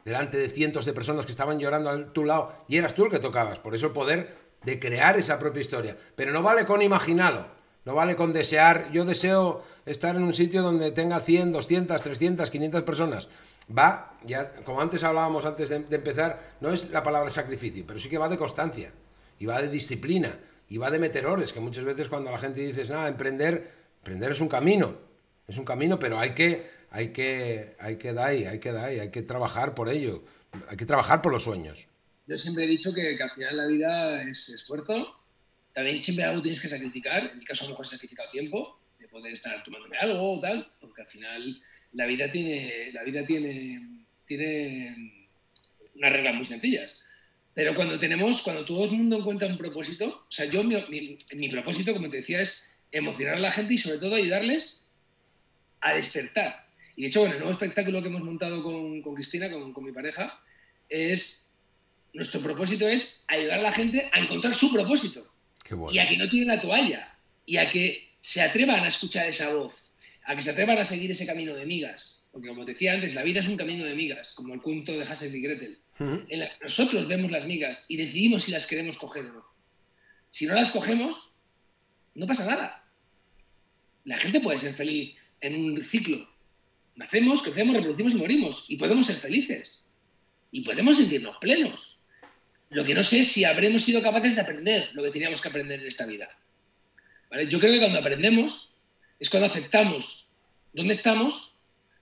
Delante 0.05 0.37
de 0.37 0.51
cientos 0.51 0.85
de 0.85 0.93
personas 0.93 1.25
que 1.25 1.33
estaban 1.33 1.59
llorando 1.59 1.89
a 1.89 2.13
tu 2.13 2.27
lado 2.27 2.53
y 2.69 2.77
eras 2.77 2.95
tú 2.95 3.07
el 3.07 3.11
que 3.11 3.19
tocabas. 3.19 3.61
Por 3.61 3.75
eso 3.75 3.87
el 3.87 3.93
poder 3.93 4.37
de 4.63 4.79
crear 4.79 5.19
esa 5.19 5.39
propia 5.39 5.63
historia. 5.63 5.97
Pero 6.15 6.33
no 6.33 6.43
vale 6.43 6.67
con 6.67 6.83
imaginarlo. 6.83 7.47
No 7.87 7.95
vale 7.95 8.15
con 8.15 8.35
desear. 8.35 8.91
Yo 8.93 9.07
deseo 9.07 9.65
estar 9.87 10.15
en 10.15 10.25
un 10.25 10.35
sitio 10.35 10.61
donde 10.61 10.91
tenga 10.91 11.19
100, 11.19 11.51
200, 11.51 12.03
300, 12.03 12.51
500 12.51 12.83
personas. 12.83 13.29
Va, 13.75 14.13
ya 14.23 14.51
como 14.65 14.83
antes 14.83 15.03
hablábamos 15.05 15.47
antes 15.47 15.71
de, 15.71 15.77
empezar, 15.77 16.57
no 16.61 16.75
es 16.75 16.91
la 16.91 17.03
palabra 17.03 17.31
sacrificio, 17.31 17.85
pero 17.87 17.99
sí 17.99 18.11
que 18.11 18.19
va 18.19 18.29
de 18.29 18.37
constancia. 18.37 18.93
Y 19.39 19.47
va 19.47 19.63
de 19.63 19.69
disciplina. 19.71 20.39
Y 20.69 20.77
va 20.77 20.91
de 20.91 20.99
meterores, 20.99 21.55
que 21.55 21.61
muchas 21.61 21.85
veces 21.85 22.11
cuando 22.11 22.31
la 22.31 22.39
gente 22.39 22.61
dice, 22.61 22.85
nada, 22.85 23.09
emprender, 23.09 23.73
emprender 23.97 24.33
es 24.33 24.43
un 24.43 24.49
camino. 24.49 25.12
Es 25.53 25.59
un 25.59 25.67
camino, 25.67 25.99
pero 25.99 26.19
hay 26.19 26.31
que 26.31 26.67
hay 26.91 27.09
que, 27.13 27.77
hay 27.79 27.97
que 27.97 28.15
dar 28.15 28.31
hay 28.31 28.59
que 28.59 28.73
dar 28.73 28.89
hay 28.89 29.11
que 29.11 29.21
trabajar 29.21 29.75
por 29.75 29.91
ello, 29.91 30.25
hay 30.67 30.79
que 30.79 30.87
trabajar 30.87 31.21
por 31.21 31.31
los 31.31 31.43
sueños. 31.45 31.87
Yo 32.27 32.39
siempre 32.39 32.65
he 32.65 32.67
dicho 32.67 32.95
que, 32.95 33.19
al 33.23 33.31
final 33.31 33.57
la 33.59 33.67
vida 33.67 34.23
es 34.23 34.49
esfuerzo, 34.49 35.15
también 35.75 36.01
siempre 36.03 36.25
algo 36.25 36.41
tienes 36.41 36.59
que 36.59 36.71
sacrificar, 36.71 37.33
en 37.33 37.39
mi 37.39 37.45
caso 37.45 37.65
a 37.65 37.67
lo 37.67 37.73
mejor 37.73 37.85
he 37.85 37.89
sacrificado 37.91 38.31
tiempo, 38.31 38.81
de 38.99 39.09
poder 39.09 39.35
estar 39.35 39.63
tomándome 39.63 39.99
algo 39.99 40.39
o 40.39 40.41
tal, 40.41 40.73
porque 40.81 41.03
al 41.03 41.09
final 41.09 41.63
la 41.93 42.07
vida 42.07 42.33
tiene, 42.33 42.91
la 42.95 43.03
vida 43.03 43.27
tiene, 43.27 44.07
tiene 44.25 45.29
unas 45.95 46.13
reglas 46.13 46.35
muy 46.35 46.47
sencillas. 46.47 47.05
Pero 47.53 47.75
cuando 47.75 47.99
tenemos, 47.99 48.41
cuando 48.41 48.65
todo 48.65 48.85
el 48.87 48.93
mundo 48.93 49.19
encuentra 49.19 49.49
un 49.49 49.59
propósito, 49.59 50.25
o 50.27 50.33
sea, 50.33 50.47
yo 50.47 50.65
mi, 50.65 50.77
mi, 50.89 51.19
mi 51.35 51.51
propósito, 51.51 51.93
como 51.93 52.09
te 52.09 52.19
decía, 52.19 52.41
es 52.41 52.65
emocionar 52.91 53.35
a 53.35 53.41
la 53.41 53.53
gente 53.53 53.75
y 53.75 53.79
sobre 53.79 53.99
todo 53.99 54.15
ayudarles 54.15 54.82
a 55.83 55.95
despertar. 55.95 56.67
Y 56.97 57.03
de 57.03 57.09
hecho, 57.09 57.21
bueno, 57.21 57.35
el 57.35 57.41
nuevo 57.41 57.53
espectáculo 57.53 58.03
que 58.03 58.09
hemos 58.09 58.23
montado 58.23 58.63
con, 58.63 59.03
con 59.03 59.15
Cristina, 59.15 59.51
con, 59.51 59.73
con 59.73 59.85
mi 59.85 59.93
pareja, 59.93 60.41
es 60.89 61.51
nuestro 62.13 62.41
propósito 62.41 62.89
es 62.89 63.25
ayudar 63.27 63.59
a 63.59 63.63
la 63.63 63.73
gente 63.73 64.11
a 64.13 64.21
encontrar 64.21 64.55
su 64.55 64.73
propósito 64.73 65.33
Qué 65.65 65.75
bueno. 65.75 65.95
y 65.95 65.99
a 65.99 66.09
que 66.09 66.17
no 66.17 66.29
tiren 66.29 66.49
la 66.49 66.61
toalla 66.61 67.17
y 67.47 67.57
a 67.57 67.71
que 67.71 68.11
se 68.21 68.43
atrevan 68.43 68.85
a 68.85 68.89
escuchar 68.89 69.27
esa 69.27 69.53
voz, 69.55 69.75
a 70.25 70.37
que 70.37 70.43
se 70.43 70.51
atrevan 70.51 70.79
a 70.79 70.85
seguir 70.85 71.11
ese 71.11 71.27
camino 71.27 71.55
de 71.55 71.67
migas. 71.67 72.23
Porque 72.31 72.49
como 72.49 72.65
te 72.65 72.73
decía 72.73 72.95
antes, 72.95 73.15
la 73.15 73.23
vida 73.23 73.41
es 73.41 73.49
un 73.49 73.57
camino 73.57 73.85
de 73.85 73.95
migas, 73.95 74.33
como 74.33 74.55
el 74.55 74.63
cuento 74.63 74.93
de 74.93 75.05
Hassel 75.05 75.35
y 75.35 75.41
Gretel, 75.43 75.79
en 75.99 76.41
la 76.41 76.49
que 76.49 76.65
nosotros 76.65 77.07
vemos 77.07 77.31
las 77.31 77.47
migas 77.47 77.85
y 77.89 77.97
decidimos 77.97 78.45
si 78.45 78.53
las 78.53 78.67
queremos 78.67 78.97
coger 78.97 79.27
o 79.27 79.33
no. 79.33 79.45
Si 80.31 80.47
no 80.47 80.55
las 80.55 80.71
cogemos, 80.71 81.33
no 82.15 82.27
pasa 82.27 82.47
nada. 82.47 82.89
La 84.05 84.17
gente 84.17 84.41
puede 84.41 84.59
ser 84.59 84.73
feliz 84.73 85.15
en 85.43 85.55
un 85.55 85.83
ciclo. 85.83 86.29
Nacemos, 86.95 87.43
crecemos, 87.43 87.77
reproducimos 87.77 88.15
y 88.15 88.17
morimos. 88.17 88.65
Y 88.69 88.77
podemos 88.77 89.07
ser 89.07 89.17
felices. 89.17 89.85
Y 90.51 90.63
podemos 90.63 90.97
sentirnos 90.97 91.37
plenos. 91.39 91.99
Lo 92.71 92.85
que 92.85 92.95
no 92.95 93.05
sé 93.05 93.21
es 93.21 93.33
si 93.33 93.45
habremos 93.45 93.83
sido 93.83 94.01
capaces 94.01 94.35
de 94.35 94.41
aprender 94.41 94.91
lo 94.95 95.03
que 95.03 95.11
teníamos 95.11 95.43
que 95.43 95.49
aprender 95.49 95.81
en 95.81 95.87
esta 95.87 96.07
vida. 96.07 96.29
¿Vale? 97.31 97.47
Yo 97.47 97.59
creo 97.59 97.73
que 97.73 97.81
cuando 97.81 97.99
aprendemos 97.99 98.75
es 99.19 99.29
cuando 99.29 99.47
aceptamos 99.47 100.29
dónde 100.73 100.95
estamos, 100.95 101.55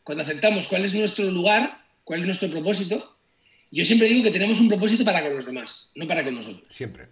cuando 0.04 0.22
aceptamos 0.22 0.68
cuál 0.68 0.84
es 0.84 0.94
nuestro 0.94 1.30
lugar, 1.30 1.84
cuál 2.04 2.20
es 2.20 2.26
nuestro 2.26 2.50
propósito. 2.50 3.16
Yo 3.70 3.84
siempre 3.84 4.08
digo 4.08 4.24
que 4.24 4.30
tenemos 4.30 4.60
un 4.60 4.68
propósito 4.68 5.04
para 5.04 5.22
con 5.22 5.34
los 5.34 5.46
demás, 5.46 5.92
no 5.94 6.06
para 6.06 6.24
con 6.24 6.34
nosotros. 6.34 6.66
Siempre. 6.70 7.08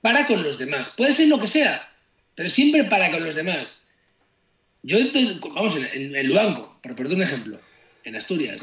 Para 0.00 0.26
con 0.26 0.42
los 0.42 0.58
demás. 0.58 0.94
Puede 0.96 1.12
ser 1.12 1.28
lo 1.28 1.38
que 1.38 1.46
sea, 1.46 1.92
pero 2.34 2.48
siempre 2.48 2.84
para 2.84 3.10
con 3.10 3.24
los 3.24 3.34
demás. 3.34 3.89
Yo, 4.82 4.98
vamos, 5.54 5.76
en, 5.92 6.16
en, 6.16 6.26
Luanco, 6.26 6.78
por 6.82 6.94
ponerte 6.94 7.16
un 7.16 7.22
ejemplo, 7.22 7.60
en 8.04 8.16
Asturias, 8.16 8.62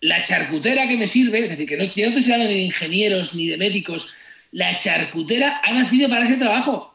la 0.00 0.22
charcutera 0.22 0.88
que 0.88 0.96
me 0.96 1.06
sirve, 1.06 1.40
es 1.40 1.50
decir, 1.50 1.68
que 1.68 1.76
no, 1.76 1.84
yo 1.84 2.06
no 2.06 2.12
te 2.12 2.18
estoy 2.18 2.32
hablando 2.32 2.52
ni 2.52 2.58
de 2.58 2.64
ingenieros 2.66 3.34
ni 3.34 3.48
de 3.48 3.58
médicos, 3.58 4.14
la 4.50 4.78
charcutera 4.78 5.60
ha 5.62 5.72
nacido 5.72 6.08
para 6.08 6.24
ese 6.24 6.36
trabajo, 6.36 6.94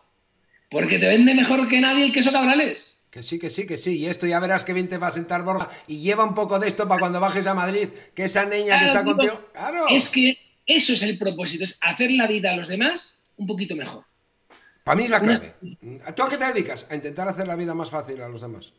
porque 0.70 1.00
te 1.00 1.08
vende 1.08 1.36
mejor 1.36 1.68
que 1.68 1.80
nadie 1.80 2.06
el 2.06 2.12
queso 2.12 2.32
cabrales. 2.32 2.98
Que 3.10 3.24
sí, 3.24 3.40
que 3.40 3.50
sí, 3.50 3.66
que 3.66 3.78
sí. 3.78 3.98
Y 3.98 4.08
esto 4.08 4.28
ya 4.28 4.40
verás 4.40 4.64
que 4.64 4.74
bien 4.74 4.90
te 4.90 4.98
va 4.98 5.08
a 5.08 5.14
sentar 5.14 5.44
Borja. 5.44 5.70
Y 5.88 6.02
lleva 6.02 6.26
un 6.26 6.36
poco 6.36 6.60
de 6.60 6.68
esto 6.68 6.88
para 6.88 7.00
cuando 7.00 7.20
bajes 7.20 7.48
a 7.48 7.54
Madrid, 7.54 7.88
que 8.14 8.26
esa 8.26 8.46
niña 8.46 8.78
que 8.78 8.86
está 8.86 9.04
contigo. 9.04 9.50
¡Claro! 9.54 9.88
Es 9.90 10.10
que 10.10 10.38
eso 10.66 10.94
es 10.94 11.02
el 11.02 11.18
propósito, 11.18 11.64
es 11.64 11.80
hacer 11.82 12.12
la 12.12 12.28
vida 12.28 12.52
a 12.52 12.56
los 12.56 12.68
demás 12.68 13.22
un 13.38 13.48
poquito 13.48 13.76
mejor. 13.76 14.04
Para 14.88 14.96
mí 14.98 15.04
es 15.04 15.10
la 15.10 15.20
clave. 15.20 15.54
¿Tú 16.16 16.24
a 16.24 16.30
qué 16.30 16.38
te 16.38 16.46
dedicas? 16.46 16.88
A 16.90 16.96
intentar 16.96 17.28
hacer 17.28 17.48
la 17.48 17.56
vida 17.56 17.74
más 17.76 17.90
fácil 17.90 18.22
a 18.22 18.30
los 18.30 18.42
demás. 18.42 18.74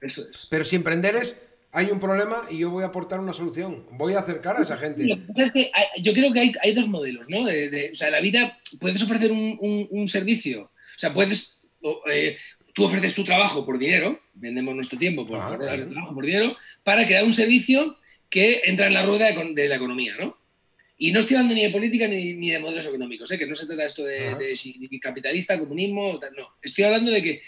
Eso 0.00 0.22
es. 0.30 0.46
Pero 0.50 0.64
si 0.64 0.76
emprenderes, 0.76 1.36
hay 1.72 1.86
un 1.90 2.00
problema 2.00 2.44
y 2.50 2.58
yo 2.58 2.70
voy 2.70 2.84
a 2.84 2.86
aportar 2.86 3.20
una 3.20 3.32
solución. 3.34 3.84
Voy 3.90 4.14
a 4.14 4.20
acercar 4.20 4.56
a 4.56 4.62
esa 4.62 4.76
gente. 4.78 5.04
es 5.36 5.52
que 5.52 5.70
hay- 5.74 6.02
yo 6.02 6.12
creo 6.14 6.32
que 6.32 6.40
hay, 6.40 6.52
hay 6.62 6.72
dos 6.74 6.88
modelos, 6.88 7.28
¿no? 7.28 7.44
De, 7.44 7.68
de- 7.68 7.90
o 7.92 7.94
sea, 7.94 8.10
la 8.10 8.20
vida, 8.20 8.58
puedes 8.80 9.02
ofrecer 9.02 9.30
un, 9.32 9.58
un- 9.60 9.86
un 9.90 10.08
servicio, 10.08 10.62
o 10.62 10.98
sea, 10.98 11.12
puedes, 11.12 11.60
o, 11.82 12.00
eh, 12.10 12.38
tú 12.72 12.84
ofreces 12.84 13.14
tu 13.14 13.24
trabajo 13.24 13.66
por 13.66 13.78
dinero, 13.78 14.18
vendemos 14.34 14.74
nuestro 14.74 14.98
tiempo 14.98 15.26
por, 15.26 15.38
Ah, 15.40 15.48
por 15.48 15.58
trabajo 15.66 16.14
por 16.14 16.24
dinero, 16.24 16.56
para 16.84 17.04
crear 17.06 17.24
un 17.24 17.32
servicio 17.32 17.96
que 18.30 18.62
entra 18.64 18.86
en 18.86 18.94
la 18.94 19.02
rueda 19.04 19.26
de, 19.32 19.52
de 19.54 19.68
la 19.68 19.74
economía, 19.76 20.14
¿no? 20.18 20.36
Y 20.98 21.12
no 21.12 21.20
estoy 21.20 21.36
hablando 21.36 21.54
ni 21.54 21.62
de 21.62 21.70
política 21.70 22.08
ni, 22.08 22.34
ni 22.34 22.50
de 22.50 22.58
modelos 22.58 22.84
económicos, 22.86 23.30
¿eh? 23.30 23.38
que 23.38 23.46
no 23.46 23.54
se 23.54 23.66
trata 23.66 23.84
esto 23.84 24.04
de, 24.04 24.34
de 24.34 24.56
si 24.56 24.88
capitalista, 24.98 25.58
comunismo, 25.58 26.18
no. 26.36 26.50
Estoy 26.60 26.84
hablando 26.84 27.12
de 27.12 27.22
que 27.22 27.42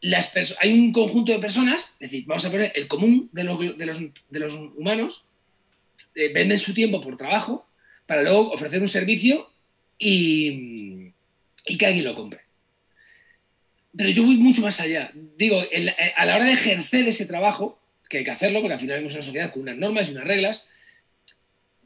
las 0.00 0.32
hay 0.60 0.72
un 0.72 0.90
conjunto 0.92 1.32
de 1.32 1.38
personas, 1.38 1.94
es 2.00 2.10
decir, 2.10 2.24
vamos 2.26 2.44
a 2.46 2.50
poner 2.50 2.72
el 2.74 2.88
común 2.88 3.28
de, 3.32 3.44
los- 3.44 3.76
de 3.76 3.86
los, 3.86 3.98
de 4.30 4.38
los 4.40 4.54
humanos, 4.54 5.24
eh, 6.14 6.30
venden 6.32 6.58
su 6.58 6.72
tiempo 6.72 7.00
por 7.00 7.16
trabajo 7.16 7.66
para 8.06 8.22
luego 8.22 8.50
ofrecer 8.52 8.80
un 8.80 8.88
servicio 8.88 9.50
y, 9.98 11.12
y 11.66 11.76
que 11.76 11.86
alguien 11.86 12.04
lo 12.04 12.14
compre. 12.14 12.40
Pero 13.96 14.10
yo 14.10 14.22
voy 14.24 14.36
mucho 14.36 14.62
más 14.62 14.80
allá. 14.80 15.12
Digo, 15.36 15.62
en 15.70 15.86
la- 15.86 15.92
eh, 15.92 16.12
a 16.16 16.24
la 16.24 16.36
hora 16.36 16.44
de 16.44 16.52
ejercer 16.52 17.06
ese 17.08 17.26
trabajo, 17.26 17.78
que 18.08 18.18
hay 18.18 18.24
que 18.24 18.30
hacerlo, 18.30 18.60
porque 18.60 18.74
al 18.74 18.80
final 18.80 18.96
vivimos 18.96 19.12
en 19.12 19.18
una 19.18 19.26
sociedad 19.26 19.52
con 19.52 19.62
unas 19.62 19.76
normas 19.76 20.08
y 20.08 20.12
unas 20.12 20.24
reglas, 20.24 20.70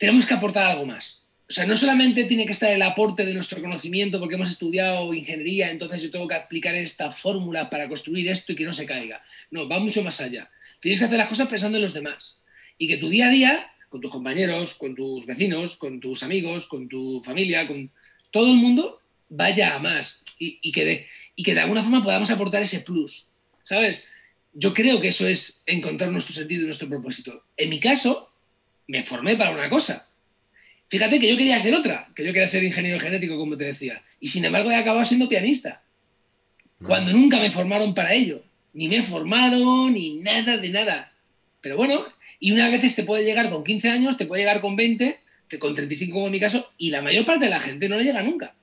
tenemos 0.02 0.26
que 0.26 0.34
aportar 0.34 0.66
algo 0.66 0.84
más. 0.84 1.28
O 1.48 1.52
sea, 1.52 1.64
no 1.64 1.76
solamente 1.76 2.24
tiene 2.24 2.44
que 2.44 2.50
estar 2.50 2.68
el 2.72 2.82
aporte 2.82 3.24
de 3.24 3.34
nuestro 3.34 3.60
conocimiento 3.60 4.18
porque 4.18 4.34
hemos 4.34 4.48
estudiado 4.48 5.14
ingeniería, 5.14 5.70
entonces 5.70 6.02
yo 6.02 6.10
tengo 6.10 6.26
que 6.26 6.34
aplicar 6.34 6.74
esta 6.74 7.12
fórmula 7.12 7.70
para 7.70 7.88
construir 7.88 8.26
esto 8.26 8.50
y 8.50 8.56
que 8.56 8.64
no 8.64 8.72
se 8.72 8.84
caiga. 8.84 9.22
No, 9.52 9.68
va 9.68 9.78
mucho 9.78 10.02
más 10.02 10.20
allá. 10.20 10.50
Tienes 10.80 10.98
que 10.98 11.04
hacer 11.04 11.18
las 11.18 11.28
cosas 11.28 11.46
pensando 11.46 11.78
en 11.78 11.82
los 11.82 11.94
demás. 11.94 12.42
Y 12.78 12.88
que 12.88 12.96
tu 12.96 13.08
día 13.08 13.28
a 13.28 13.30
día, 13.30 13.70
con 13.88 14.00
tus 14.00 14.10
compañeros, 14.10 14.74
con 14.74 14.96
tus 14.96 15.24
vecinos, 15.24 15.76
con 15.76 16.00
tus 16.00 16.24
amigos, 16.24 16.66
con 16.66 16.88
tu 16.88 17.22
familia, 17.24 17.68
con 17.68 17.92
todo 18.32 18.50
el 18.50 18.56
mundo, 18.56 18.98
vaya 19.28 19.76
a 19.76 19.78
más. 19.78 20.24
Y, 20.40 20.58
y 20.62 20.72
que, 20.72 20.84
de, 20.84 21.06
y 21.36 21.44
que 21.44 21.54
de 21.54 21.60
alguna 21.60 21.84
forma 21.84 22.02
podamos 22.02 22.32
aportar 22.32 22.60
ese 22.60 22.80
plus. 22.80 23.28
¿Sabes? 23.62 24.08
Yo 24.52 24.74
creo 24.74 25.00
que 25.00 25.08
eso 25.08 25.28
es 25.28 25.62
encontrar 25.64 26.10
nuestro 26.10 26.34
sentido 26.34 26.64
y 26.64 26.66
nuestro 26.66 26.88
propósito. 26.88 27.44
En 27.56 27.68
mi 27.68 27.78
caso, 27.78 28.31
me 28.92 29.02
formé 29.02 29.36
para 29.36 29.52
una 29.52 29.70
cosa. 29.70 30.06
Fíjate 30.90 31.18
que 31.18 31.30
yo 31.30 31.38
quería 31.38 31.58
ser 31.58 31.74
otra, 31.74 32.10
que 32.14 32.22
yo 32.26 32.32
quería 32.34 32.46
ser 32.46 32.62
ingeniero 32.62 33.00
genético, 33.00 33.38
como 33.38 33.56
te 33.56 33.64
decía. 33.64 34.02
Y 34.20 34.28
sin 34.28 34.44
embargo 34.44 34.70
he 34.70 34.74
acabado 34.76 35.02
siendo 35.06 35.30
pianista. 35.30 35.82
Cuando 36.84 37.10
nunca 37.12 37.40
me 37.40 37.50
formaron 37.50 37.94
para 37.94 38.12
ello. 38.12 38.44
Ni 38.74 38.88
me 38.88 38.96
he 38.98 39.02
formado, 39.02 39.88
ni 39.88 40.16
nada 40.16 40.58
de 40.58 40.68
nada. 40.68 41.10
Pero 41.62 41.76
bueno, 41.78 42.04
y 42.38 42.52
unas 42.52 42.70
veces 42.70 42.94
te 42.94 43.04
puede 43.04 43.24
llegar 43.24 43.48
con 43.50 43.64
15 43.64 43.88
años, 43.88 44.18
te 44.18 44.26
puede 44.26 44.42
llegar 44.42 44.60
con 44.60 44.76
20, 44.76 45.20
te- 45.48 45.58
con 45.58 45.74
35 45.74 46.12
como 46.12 46.26
en 46.26 46.32
mi 46.32 46.40
caso, 46.40 46.70
y 46.76 46.90
la 46.90 47.00
mayor 47.00 47.24
parte 47.24 47.44
de 47.46 47.50
la 47.50 47.60
gente 47.60 47.88
no 47.88 47.96
le 47.96 48.04
llega 48.04 48.22
nunca. 48.22 48.54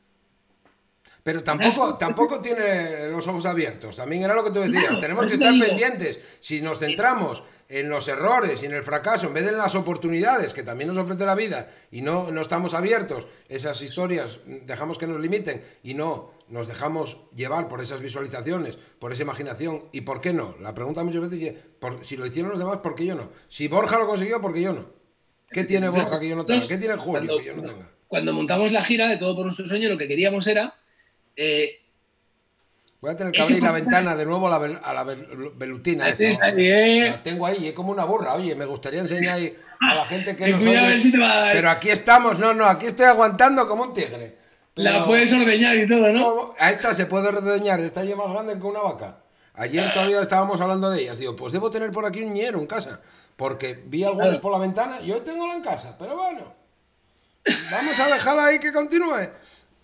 Pero 1.23 1.43
tampoco, 1.43 1.95
tampoco 1.99 2.41
tiene 2.41 3.07
los 3.09 3.27
ojos 3.27 3.45
abiertos. 3.45 3.95
También 3.95 4.23
era 4.23 4.33
lo 4.33 4.43
que 4.43 4.51
tú 4.51 4.59
decías. 4.59 4.85
Claro, 4.85 4.99
Tenemos 4.99 5.25
que 5.27 5.33
estar 5.33 5.53
pendientes. 5.59 6.19
Si 6.39 6.61
nos 6.61 6.79
centramos 6.79 7.43
en 7.67 7.87
los 7.87 8.07
errores 8.07 8.63
y 8.63 8.65
en 8.65 8.73
el 8.73 8.83
fracaso, 8.83 9.27
en 9.27 9.33
vez 9.33 9.43
de 9.43 9.51
en 9.51 9.57
las 9.57 9.75
oportunidades 9.75 10.53
que 10.53 10.63
también 10.63 10.89
nos 10.89 10.97
ofrece 10.97 11.25
la 11.25 11.35
vida, 11.35 11.69
y 11.91 12.01
no, 12.01 12.31
no 12.31 12.41
estamos 12.41 12.73
abiertos, 12.73 13.27
esas 13.47 13.81
historias 13.81 14.39
dejamos 14.45 14.97
que 14.97 15.05
nos 15.05 15.21
limiten 15.21 15.61
y 15.83 15.93
no 15.93 16.31
nos 16.47 16.67
dejamos 16.67 17.17
llevar 17.35 17.67
por 17.67 17.81
esas 17.81 18.01
visualizaciones, 18.01 18.77
por 18.97 19.13
esa 19.13 19.21
imaginación. 19.21 19.85
¿Y 19.91 20.01
por 20.01 20.19
qué 20.19 20.33
no? 20.33 20.55
La 20.59 20.73
pregunta 20.73 21.03
muchas 21.03 21.29
veces 21.29 21.55
es, 21.81 22.07
si 22.07 22.17
lo 22.17 22.25
hicieron 22.25 22.51
los 22.51 22.59
demás, 22.59 22.77
¿por 22.77 22.95
qué 22.95 23.05
yo 23.05 23.15
no? 23.15 23.29
Si 23.49 23.67
Borja 23.67 23.99
lo 23.99 24.07
consiguió, 24.07 24.41
¿por 24.41 24.53
qué 24.53 24.61
yo 24.61 24.73
no? 24.73 24.89
¿Qué 25.51 25.63
tiene 25.63 25.89
Borja 25.89 26.19
que 26.19 26.29
yo 26.29 26.35
no 26.35 26.45
tenga? 26.45 26.67
¿Qué 26.67 26.77
tiene 26.77 26.95
Julio 26.95 27.37
que 27.37 27.45
yo 27.45 27.55
no 27.55 27.63
tenga? 27.63 27.89
Cuando 28.07 28.33
montamos 28.33 28.71
la 28.71 28.83
gira 28.83 29.07
de 29.07 29.17
Todo 29.17 29.35
por 29.35 29.45
nuestro 29.45 29.67
sueño, 29.67 29.89
lo 29.89 29.97
que 29.97 30.07
queríamos 30.07 30.47
era 30.47 30.73
eh, 31.41 31.75
Voy 33.01 33.11
a 33.11 33.15
tener 33.15 33.31
que 33.31 33.41
abrir 33.43 33.63
la 33.63 33.71
ventana 33.71 34.15
de 34.15 34.25
nuevo 34.25 34.47
a 34.47 34.49
la, 34.49 34.59
vel- 34.59 34.79
a 34.83 34.93
la 34.93 35.05
vel- 35.05 35.51
velutina. 35.55 36.05
La 36.09 36.15
ahí, 36.45 36.67
¿eh? 36.67 37.19
Tengo 37.23 37.45
ahí, 37.45 37.67
es 37.69 37.73
como 37.73 37.91
una 37.91 38.03
burra. 38.03 38.33
Oye, 38.33 38.55
me 38.55 38.65
gustaría 38.65 38.99
enseñar 38.99 39.35
ahí 39.37 39.57
a 39.79 39.95
la 39.95 40.05
gente 40.05 40.35
que 40.35 40.47
nos 40.51 40.61
oye. 40.61 40.77
a 40.77 40.81
ver 40.87 40.99
si 41.01 41.11
te 41.11 41.17
va 41.17 41.31
a 41.31 41.39
dar. 41.39 41.53
Pero 41.53 41.69
aquí 41.69 41.89
estamos, 41.89 42.37
no, 42.39 42.53
no, 42.53 42.65
aquí 42.65 42.87
estoy 42.87 43.05
aguantando 43.05 43.67
como 43.69 43.83
un 43.83 43.93
tigre. 43.93 44.35
la 44.75 45.05
puedes 45.05 45.31
ordeñar 45.31 45.77
y 45.77 45.87
todo, 45.87 46.11
¿no? 46.11 46.23
¿cómo? 46.23 46.55
A 46.59 46.71
esta 46.71 46.93
se 46.93 47.05
puede 47.05 47.31
redeñar, 47.31 47.79
esta 47.79 48.03
ya 48.03 48.17
más 48.17 48.29
grande 48.31 48.59
que 48.59 48.65
una 48.67 48.81
vaca. 48.81 49.19
Ayer 49.53 49.93
todavía 49.93 50.21
estábamos 50.21 50.59
hablando 50.59 50.89
de 50.89 51.01
ellas. 51.01 51.17
Digo, 51.19 51.35
pues 51.37 51.53
debo 51.53 51.71
tener 51.71 51.91
por 51.91 52.05
aquí 52.05 52.21
un 52.21 52.33
ñero 52.33 52.59
en 52.59 52.67
casa. 52.67 52.99
Porque 53.37 53.81
vi 53.85 54.03
algunos 54.03 54.39
por 54.39 54.51
la 54.51 54.57
ventana 54.57 54.99
y 55.01 55.11
hoy 55.13 55.21
tengo 55.21 55.47
la 55.47 55.53
en 55.55 55.61
casa. 55.63 55.95
Pero 55.97 56.17
bueno, 56.17 56.53
vamos 57.71 57.97
a 57.97 58.07
dejarla 58.07 58.45
ahí 58.47 58.59
que 58.59 58.73
continúe. 58.73 59.29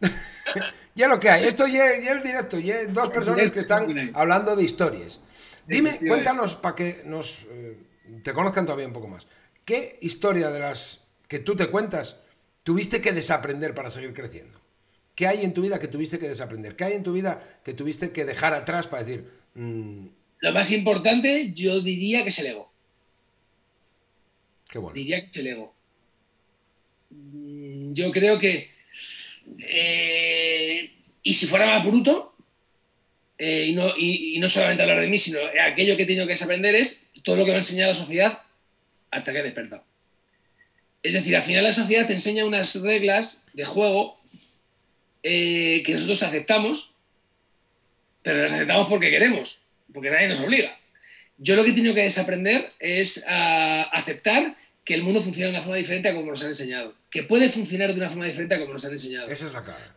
ya 0.96 1.08
lo 1.08 1.20
que 1.20 1.30
hay. 1.30 1.46
Esto 1.46 1.68
ya, 1.68 2.00
ya 2.02 2.14
es 2.14 2.24
directo. 2.24 2.58
Ya 2.60 2.86
dos 2.88 3.10
personas 3.10 3.52
que 3.52 3.60
están 3.60 4.12
hablando 4.14 4.56
de 4.56 4.64
historias. 4.64 5.20
Dime, 5.68 6.00
cuéntanos 6.00 6.56
para 6.56 6.76
que 6.76 7.02
nos 7.06 7.46
eh, 7.50 7.78
te 8.24 8.34
conozcan 8.34 8.66
todavía 8.66 8.88
un 8.88 8.94
poco 8.94 9.08
más. 9.08 9.26
¿Qué 9.66 9.98
historia 10.02 10.50
de 10.52 10.60
las 10.60 11.00
que 11.28 11.40
tú 11.40 11.56
te 11.56 11.68
cuentas 11.68 12.18
tuviste 12.64 13.02
que 13.02 13.12
desaprender 13.14 13.74
para 13.74 13.90
seguir 13.92 14.14
creciendo? 14.14 14.60
¿Qué 15.16 15.28
hay 15.28 15.44
en 15.44 15.54
tu 15.54 15.62
vida 15.62 15.80
que 15.80 15.88
tuviste 15.88 16.20
que 16.20 16.28
desaprender? 16.30 16.76
¿Qué 16.76 16.84
hay 16.84 16.94
en 16.94 17.04
tu 17.04 17.14
vida 17.14 17.60
que 17.64 17.74
tuviste 17.74 18.12
que 18.12 18.26
dejar 18.26 18.54
atrás 18.54 18.86
para 18.88 19.04
decir, 19.04 19.32
mm, 19.56 20.08
Lo 20.40 20.54
más 20.54 20.70
importante, 20.72 21.52
yo 21.54 21.80
diría 21.82 22.22
que 22.24 22.30
es 22.30 22.40
el 22.40 22.48
ego. 22.48 22.72
qué 24.70 24.78
bueno? 24.78 24.94
Diría 24.94 25.22
que 25.22 25.30
es 25.32 25.38
el 25.38 25.48
ego. 25.48 25.74
Mm, 27.10 27.94
Yo 27.94 28.12
creo 28.12 28.38
que. 28.40 28.70
eh, 29.60 30.55
y 31.26 31.34
si 31.34 31.46
fuera 31.48 31.66
más 31.66 31.84
bruto, 31.84 32.34
eh, 33.38 33.66
y, 33.68 33.74
no, 33.74 33.88
y- 33.98 34.36
y 34.38 34.40
no 34.40 34.48
solamente 34.48 34.84
hablar 34.84 35.02
de 35.02 35.08
mí, 35.08 35.18
sino 35.18 35.40
aquello 35.62 35.98
que 35.98 36.04
he 36.04 36.06
tenido 36.06 36.26
que 36.28 36.34
desaprender 36.34 36.74
es 36.76 37.08
todo 37.24 37.36
lo 37.36 37.44
que 37.44 37.52
me 37.52 37.58
ha 37.58 37.60
enseñado 37.60 37.92
la 37.92 37.98
sociedad 37.98 38.40
hasta 39.12 39.34
que 39.34 39.40
he 39.40 39.44
despertado. 39.44 39.84
Es 41.04 41.14
decir, 41.14 41.36
al 41.36 41.44
final 41.44 41.64
la 41.64 41.72
sociedad 41.74 42.08
te 42.08 42.14
enseña 42.14 42.46
unas 42.46 42.82
reglas 42.82 43.46
de 43.54 43.66
juego 43.66 44.20
eh, 45.24 45.82
que 45.86 45.94
nosotros 45.96 46.24
aceptamos, 46.24 46.94
pero 48.24 48.42
las 48.42 48.52
aceptamos 48.52 48.88
porque 48.88 49.10
queremos, 49.10 49.62
porque 49.94 50.12
nadie 50.12 50.28
nos 50.28 50.40
obliga. 50.40 50.78
Yo 51.38 51.56
lo 51.56 51.64
que 51.64 51.72
he 51.72 51.74
tenido 51.74 51.94
que 51.96 52.04
desaprender 52.04 52.72
es 52.80 53.26
a 53.28 53.84
aceptar 53.84 54.56
que 54.86 54.94
el 54.94 55.04
mundo 55.04 55.22
funciona 55.22 55.48
de 55.48 55.56
una 55.58 55.62
forma 55.64 55.78
diferente 55.78 56.08
a 56.10 56.14
como 56.16 56.30
nos 56.32 56.42
han 56.44 56.50
enseñado. 56.50 56.94
Que 57.10 57.24
puede 57.24 57.50
funcionar 57.50 57.90
de 57.90 57.96
una 58.00 58.10
forma 58.10 58.26
diferente 58.26 58.56
a 58.56 58.60
como 58.60 58.74
nos 58.74 58.86
han 58.86 58.94
enseñado. 58.94 59.28
Esa 59.30 59.48
es 59.48 59.54
la 59.54 59.64
cara. 59.64 59.96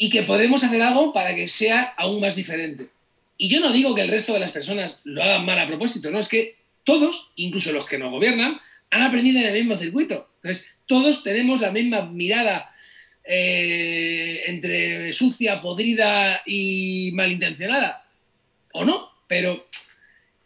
Y 0.00 0.08
que 0.08 0.22
podemos 0.22 0.64
hacer 0.64 0.80
algo 0.80 1.12
para 1.12 1.34
que 1.34 1.46
sea 1.46 1.92
aún 1.98 2.20
más 2.20 2.34
diferente. 2.34 2.88
Y 3.36 3.48
yo 3.48 3.60
no 3.60 3.70
digo 3.70 3.94
que 3.94 4.00
el 4.00 4.08
resto 4.08 4.32
de 4.32 4.40
las 4.40 4.50
personas 4.50 5.00
lo 5.04 5.22
hagan 5.22 5.44
mal 5.44 5.58
a 5.58 5.66
propósito, 5.66 6.10
no, 6.10 6.18
es 6.18 6.28
que 6.28 6.56
todos, 6.84 7.30
incluso 7.36 7.70
los 7.72 7.84
que 7.84 7.98
nos 7.98 8.10
gobiernan, 8.10 8.58
han 8.90 9.02
aprendido 9.02 9.40
en 9.40 9.46
el 9.46 9.52
mismo 9.52 9.76
circuito. 9.76 10.28
Entonces, 10.42 10.66
todos 10.86 11.22
tenemos 11.22 11.60
la 11.60 11.70
misma 11.70 12.06
mirada 12.06 12.74
eh, 13.24 14.42
entre 14.46 15.12
sucia, 15.12 15.60
podrida 15.60 16.42
y 16.46 17.10
malintencionada. 17.12 18.04
O 18.72 18.84
no, 18.84 19.10
pero 19.28 19.68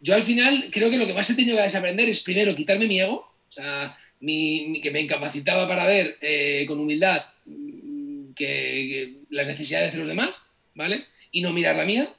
yo 0.00 0.14
al 0.14 0.22
final 0.22 0.68
creo 0.70 0.90
que 0.90 0.98
lo 0.98 1.06
que 1.06 1.14
más 1.14 1.30
he 1.30 1.34
tenido 1.34 1.56
que 1.56 1.62
desaprender 1.62 2.08
es 2.08 2.20
primero 2.20 2.54
quitarme 2.54 2.86
mi 2.86 3.00
ego, 3.00 3.32
o 3.48 3.52
sea, 3.52 3.96
que 4.20 4.90
me 4.92 5.00
incapacitaba 5.00 5.66
para 5.66 5.86
ver 5.86 6.18
eh, 6.20 6.64
con 6.66 6.78
humildad 6.78 7.22
mm, 7.46 8.32
que, 8.34 9.14
las 9.34 9.46
necesidades 9.46 9.92
de 9.92 9.98
los 9.98 10.08
demás, 10.08 10.46
¿vale? 10.74 11.06
Y 11.30 11.42
no 11.42 11.52
mirar 11.52 11.76
la 11.76 11.84
mía. 11.84 12.14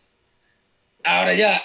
Ahora 1.03 1.33
ya, 1.33 1.63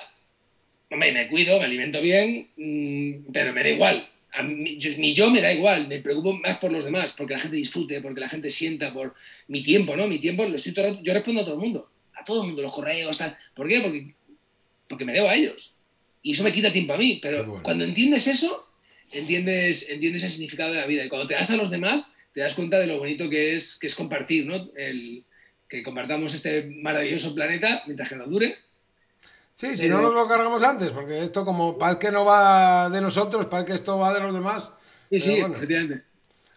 me 0.90 1.28
cuido, 1.28 1.58
me 1.58 1.64
alimento 1.64 2.00
bien, 2.00 2.48
mm, 2.56 3.32
pero 3.32 3.52
me 3.52 3.62
da 3.62 3.68
igual 3.68 4.10
ni 4.44 5.14
yo 5.14 5.30
me 5.30 5.40
da 5.40 5.52
igual, 5.52 5.88
me 5.88 5.98
preocupo 5.98 6.34
más 6.34 6.58
por 6.58 6.70
los 6.70 6.84
demás, 6.84 7.14
porque 7.16 7.34
la 7.34 7.40
gente 7.40 7.56
disfrute, 7.56 8.00
porque 8.00 8.20
la 8.20 8.28
gente 8.28 8.50
sienta, 8.50 8.92
por 8.92 9.14
mi 9.48 9.62
tiempo, 9.62 9.96
¿no? 9.96 10.06
Mi 10.06 10.18
tiempo 10.18 10.46
lo 10.46 10.54
estoy 10.54 10.72
todo, 10.72 11.02
yo 11.02 11.12
respondo 11.12 11.40
a 11.40 11.44
todo 11.44 11.54
el 11.54 11.60
mundo, 11.60 11.90
a 12.14 12.24
todo 12.24 12.42
el 12.42 12.48
mundo, 12.48 12.62
los 12.62 12.72
correos, 12.72 13.18
tal. 13.18 13.36
¿Por 13.54 13.68
qué? 13.68 13.80
Porque, 13.80 14.14
porque 14.88 15.04
me 15.04 15.12
debo 15.12 15.28
a 15.28 15.34
ellos. 15.34 15.72
Y 16.22 16.32
eso 16.32 16.44
me 16.44 16.52
quita 16.52 16.72
tiempo 16.72 16.92
a 16.94 16.98
mí, 16.98 17.18
pero 17.20 17.60
cuando 17.62 17.84
entiendes 17.84 18.26
eso, 18.28 18.68
entiendes, 19.10 19.88
entiendes 19.90 20.22
el 20.22 20.30
significado 20.30 20.72
de 20.72 20.80
la 20.80 20.86
vida. 20.86 21.04
Y 21.04 21.08
cuando 21.08 21.26
te 21.26 21.34
das 21.34 21.50
a 21.50 21.56
los 21.56 21.70
demás, 21.70 22.14
te 22.32 22.40
das 22.40 22.54
cuenta 22.54 22.78
de 22.78 22.86
lo 22.86 22.98
bonito 22.98 23.28
que 23.28 23.56
es, 23.56 23.78
que 23.78 23.88
es 23.88 23.94
compartir, 23.94 24.46
¿no? 24.46 24.70
El, 24.76 25.24
que 25.70 25.82
compartamos 25.82 26.34
este 26.34 26.68
maravilloso 26.82 27.34
planeta 27.34 27.82
mientras 27.86 28.08
que 28.08 28.16
nos 28.16 28.28
dure 28.28 28.58
Sí, 29.60 29.76
si 29.76 29.90
no 29.90 30.00
nos 30.00 30.14
lo 30.14 30.26
cargamos 30.26 30.62
antes, 30.62 30.88
porque 30.88 31.22
esto 31.22 31.44
como 31.44 31.76
parece 31.76 31.98
que 31.98 32.10
no 32.10 32.24
va 32.24 32.88
de 32.88 33.02
nosotros, 33.02 33.44
parece 33.44 33.66
que 33.66 33.74
esto 33.74 33.98
va 33.98 34.14
de 34.14 34.20
los 34.20 34.32
demás. 34.32 34.72
Sí, 35.10 35.20
sí, 35.20 35.34
efectivamente. 35.36 36.02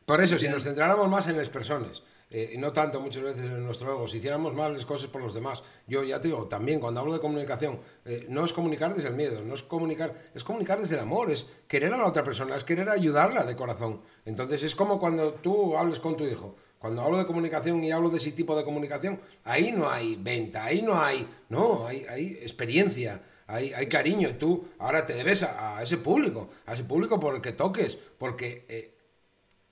Por 0.05 0.21
eso, 0.21 0.39
si 0.39 0.47
nos 0.47 0.63
centráramos 0.63 1.09
más 1.09 1.27
en 1.27 1.35
las 1.35 1.49
personas, 1.49 2.01
eh, 2.29 2.53
y 2.53 2.57
no 2.57 2.71
tanto 2.71 3.01
muchas 3.01 3.21
veces 3.23 3.43
en 3.43 3.61
nuestro 3.61 3.91
ego, 3.91 4.07
si 4.07 4.19
hiciéramos 4.19 4.53
más 4.53 4.71
las 4.71 4.85
cosas 4.85 5.07
por 5.07 5.21
los 5.21 5.33
demás, 5.33 5.63
yo 5.85 6.01
ya 6.05 6.21
te 6.21 6.29
digo, 6.29 6.47
también 6.47 6.79
cuando 6.79 7.01
hablo 7.01 7.11
de 7.11 7.19
comunicación, 7.19 7.81
eh, 8.05 8.25
no 8.29 8.45
es 8.45 8.53
comunicar 8.53 8.95
desde 8.95 9.09
el 9.09 9.15
miedo, 9.15 9.43
no 9.43 9.53
es 9.53 9.63
comunicar, 9.63 10.23
es 10.33 10.45
comunicar 10.45 10.79
desde 10.79 10.95
el 10.95 11.01
amor, 11.01 11.29
es 11.29 11.45
querer 11.67 11.93
a 11.93 11.97
la 11.97 12.07
otra 12.07 12.23
persona, 12.23 12.55
es 12.55 12.63
querer 12.63 12.89
ayudarla 12.89 13.43
de 13.43 13.57
corazón. 13.57 14.01
Entonces 14.23 14.63
es 14.63 14.75
como 14.75 14.97
cuando 14.97 15.33
tú 15.33 15.77
hables 15.77 15.99
con 15.99 16.15
tu 16.15 16.23
hijo, 16.23 16.55
cuando 16.83 17.01
hablo 17.01 17.17
de 17.17 17.25
comunicación 17.25 17.81
y 17.81 17.91
hablo 17.91 18.09
de 18.09 18.17
ese 18.17 18.33
tipo 18.33 18.57
de 18.57 18.65
comunicación, 18.65 19.17
ahí 19.45 19.71
no 19.71 19.89
hay 19.89 20.17
venta, 20.17 20.65
ahí 20.65 20.81
no 20.81 20.99
hay, 20.99 21.25
no, 21.47 21.87
hay, 21.87 22.05
hay 22.09 22.33
experiencia, 22.41 23.21
hay, 23.47 23.71
hay 23.71 23.87
cariño. 23.87 24.35
Tú 24.37 24.67
ahora 24.79 25.05
te 25.05 25.13
debes 25.13 25.43
a, 25.43 25.81
ese 25.81 25.95
público, 25.95 26.49
a 26.65 26.73
ese 26.73 26.83
público 26.83 27.21
por 27.21 27.35
el 27.35 27.41
que 27.41 27.53
toques, 27.53 27.97
porque 28.17 28.65
eh, 28.67 28.97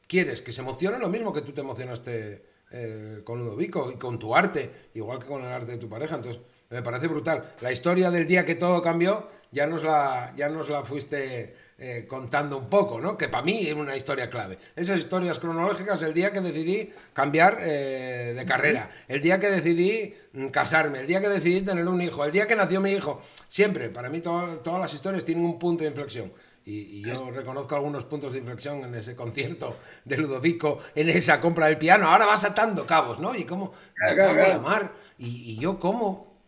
quieres 0.08 0.42
que 0.42 0.54
se 0.54 0.62
emocione 0.62 1.00
lo 1.00 1.10
mismo 1.10 1.34
que 1.34 1.42
tú 1.42 1.52
te 1.52 1.60
emocionaste 1.60 2.46
eh, 2.72 3.22
con 3.26 3.40
Ludovico 3.40 3.92
y 3.92 3.98
con 3.98 4.18
tu 4.18 4.34
arte, 4.34 4.72
igual 4.94 5.20
que 5.20 5.26
con 5.26 5.42
el 5.42 5.50
arte 5.50 5.74
de 5.74 5.80
tu 5.80 5.90
pareja. 5.90 6.16
Entonces, 6.16 6.42
me 6.70 6.82
parece 6.82 7.08
brutal. 7.08 7.56
La 7.60 7.74
historia 7.74 8.10
del 8.10 8.26
día 8.26 8.46
que 8.46 8.56
todo 8.56 8.82
cambió, 8.82 9.28
ya 9.52 9.68
nos 9.68 9.84
la, 9.84 10.34
ya 10.38 10.48
nos 10.48 10.70
la 10.70 10.86
fuiste 10.86 11.58
eh, 11.84 12.06
contando 12.08 12.60
un 12.60 12.70
poco, 12.70 13.02
¿no? 13.02 13.18
Que 13.18 13.28
para 13.28 13.44
mí 13.44 13.66
es 13.66 13.74
una 13.74 13.98
historia 13.98 14.30
clave. 14.30 14.60
Esas 14.76 15.00
historias 15.00 15.40
cronológicas, 15.40 16.04
el 16.04 16.14
día 16.14 16.32
que 16.32 16.40
decidí 16.40 16.94
cambiar 17.12 17.58
eh, 17.60 18.36
de 18.38 18.46
carrera, 18.46 18.92
el 19.08 19.20
día 19.20 19.40
que 19.40 19.50
decidí 19.50 20.14
mm, 20.34 20.50
casarme, 20.50 21.00
el 21.00 21.08
día 21.08 21.20
que 21.22 21.28
decidí 21.28 21.62
tener 21.62 21.88
un 21.88 22.00
hijo, 22.00 22.24
el 22.24 22.32
día 22.32 22.48
que 22.48 22.56
nació 22.56 22.82
mi 22.82 22.92
hijo. 22.92 23.24
Siempre, 23.50 23.90
para 23.90 24.12
mí 24.12 24.22
todas 24.22 24.80
las 24.80 24.94
historias 24.94 25.26
tienen 25.26 25.44
un 25.44 25.58
punto 25.58 25.84
de 25.84 25.90
inflexión. 25.90 26.32
Y, 26.66 27.02
yo 27.02 27.32
reconozco 27.32 27.74
algunos 27.74 28.06
puntos 28.06 28.34
de 28.34 28.38
inflexión 28.38 28.84
en 28.84 28.94
ese 28.94 29.16
concierto 29.16 29.76
de 30.06 30.18
Ludovico, 30.18 30.78
en 30.94 31.10
esa 31.10 31.42
compra 31.42 31.66
del 31.66 31.80
piano. 31.80 32.12
Ahora 32.12 32.28
vas 32.28 32.44
atando 32.44 32.86
cabos, 32.86 33.18
¿no? 33.18 33.34
Y 33.34 33.46
cómo 33.46 33.74
claro, 33.96 34.62
mar. 34.62 34.94
Y, 35.18 35.54
y 35.54 35.58
yo 35.58 35.80
cómo. 35.80 36.40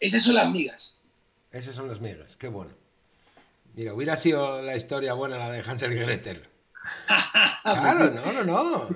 Esas 0.00 0.22
son 0.22 0.36
las 0.36 0.50
migas. 0.50 1.02
Esas 1.50 1.74
son 1.76 1.88
las 1.88 2.00
migas, 2.00 2.38
qué 2.38 2.48
bueno. 2.48 2.81
Mira, 3.74 3.94
hubiera 3.94 4.16
sido 4.16 4.60
la 4.62 4.76
historia 4.76 5.14
buena 5.14 5.38
la 5.38 5.50
de 5.50 5.60
Hansel 5.60 5.92
y 5.92 5.96
Gretel. 5.96 6.48
claro, 7.62 8.10
no, 8.10 8.32
no, 8.32 8.44
no. 8.44 8.88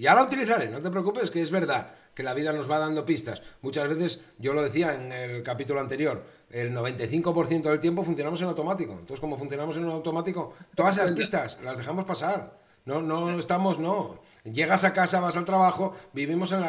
Ya 0.00 0.14
la 0.14 0.22
utilizaré, 0.22 0.68
no 0.68 0.80
te 0.80 0.90
preocupes, 0.90 1.30
que 1.30 1.42
es 1.42 1.50
verdad 1.50 1.92
que 2.14 2.22
la 2.22 2.32
vida 2.32 2.52
nos 2.54 2.70
va 2.70 2.78
dando 2.78 3.04
pistas. 3.04 3.42
Muchas 3.60 3.88
veces, 3.88 4.22
yo 4.38 4.54
lo 4.54 4.62
decía 4.62 4.94
en 4.94 5.12
el 5.12 5.42
capítulo 5.42 5.80
anterior, 5.80 6.24
el 6.50 6.74
95% 6.74 7.62
del 7.62 7.78
tiempo 7.78 8.04
funcionamos 8.04 8.40
en 8.40 8.48
automático. 8.48 8.92
Entonces, 8.92 9.20
como 9.20 9.36
funcionamos 9.36 9.76
en 9.76 9.84
automático, 9.84 10.54
todas 10.74 10.96
esas 10.96 11.12
pistas 11.12 11.58
las 11.62 11.76
dejamos 11.76 12.06
pasar. 12.06 12.58
No, 12.86 13.02
no 13.02 13.38
estamos, 13.38 13.78
no. 13.78 14.24
Llegas 14.44 14.84
a 14.84 14.94
casa, 14.94 15.18
vas 15.18 15.36
al 15.36 15.44
trabajo, 15.44 15.92
vivimos 16.12 16.52
en 16.52 16.60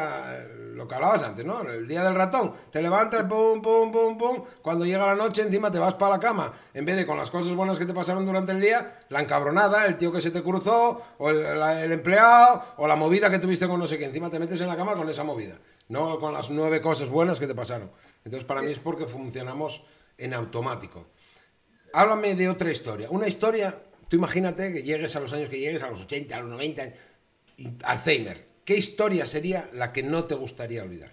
lo 0.76 0.88
que 0.88 0.96
hablabas 0.96 1.22
antes, 1.22 1.46
¿no? 1.46 1.62
El 1.62 1.88
día 1.88 2.04
del 2.04 2.16
ratón, 2.16 2.52
te 2.72 2.82
levantas, 2.82 3.26
pum, 3.26 3.62
pum, 3.62 3.92
pum, 3.92 4.18
pum, 4.18 4.44
cuando 4.64 4.84
llega 4.84 5.06
la 5.06 5.14
noche 5.14 5.44
encima 5.44 5.72
te 5.72 5.78
vas 5.78 5.94
para 5.94 6.16
la 6.16 6.20
cama, 6.20 6.54
en 6.74 6.86
vez 6.86 6.96
de 6.96 7.06
con 7.06 7.18
las 7.18 7.30
cosas 7.30 7.54
buenas 7.54 7.78
que 7.78 7.86
te 7.86 7.94
pasaron 7.94 8.26
durante 8.26 8.52
el 8.52 8.60
día, 8.60 9.06
la 9.10 9.22
encabronada, 9.22 9.86
el 9.86 10.00
tío 10.00 10.12
que 10.12 10.24
se 10.24 10.32
te 10.32 10.42
cruzó, 10.42 11.04
o 11.20 11.30
el, 11.30 11.92
empleado, 11.92 12.64
o 12.78 12.88
la 12.88 12.96
movida 12.96 13.30
que 13.30 13.38
tuviste 13.38 13.68
con 13.68 13.80
no 13.80 13.86
sé 13.86 14.00
qué, 14.00 14.06
encima 14.06 14.32
te 14.32 14.40
metes 14.40 14.60
en 14.60 14.68
la 14.68 14.76
cama 14.76 14.96
con 14.96 15.08
esa 15.08 15.24
movida, 15.24 15.60
no 15.90 16.20
con 16.20 16.34
las 16.34 16.50
nueve 16.50 16.82
cosas 16.82 17.10
buenas 17.10 17.40
que 17.40 17.46
te 17.46 17.54
pasaron. 17.54 17.92
Entonces 18.26 18.44
para 18.44 18.64
mí 18.64 18.72
es 18.72 18.80
porque 18.80 19.06
funcionamos 19.06 19.84
en 20.18 20.34
automático. 20.34 21.06
Háblame 21.94 22.34
de 22.34 22.50
otra 22.50 22.72
historia, 22.72 23.08
una 23.12 23.28
historia, 23.28 23.78
tú 24.10 24.18
imagínate 24.18 24.74
que 24.74 24.84
llegues 24.84 25.16
a 25.16 25.20
los 25.20 25.34
años 25.34 25.50
que 25.50 25.60
llegues, 25.60 25.84
a 25.84 25.90
los 25.90 26.02
80, 26.02 26.36
a 26.36 26.42
los 26.42 26.50
90, 26.50 26.94
Alzheimer, 27.84 28.46
¿qué 28.66 28.78
historia 28.78 29.26
sería 29.26 29.70
la 29.74 29.94
que 29.94 30.04
no 30.04 30.26
te 30.26 30.36
gustaría 30.36 30.84
olvidar? 30.84 31.12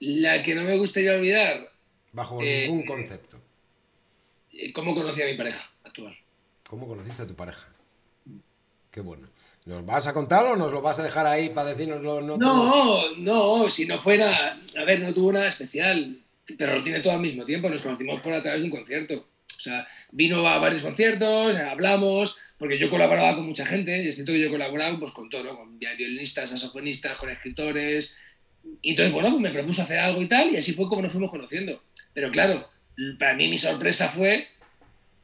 La 0.00 0.42
que 0.42 0.54
no 0.54 0.62
me 0.62 0.78
gustaría 0.78 1.14
olvidar. 1.14 1.70
Bajo 2.12 2.40
eh, 2.42 2.66
ningún 2.66 2.86
concepto. 2.86 3.38
Eh, 4.52 4.72
¿Cómo 4.72 4.94
conocí 4.94 5.22
a 5.22 5.26
mi 5.26 5.34
pareja 5.34 5.70
actual? 5.84 6.16
¿Cómo 6.66 6.88
conociste 6.88 7.22
a 7.22 7.26
tu 7.26 7.34
pareja? 7.34 7.68
Qué 8.90 9.00
bueno. 9.00 9.28
¿Nos 9.66 9.84
vas 9.84 10.06
a 10.06 10.14
contarlo 10.14 10.52
o 10.52 10.56
nos 10.56 10.72
lo 10.72 10.80
vas 10.80 10.98
a 10.98 11.02
dejar 11.02 11.26
ahí 11.26 11.50
para 11.50 11.74
decirnoslo? 11.74 12.22
No, 12.22 12.38
no, 12.38 13.16
no, 13.16 13.70
si 13.70 13.86
no 13.86 13.98
fuera. 13.98 14.58
A 14.78 14.84
ver, 14.84 15.00
no 15.00 15.12
tuvo 15.12 15.32
nada 15.32 15.48
especial, 15.48 16.16
pero 16.56 16.76
lo 16.76 16.82
tiene 16.82 17.00
todo 17.00 17.12
al 17.12 17.20
mismo 17.20 17.44
tiempo. 17.44 17.68
Nos 17.68 17.82
conocimos 17.82 18.20
por 18.20 18.32
a 18.32 18.42
través 18.42 18.60
de 18.60 18.66
un 18.66 18.70
concierto. 18.70 19.26
O 19.60 19.62
sea, 19.62 19.86
vino 20.10 20.48
a 20.48 20.58
varios 20.58 20.80
conciertos, 20.80 21.54
hablamos, 21.56 22.38
porque 22.56 22.78
yo 22.78 22.88
colaboraba 22.88 23.36
con 23.36 23.44
mucha 23.44 23.66
gente, 23.66 24.02
y 24.02 24.08
es 24.08 24.14
cierto 24.14 24.32
que 24.32 24.40
yo 24.40 24.46
he 24.46 24.50
colaborado 24.50 24.98
pues, 24.98 25.12
con 25.12 25.28
todo, 25.28 25.54
con 25.54 25.78
violinistas, 25.78 26.48
saxofonistas, 26.48 27.18
con 27.18 27.28
escritores. 27.28 28.14
Y 28.80 28.90
entonces, 28.90 29.12
bueno, 29.12 29.28
pues 29.30 29.42
me 29.42 29.50
propuso 29.50 29.82
hacer 29.82 29.98
algo 29.98 30.22
y 30.22 30.26
tal, 30.26 30.50
y 30.50 30.56
así 30.56 30.72
fue 30.72 30.88
como 30.88 31.02
nos 31.02 31.12
fuimos 31.12 31.30
conociendo. 31.30 31.84
Pero 32.14 32.30
claro, 32.30 32.70
para 33.18 33.34
mí 33.34 33.48
mi 33.48 33.58
sorpresa 33.58 34.08
fue 34.08 34.48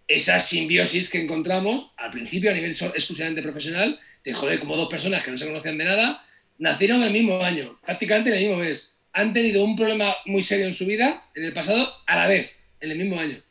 esa 0.07 0.39
simbiosis 0.39 1.09
que 1.09 1.23
encontramos 1.23 1.93
al 1.97 2.11
principio 2.11 2.51
a 2.51 2.55
nivel 2.55 2.73
exclusivamente 2.73 3.41
profesional, 3.41 3.99
de 4.23 4.35
joder, 4.35 4.61
como 4.61 4.77
dos 4.77 4.91
personas 4.91 5.25
que 5.25 5.31
no 5.31 5.39
se 5.39 5.47
conocían 5.47 5.79
de 5.79 5.85
nada, 5.85 6.27
nacieron 6.59 7.03
el 7.03 7.11
mismo 7.11 7.43
año, 7.43 7.79
prácticamente 7.87 8.29
en 8.29 8.37
el 8.37 8.43
mismo 8.43 8.57
mes. 8.59 8.99
Han 9.15 9.33
tenido 9.33 9.65
un 9.65 9.77
problema 9.77 10.15
muy 10.27 10.43
serio 10.43 10.67
en 10.67 10.75
su 10.75 10.85
vida 10.85 11.25
en 11.35 11.45
el 11.45 11.55
pasado 11.55 11.91
a 12.07 12.17
la 12.17 12.27
vez, 12.27 12.59
en 12.81 12.91
el 12.91 12.99
mismo 12.99 13.19
año 13.19 13.46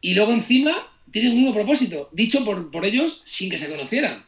y 0.00 0.14
luego 0.14 0.32
encima 0.32 0.92
tienen 1.10 1.32
un 1.32 1.42
nuevo 1.42 1.56
propósito, 1.56 2.08
dicho 2.12 2.44
por, 2.44 2.70
por 2.70 2.84
ellos 2.84 3.22
sin 3.24 3.50
que 3.50 3.58
se 3.58 3.68
conocieran. 3.68 4.24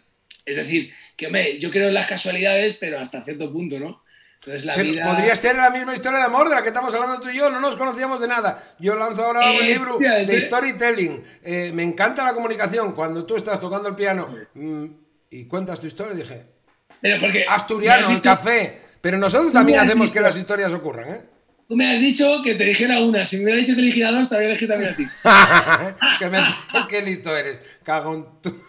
Es 0.47 0.57
decir, 0.57 0.93
que 1.16 1.27
hombre, 1.27 1.59
yo 1.59 1.71
creo 1.71 1.89
en 1.89 1.95
las 1.95 2.07
casualidades, 2.07 2.77
pero 2.79 2.99
hasta 2.99 3.23
cierto 3.23 3.53
punto, 3.53 3.79
¿no? 3.79 4.03
Entonces 4.37 4.64
la 4.64 4.75
vida... 4.77 5.05
Podría 5.05 5.37
ser 5.37 5.57
la 5.57 5.71
misma 5.71 5.95
historia 5.95 6.18
de 6.18 6.25
amor 6.25 6.49
de 6.49 6.55
la 6.55 6.62
que 6.62 6.68
estamos 6.68 6.95
hablando 6.95 7.21
tú 7.21 7.29
y 7.29 7.37
yo, 7.37 7.51
no 7.51 7.61
nos 7.61 7.77
conocíamos 7.77 8.21
de 8.21 8.29
nada. 8.29 8.75
Yo 8.79 8.97
lanzo 8.97 9.25
ahora 9.25 9.53
un 9.53 9.66
libro 9.66 9.99
de 9.99 10.41
storytelling. 10.41 11.23
Eh, 11.43 11.71
me 11.75 11.83
encanta 11.83 12.25
la 12.25 12.33
comunicación. 12.33 12.93
Cuando 12.93 13.27
tú 13.27 13.37
estás 13.37 13.61
tocando 13.61 13.91
el 13.91 13.95
piano 13.95 14.35
mm, 14.55 14.85
y 15.31 15.45
cuentas 15.45 15.81
tu 15.81 15.87
historia, 15.87 16.14
dije, 16.14 16.47
pero 17.01 17.21
porque 17.21 17.45
asturiano, 17.47 18.11
el 18.11 18.23
café. 18.23 18.81
Pero 19.01 19.18
nosotros 19.18 19.53
también 19.53 19.81
hacemos 19.81 20.11
que 20.11 20.21
las 20.21 20.37
historias 20.37 20.73
ocurran, 20.73 21.14
¿eh? 21.14 21.23
Tú 21.71 21.77
me 21.77 21.89
has 21.89 22.01
dicho 22.01 22.43
que 22.43 22.57
te 22.57 22.64
dijera 22.64 22.99
una. 22.99 23.25
Si 23.25 23.37
me 23.37 23.45
hubiera 23.45 23.61
dicho 23.61 23.77
que 23.77 23.81
eligiera 23.81 24.11
dos, 24.11 24.29
te 24.29 24.35
habría 24.35 24.51
elegido 24.51 24.73
también 24.73 24.93
a 24.93 24.97
ti. 24.97 25.07
Qué 26.89 27.01
listo 27.01 27.37
eres. 27.37 27.61
Cagón 27.85 28.43
tú. 28.43 28.61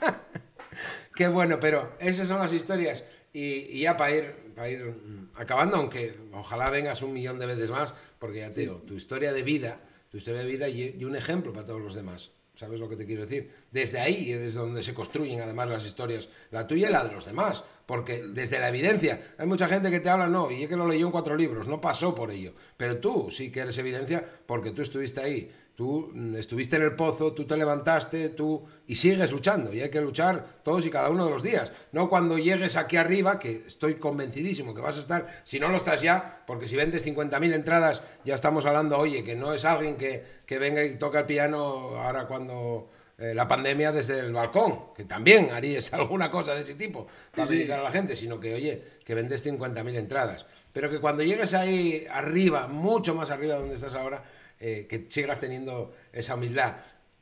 Qué 1.16 1.26
bueno, 1.26 1.58
pero 1.58 1.96
esas 1.98 2.28
son 2.28 2.38
las 2.38 2.52
historias. 2.52 3.02
Y, 3.32 3.80
ya 3.80 3.96
para 3.96 4.14
ir, 4.14 4.36
para 4.54 4.70
ir 4.70 4.84
mm, 4.84 5.30
acabando, 5.34 5.78
aunque 5.78 6.14
ojalá 6.30 6.70
vengas 6.70 7.02
un 7.02 7.12
millón 7.12 7.40
de 7.40 7.46
veces 7.46 7.68
más, 7.70 7.92
porque 8.20 8.38
ya 8.38 8.50
te 8.50 8.60
digo, 8.60 8.76
tu 8.82 8.94
historia 8.94 9.32
de 9.32 9.42
vida, 9.42 9.80
tu 10.08 10.18
historia 10.18 10.42
de 10.42 10.46
vida 10.46 10.68
y, 10.68 10.94
y 10.96 11.04
un 11.04 11.16
ejemplo 11.16 11.52
para 11.52 11.66
todos 11.66 11.80
los 11.80 11.96
demás. 11.96 12.30
¿Sabes 12.54 12.78
lo 12.78 12.88
que 12.88 12.94
te 12.94 13.04
quiero 13.04 13.26
decir? 13.26 13.50
Desde 13.72 13.98
ahí 13.98 14.30
es 14.30 14.54
donde 14.54 14.84
se 14.84 14.94
construyen 14.94 15.40
además 15.40 15.68
las 15.68 15.84
historias, 15.84 16.28
la 16.52 16.66
tuya 16.66 16.88
y 16.88 16.92
la 16.92 17.04
de 17.04 17.12
los 17.12 17.24
demás, 17.24 17.64
porque 17.84 18.22
desde 18.22 18.60
la 18.60 18.68
evidencia, 18.68 19.34
hay 19.36 19.46
mucha 19.46 19.66
gente 19.66 19.90
que 19.90 19.98
te 19.98 20.08
habla, 20.08 20.28
no, 20.28 20.52
y 20.52 20.62
es 20.62 20.68
que 20.68 20.76
lo 20.76 20.86
leyó 20.86 21.06
en 21.06 21.12
cuatro 21.12 21.36
libros, 21.36 21.66
no 21.66 21.80
pasó 21.80 22.14
por 22.14 22.30
ello, 22.30 22.54
pero 22.76 22.98
tú 22.98 23.28
sí 23.32 23.50
que 23.50 23.60
eres 23.60 23.76
evidencia 23.78 24.24
porque 24.46 24.70
tú 24.70 24.82
estuviste 24.82 25.20
ahí, 25.20 25.50
tú 25.74 26.12
estuviste 26.36 26.76
en 26.76 26.82
el 26.82 26.94
pozo, 26.94 27.32
tú 27.32 27.46
te 27.46 27.56
levantaste, 27.56 28.28
tú 28.28 28.64
y 28.86 28.96
sigues 28.96 29.30
luchando, 29.32 29.72
y 29.72 29.80
hay 29.80 29.90
que 29.90 30.00
luchar 30.00 30.60
todos 30.62 30.86
y 30.86 30.90
cada 30.90 31.10
uno 31.10 31.24
de 31.24 31.30
los 31.32 31.42
días, 31.42 31.72
no 31.92 32.08
cuando 32.08 32.38
llegues 32.38 32.76
aquí 32.76 32.96
arriba, 32.96 33.38
que 33.38 33.64
estoy 33.66 33.94
convencidísimo 33.94 34.74
que 34.74 34.80
vas 34.80 34.96
a 34.96 35.00
estar, 35.00 35.26
si 35.44 35.58
no 35.58 35.68
lo 35.68 35.76
estás 35.76 36.00
ya, 36.00 36.42
porque 36.46 36.68
si 36.68 36.76
vendes 36.76 37.06
50.000 37.06 37.54
entradas, 37.54 38.02
ya 38.24 38.34
estamos 38.34 38.64
hablando, 38.66 38.98
oye, 38.98 39.24
que 39.24 39.34
no 39.34 39.52
es 39.52 39.64
alguien 39.64 39.96
que, 39.96 40.22
que 40.46 40.58
venga 40.58 40.84
y 40.84 40.96
toca 40.96 41.20
el 41.20 41.26
piano 41.26 41.58
ahora 41.96 42.26
cuando 42.26 42.88
eh, 43.16 43.32
la 43.32 43.46
pandemia 43.46 43.92
desde 43.92 44.18
el 44.18 44.32
balcón, 44.32 44.92
que 44.94 45.04
también 45.04 45.50
harías 45.52 45.92
alguna 45.92 46.30
cosa 46.30 46.54
de 46.54 46.62
ese 46.62 46.74
tipo 46.74 47.06
para 47.34 47.48
sí, 47.48 47.70
a 47.70 47.78
la 47.78 47.90
gente, 47.90 48.16
sino 48.16 48.40
que, 48.40 48.54
oye, 48.54 48.82
que 49.04 49.14
vendes 49.14 49.46
50.000 49.46 49.96
entradas. 49.96 50.46
Pero 50.72 50.90
que 50.90 50.98
cuando 50.98 51.22
llegues 51.22 51.54
ahí 51.54 52.04
arriba, 52.10 52.66
mucho 52.66 53.14
más 53.14 53.30
arriba 53.30 53.54
de 53.54 53.60
donde 53.60 53.76
estás 53.76 53.94
ahora, 53.94 54.24
eh, 54.60 54.86
que 54.88 55.06
sigas 55.08 55.38
teniendo 55.38 55.94
esa 56.12 56.34
humildad. 56.34 56.76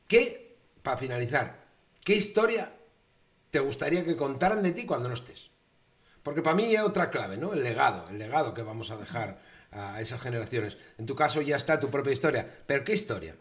¿Qué, 0.07 0.57
para 0.81 0.97
finalizar, 0.97 1.65
qué 2.03 2.15
historia 2.15 2.71
te 3.49 3.59
gustaría 3.59 4.05
que 4.05 4.15
contaran 4.15 4.63
de 4.63 4.71
ti 4.71 4.85
cuando 4.85 5.09
no 5.09 5.15
estés? 5.15 5.49
Porque 6.23 6.41
para 6.41 6.55
mí 6.55 6.73
es 6.73 6.81
otra 6.81 7.09
clave, 7.09 7.37
¿no? 7.37 7.53
El 7.53 7.63
legado, 7.63 8.07
el 8.09 8.17
legado 8.17 8.53
que 8.53 8.61
vamos 8.61 8.91
a 8.91 8.97
dejar 8.97 9.41
a 9.71 10.01
esas 10.01 10.21
generaciones. 10.21 10.77
En 10.97 11.05
tu 11.05 11.15
caso 11.15 11.41
ya 11.41 11.57
está 11.57 11.79
tu 11.79 11.89
propia 11.89 12.13
historia, 12.13 12.47
pero 12.65 12.83
¿qué 12.83 12.93
historia? 12.93 13.35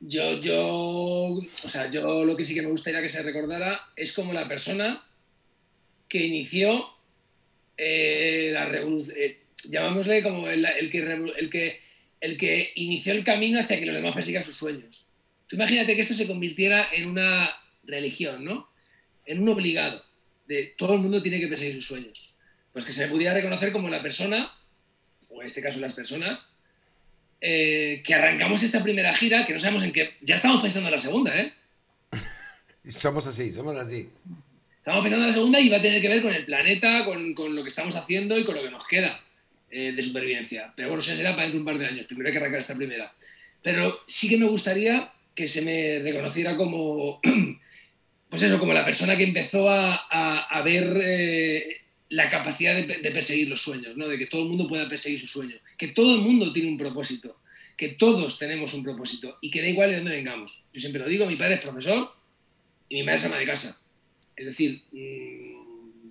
Yo, 0.00 0.40
yo, 0.40 0.64
o 0.64 1.68
sea, 1.68 1.88
yo 1.90 2.24
lo 2.24 2.36
que 2.36 2.44
sí 2.44 2.54
que 2.54 2.62
me 2.62 2.70
gustaría 2.70 3.02
que 3.02 3.08
se 3.08 3.22
recordara 3.22 3.80
es 3.96 4.12
como 4.12 4.32
la 4.32 4.48
persona 4.48 5.04
que 6.08 6.18
inició 6.18 6.84
eh, 7.76 8.50
la 8.52 8.64
revolución, 8.66 9.16
eh, 9.18 9.42
llamámosle 9.64 10.22
como 10.22 10.48
el, 10.48 10.64
el, 10.64 10.90
que, 10.90 10.98
el, 11.38 11.50
que, 11.50 11.80
el 12.22 12.38
que 12.38 12.72
inició 12.76 13.12
el 13.12 13.24
camino 13.24 13.58
hacia 13.58 13.78
que 13.78 13.84
los 13.84 13.96
demás 13.96 14.14
persigan 14.14 14.44
sus 14.44 14.54
sueños. 14.54 15.06
Tú 15.48 15.56
imagínate 15.56 15.94
que 15.94 16.00
esto 16.00 16.14
se 16.14 16.28
convirtiera 16.28 16.88
en 16.92 17.10
una 17.10 17.50
religión, 17.82 18.44
¿no? 18.44 18.70
En 19.26 19.42
un 19.42 19.48
obligado, 19.48 20.02
de 20.46 20.72
todo 20.78 20.94
el 20.94 21.00
mundo 21.00 21.20
tiene 21.20 21.40
que 21.40 21.48
perseguir 21.48 21.74
sus 21.74 21.86
sueños. 21.86 22.34
Pues 22.72 22.84
que 22.84 22.92
se 22.92 23.08
pudiera 23.08 23.34
reconocer 23.34 23.72
como 23.72 23.90
la 23.90 24.00
persona, 24.00 24.52
o 25.28 25.40
en 25.40 25.48
este 25.48 25.60
caso 25.60 25.80
las 25.80 25.94
personas, 25.94 26.46
eh, 27.40 28.02
que 28.04 28.14
arrancamos 28.14 28.62
esta 28.62 28.84
primera 28.84 29.12
gira, 29.14 29.44
que 29.44 29.52
no 29.52 29.58
sabemos 29.58 29.82
en 29.82 29.92
qué. 29.92 30.14
Ya 30.20 30.36
estamos 30.36 30.62
pensando 30.62 30.88
en 30.88 30.94
la 30.94 30.98
segunda, 30.98 31.36
¿eh? 31.36 31.52
somos 33.00 33.26
así, 33.26 33.52
somos 33.52 33.76
así. 33.76 34.08
Estamos 34.78 35.02
pensando 35.02 35.24
en 35.24 35.30
la 35.30 35.36
segunda 35.36 35.60
y 35.60 35.68
va 35.68 35.78
a 35.78 35.82
tener 35.82 36.00
que 36.00 36.08
ver 36.08 36.22
con 36.22 36.32
el 36.32 36.44
planeta, 36.44 37.04
con, 37.04 37.34
con 37.34 37.56
lo 37.56 37.62
que 37.64 37.68
estamos 37.68 37.96
haciendo 37.96 38.38
y 38.38 38.44
con 38.44 38.54
lo 38.54 38.62
que 38.62 38.70
nos 38.70 38.86
queda 38.86 39.21
eh, 39.72 39.92
de 39.92 40.02
supervivencia. 40.02 40.72
Pero 40.76 40.88
bueno, 40.88 41.02
eso 41.02 41.16
será 41.16 41.30
para 41.30 41.42
dentro 41.42 41.58
de 41.58 41.60
un 41.60 41.66
par 41.66 41.78
de 41.78 41.86
años. 41.86 42.06
Primero 42.06 42.28
hay 42.28 42.32
que 42.32 42.38
arrancar 42.38 42.60
esta 42.60 42.76
primera. 42.76 43.12
Pero 43.62 44.00
sí 44.06 44.28
que 44.28 44.36
me 44.36 44.46
gustaría 44.46 45.12
que 45.34 45.48
se 45.48 45.62
me 45.62 45.98
reconociera 45.98 46.56
como. 46.56 47.20
Pues 48.32 48.44
eso, 48.44 48.58
como 48.58 48.72
la 48.72 48.82
persona 48.82 49.14
que 49.14 49.24
empezó 49.24 49.68
a, 49.68 50.62
ver 50.64 50.98
eh, 51.02 51.82
la 52.08 52.30
capacidad 52.30 52.74
de, 52.74 52.86
de, 52.86 53.10
perseguir 53.10 53.46
los 53.46 53.60
sueños, 53.60 53.94
¿no? 53.94 54.08
de 54.08 54.16
que 54.16 54.24
todo 54.24 54.44
el 54.44 54.48
mundo 54.48 54.66
pueda 54.66 54.88
perseguir 54.88 55.20
su 55.20 55.26
sueño 55.26 55.56
que 55.82 55.88
todo 55.88 56.14
el 56.14 56.20
mundo 56.20 56.52
tiene 56.52 56.68
un 56.68 56.78
propósito, 56.78 57.40
que 57.76 57.88
todos 57.88 58.38
tenemos 58.38 58.72
un 58.72 58.84
propósito 58.84 59.36
y 59.40 59.50
que 59.50 59.60
da 59.60 59.66
igual 59.66 59.90
de 59.90 59.96
dónde 59.96 60.12
vengamos. 60.12 60.62
Yo 60.72 60.80
siempre 60.80 61.02
lo 61.02 61.08
digo, 61.08 61.26
mi 61.26 61.34
padre 61.34 61.54
es 61.54 61.60
profesor 61.60 62.14
y 62.88 62.94
mi 62.94 63.02
madre 63.02 63.18
es 63.18 63.24
ama 63.24 63.38
de 63.38 63.46
casa. 63.46 63.82
Es 64.36 64.46
decir, 64.46 64.84
mmm, 64.92 66.08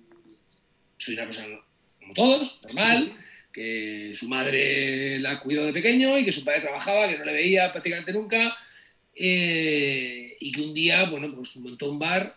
soy 0.98 1.14
una 1.14 1.24
persona 1.24 1.58
como 1.98 2.12
todos, 2.12 2.60
normal, 2.64 3.16
que 3.52 4.12
su 4.14 4.28
madre 4.28 5.18
la 5.18 5.40
cuidó 5.40 5.66
de 5.66 5.72
pequeño 5.72 6.18
y 6.18 6.24
que 6.24 6.32
su 6.32 6.44
padre 6.44 6.60
trabajaba, 6.60 7.08
que 7.08 7.18
no 7.18 7.24
le 7.24 7.32
veía 7.32 7.70
prácticamente 7.70 8.12
nunca, 8.12 8.56
eh, 9.14 10.36
y 10.40 10.52
que 10.52 10.62
un 10.62 10.72
día, 10.72 11.04
bueno, 11.04 11.34
pues 11.34 11.56
montó 11.56 11.90
un 11.90 11.98
bar, 11.98 12.36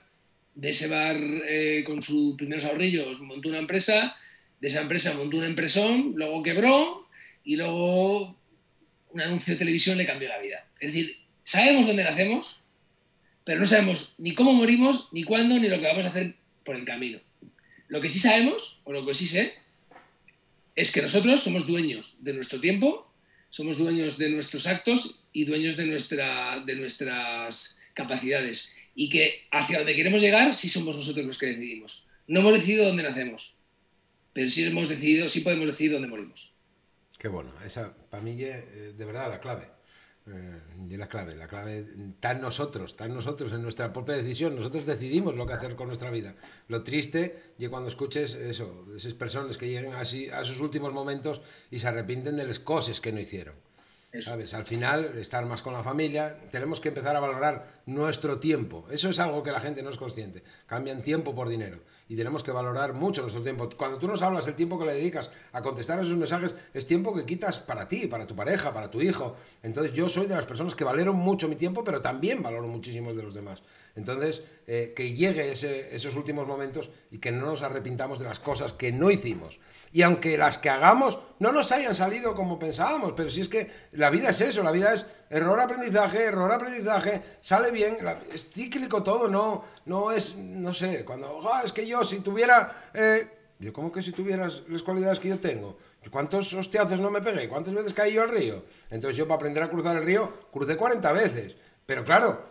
de 0.55 0.69
ese 0.69 0.87
bar 0.87 1.17
eh, 1.19 1.83
con 1.85 2.01
sus 2.01 2.35
primeros 2.37 2.63
ahorrillos 2.63 3.19
montó 3.21 3.49
una 3.49 3.57
empresa, 3.57 4.15
de 4.59 4.67
esa 4.69 4.81
empresa 4.81 5.13
montó 5.13 5.37
una 5.37 5.47
empresón, 5.47 6.13
luego 6.15 6.41
quebró, 6.41 7.07
y 7.43 7.57
luego 7.57 8.35
un 9.11 9.21
anuncio 9.21 9.53
de 9.53 9.59
televisión 9.59 9.97
le 9.97 10.05
cambió 10.05 10.29
la 10.29 10.39
vida. 10.39 10.65
Es 10.79 10.93
decir, 10.93 11.17
sabemos 11.43 11.87
dónde 11.87 12.03
nacemos, 12.03 12.61
pero 13.43 13.59
no 13.59 13.65
sabemos 13.65 14.15
ni 14.17 14.33
cómo 14.33 14.53
morimos, 14.53 15.09
ni 15.11 15.23
cuándo, 15.23 15.59
ni 15.59 15.67
lo 15.67 15.79
que 15.79 15.87
vamos 15.87 16.05
a 16.05 16.09
hacer 16.09 16.35
por 16.63 16.75
el 16.75 16.85
camino. 16.85 17.19
Lo 17.87 18.01
que 18.01 18.09
sí 18.09 18.19
sabemos, 18.19 18.81
o 18.83 18.91
lo 18.91 19.05
que 19.05 19.13
sí 19.13 19.27
sé, 19.27 19.53
es 20.75 20.91
que 20.91 21.01
nosotros 21.01 21.41
somos 21.41 21.65
dueños 21.65 22.17
de 22.21 22.33
nuestro 22.33 22.59
tiempo, 22.59 23.11
somos 23.49 23.77
dueños 23.77 24.17
de 24.17 24.29
nuestros 24.29 24.67
actos 24.67 25.21
y 25.31 25.45
dueños 25.45 25.77
de, 25.77 25.85
de 26.65 26.75
nuestras 26.75 27.79
capacidades. 27.93 28.73
Y 28.93 29.09
que 29.09 29.47
hacia 29.51 29.77
donde 29.77 29.95
queremos 29.95 30.21
llegar 30.21 30.53
sí 30.53 30.69
somos 30.69 30.95
nosotros 30.95 31.25
los 31.25 31.37
que 31.37 31.47
decidimos. 31.47 32.07
No 32.27 32.41
hemos 32.41 32.53
decidido 32.53 32.85
dónde 32.85 33.03
nacemos, 33.03 33.55
pero 34.33 34.49
sí 34.49 34.65
hemos 34.65 34.89
decidido, 34.89 35.29
sí 35.29 35.41
podemos 35.41 35.67
decidir 35.67 35.93
dónde 35.93 36.07
morimos. 36.07 36.53
Qué 37.17 37.27
bueno, 37.27 37.53
esa 37.65 37.95
para 38.09 38.23
mí 38.23 38.41
es 38.41 38.97
de 38.97 39.05
verdad 39.05 39.29
la 39.29 39.39
clave. 39.39 39.74
Eh, 40.27 40.59
y 40.89 40.97
la 40.97 41.07
clave, 41.07 41.35
la 41.35 41.47
clave 41.47 41.85
está 42.15 42.31
en 42.31 42.41
nosotros, 42.41 42.95
en 42.99 43.13
nosotros, 43.13 43.51
en 43.53 43.61
nuestra 43.61 43.93
propia 43.93 44.15
decisión. 44.15 44.55
Nosotros 44.55 44.85
decidimos 44.85 45.35
lo 45.35 45.45
que 45.45 45.53
hacer 45.53 45.75
con 45.75 45.87
nuestra 45.87 46.09
vida. 46.09 46.35
Lo 46.67 46.83
triste 46.83 47.53
y 47.59 47.67
cuando 47.67 47.89
escuches 47.89 48.33
eso, 48.33 48.87
esas 48.95 49.13
personas 49.13 49.57
que 49.57 49.69
lleguen 49.69 49.93
así 49.93 50.29
a 50.29 50.43
sus 50.43 50.59
últimos 50.59 50.93
momentos 50.93 51.41
y 51.69 51.79
se 51.79 51.87
arrepienten 51.87 52.37
de 52.37 52.47
las 52.47 52.59
cosas 52.59 53.01
que 53.01 53.11
no 53.11 53.19
hicieron. 53.19 53.64
¿Sabes? 54.21 54.53
Al 54.53 54.65
final, 54.65 55.17
estar 55.17 55.45
más 55.45 55.61
con 55.61 55.73
la 55.73 55.83
familia, 55.83 56.37
tenemos 56.51 56.79
que 56.79 56.89
empezar 56.89 57.15
a 57.15 57.19
valorar 57.19 57.81
nuestro 57.85 58.39
tiempo. 58.39 58.85
Eso 58.91 59.09
es 59.09 59.19
algo 59.19 59.43
que 59.43 59.51
la 59.51 59.59
gente 59.59 59.83
no 59.83 59.89
es 59.89 59.97
consciente. 59.97 60.43
Cambian 60.65 61.01
tiempo 61.01 61.35
por 61.35 61.49
dinero. 61.49 61.79
Y 62.07 62.15
tenemos 62.15 62.43
que 62.43 62.51
valorar 62.51 62.93
mucho 62.93 63.21
nuestro 63.21 63.41
tiempo. 63.41 63.69
Cuando 63.75 63.97
tú 63.97 64.07
nos 64.07 64.21
hablas, 64.21 64.47
el 64.47 64.55
tiempo 64.55 64.77
que 64.77 64.85
le 64.85 64.93
dedicas 64.93 65.31
a 65.53 65.61
contestar 65.61 65.99
a 65.99 66.03
esos 66.03 66.15
mensajes 66.15 66.53
es 66.73 66.85
tiempo 66.85 67.15
que 67.15 67.25
quitas 67.25 67.59
para 67.59 67.87
ti, 67.87 68.07
para 68.07 68.27
tu 68.27 68.35
pareja, 68.35 68.73
para 68.73 68.91
tu 68.91 69.01
hijo. 69.01 69.35
Entonces 69.63 69.93
yo 69.93 70.07
soy 70.07 70.27
de 70.27 70.35
las 70.35 70.45
personas 70.45 70.75
que 70.75 70.83
valoro 70.83 71.13
mucho 71.13 71.47
mi 71.47 71.55
tiempo, 71.55 71.83
pero 71.83 72.01
también 72.01 72.43
valoro 72.43 72.67
muchísimo 72.67 73.09
el 73.09 73.17
de 73.17 73.23
los 73.23 73.33
demás. 73.33 73.61
Entonces, 73.95 74.43
eh, 74.67 74.93
que 74.95 75.13
llegue 75.13 75.51
ese, 75.51 75.95
esos 75.95 76.15
últimos 76.15 76.45
momentos 76.45 76.89
y 77.11 77.19
que 77.19 77.31
no 77.31 77.45
nos 77.45 77.61
arrepintamos 77.61 78.19
de 78.19 78.25
las 78.25 78.39
cosas 78.39 78.73
que 78.73 78.91
no 78.91 79.09
hicimos. 79.09 79.59
Y 79.93 80.01
aunque 80.01 80.37
las 80.37 80.57
que 80.57 80.69
hagamos 80.69 81.19
no 81.39 81.53
nos 81.53 81.71
hayan 81.71 81.95
salido 81.95 82.35
como 82.35 82.59
pensábamos, 82.59 83.13
pero 83.15 83.29
si 83.29 83.41
es 83.41 83.47
que 83.47 83.71
la 83.93 84.09
vida 84.09 84.31
es 84.31 84.41
eso, 84.41 84.63
la 84.63 84.71
vida 84.71 84.93
es 84.93 85.05
error, 85.29 85.59
aprendizaje, 85.59 86.23
error, 86.23 86.51
aprendizaje, 86.51 87.21
sale 87.41 87.71
bien, 87.71 87.97
la, 88.01 88.19
es 88.33 88.49
cíclico 88.49 89.03
todo, 89.03 89.29
no, 89.29 89.63
no 89.85 90.11
es, 90.11 90.35
no 90.35 90.73
sé, 90.73 91.05
cuando, 91.05 91.31
oh, 91.31 91.61
es 91.63 91.71
que 91.71 91.87
yo 91.87 92.03
si 92.03 92.19
tuviera, 92.19 92.89
eh, 92.93 93.27
yo 93.59 93.71
como 93.71 93.91
que 93.91 94.01
si 94.01 94.11
tuvieras 94.11 94.63
las 94.67 94.83
cualidades 94.83 95.19
que 95.19 95.29
yo 95.29 95.39
tengo, 95.39 95.77
¿cuántos 96.11 96.53
hostiazos 96.53 96.99
no 96.99 97.09
me 97.09 97.21
pegué? 97.21 97.47
¿Cuántas 97.47 97.73
veces 97.73 97.93
caí 97.93 98.13
yo 98.13 98.23
al 98.23 98.29
río? 98.29 98.65
Entonces 98.89 99.15
yo 99.15 99.27
para 99.27 99.35
aprender 99.35 99.63
a 99.63 99.69
cruzar 99.69 99.95
el 99.95 100.03
río, 100.03 100.49
crucé 100.51 100.75
40 100.75 101.11
veces, 101.13 101.55
pero 101.85 102.03
claro, 102.03 102.49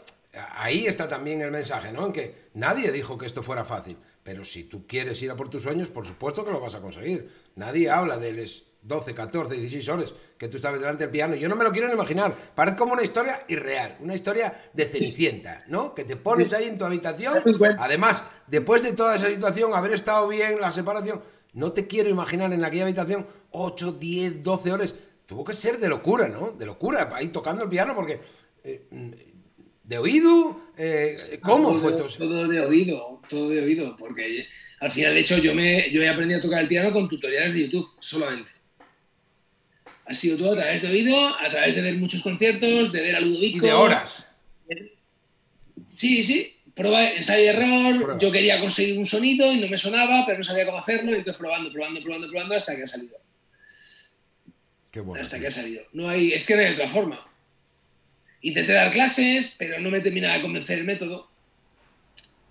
ahí 0.52 0.86
está 0.86 1.08
también 1.08 1.42
el 1.42 1.50
mensaje, 1.50 1.92
¿no? 1.92 2.06
En 2.06 2.12
que 2.12 2.48
nadie 2.54 2.90
dijo 2.92 3.16
que 3.18 3.26
esto 3.26 3.42
fuera 3.42 3.64
fácil. 3.64 3.96
Pero 4.22 4.44
si 4.44 4.64
tú 4.64 4.86
quieres 4.86 5.20
ir 5.22 5.30
a 5.30 5.36
por 5.36 5.50
tus 5.50 5.62
sueños, 5.62 5.90
por 5.90 6.06
supuesto 6.06 6.44
que 6.44 6.50
lo 6.50 6.60
vas 6.60 6.74
a 6.74 6.80
conseguir. 6.80 7.30
Nadie 7.56 7.90
habla 7.90 8.18
de 8.18 8.32
los 8.32 8.64
12, 8.82 9.14
14, 9.14 9.54
16 9.54 9.88
horas 9.88 10.14
que 10.38 10.48
tú 10.48 10.56
estabas 10.56 10.80
delante 10.80 11.04
del 11.04 11.10
piano. 11.10 11.34
Yo 11.34 11.48
no 11.48 11.56
me 11.56 11.64
lo 11.64 11.72
quiero 11.72 11.88
ni 11.88 11.94
imaginar. 11.94 12.34
Parece 12.54 12.76
como 12.76 12.94
una 12.94 13.02
historia 13.02 13.44
irreal, 13.48 13.96
una 14.00 14.14
historia 14.14 14.54
de 14.72 14.84
Cenicienta, 14.86 15.64
¿no? 15.68 15.94
Que 15.94 16.04
te 16.04 16.16
pones 16.16 16.52
ahí 16.52 16.68
en 16.68 16.78
tu 16.78 16.84
habitación. 16.84 17.42
Además, 17.78 18.22
después 18.46 18.82
de 18.82 18.92
toda 18.92 19.16
esa 19.16 19.28
situación, 19.28 19.74
haber 19.74 19.92
estado 19.92 20.26
bien, 20.28 20.60
la 20.60 20.72
separación, 20.72 21.22
no 21.52 21.72
te 21.72 21.86
quiero 21.86 22.08
imaginar 22.10 22.52
en 22.52 22.64
aquella 22.64 22.84
habitación 22.84 23.26
8, 23.50 23.92
10, 23.92 24.42
12 24.42 24.72
horas. 24.72 24.94
Tuvo 25.26 25.44
que 25.44 25.54
ser 25.54 25.78
de 25.78 25.88
locura, 25.88 26.28
¿no? 26.28 26.52
De 26.52 26.66
locura, 26.66 27.10
ahí 27.14 27.28
tocando 27.28 27.62
el 27.62 27.68
piano, 27.68 27.94
porque... 27.94 28.20
Eh, 28.62 29.33
¿De 29.84 29.98
oído? 29.98 30.62
Eh, 30.76 31.14
¿Cómo 31.42 31.72
todo, 31.72 31.80
fue 31.80 31.92
todo? 31.92 32.08
Todo 32.08 32.48
de 32.48 32.60
oído, 32.60 33.20
todo 33.28 33.50
de 33.50 33.62
oído, 33.62 33.96
porque 33.96 34.48
al 34.80 34.90
final, 34.90 35.14
de 35.14 35.20
hecho, 35.20 35.38
yo, 35.38 35.54
me, 35.54 35.90
yo 35.90 36.02
he 36.02 36.08
aprendido 36.08 36.38
a 36.38 36.42
tocar 36.42 36.60
el 36.60 36.68
piano 36.68 36.92
con 36.92 37.08
tutoriales 37.08 37.52
de 37.52 37.68
YouTube 37.68 37.88
solamente. 38.00 38.50
Ha 40.06 40.14
sido 40.14 40.36
todo 40.36 40.52
a 40.52 40.56
través 40.56 40.82
de 40.82 40.88
oído, 40.88 41.34
a 41.38 41.50
través 41.50 41.74
de 41.74 41.82
ver 41.82 41.94
muchos 41.96 42.22
conciertos, 42.22 42.92
de 42.92 43.00
ver 43.00 43.16
a 43.16 43.20
Ludovico. 43.20 43.58
Y 43.58 43.68
de 43.68 43.72
horas. 43.72 44.26
Sí, 45.92 46.24
sí, 46.24 46.56
prueba, 46.74 47.10
ensayo 47.10 47.44
y 47.44 47.46
error. 47.46 47.96
Prueba. 47.96 48.18
Yo 48.18 48.32
quería 48.32 48.60
conseguir 48.60 48.98
un 48.98 49.06
sonido 49.06 49.52
y 49.52 49.58
no 49.58 49.68
me 49.68 49.78
sonaba, 49.78 50.24
pero 50.26 50.38
no 50.38 50.44
sabía 50.44 50.66
cómo 50.66 50.78
hacerlo, 50.78 51.12
y 51.12 51.16
entonces 51.16 51.36
probando, 51.36 51.70
probando, 51.70 52.00
probando, 52.00 52.28
probando 52.28 52.56
hasta 52.56 52.74
que 52.74 52.82
ha 52.82 52.86
salido. 52.86 53.16
Qué 54.90 55.00
bueno. 55.00 55.22
Hasta 55.22 55.36
tío. 55.36 55.42
que 55.42 55.48
ha 55.48 55.50
salido. 55.50 55.82
No 55.92 56.08
hay, 56.08 56.32
es 56.32 56.46
que 56.46 56.56
no 56.56 56.62
hay 56.62 56.72
otra 56.72 56.88
forma. 56.88 57.33
Intenté 58.44 58.72
dar 58.72 58.90
clases, 58.90 59.54
pero 59.58 59.78
no 59.80 59.90
me 59.90 60.00
terminaba 60.00 60.34
de 60.34 60.42
convencer 60.42 60.78
el 60.78 60.84
método, 60.84 61.28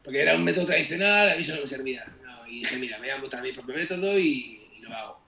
porque 0.04 0.22
era 0.22 0.36
un 0.36 0.44
método 0.44 0.66
tradicional, 0.66 1.30
a 1.30 1.36
mí 1.36 1.42
eso 1.42 1.56
no 1.56 1.62
me 1.62 1.68
servía. 1.68 2.06
y 2.50 2.62
dije, 2.62 2.78
mira, 2.78 2.98
me 2.98 3.08
voy 3.08 3.16
a 3.16 3.20
montar 3.20 3.42
mi 3.42 3.52
propio 3.52 3.76
método 3.76 4.20
y, 4.20 4.60
lo 4.82 4.94
hago. 4.94 5.20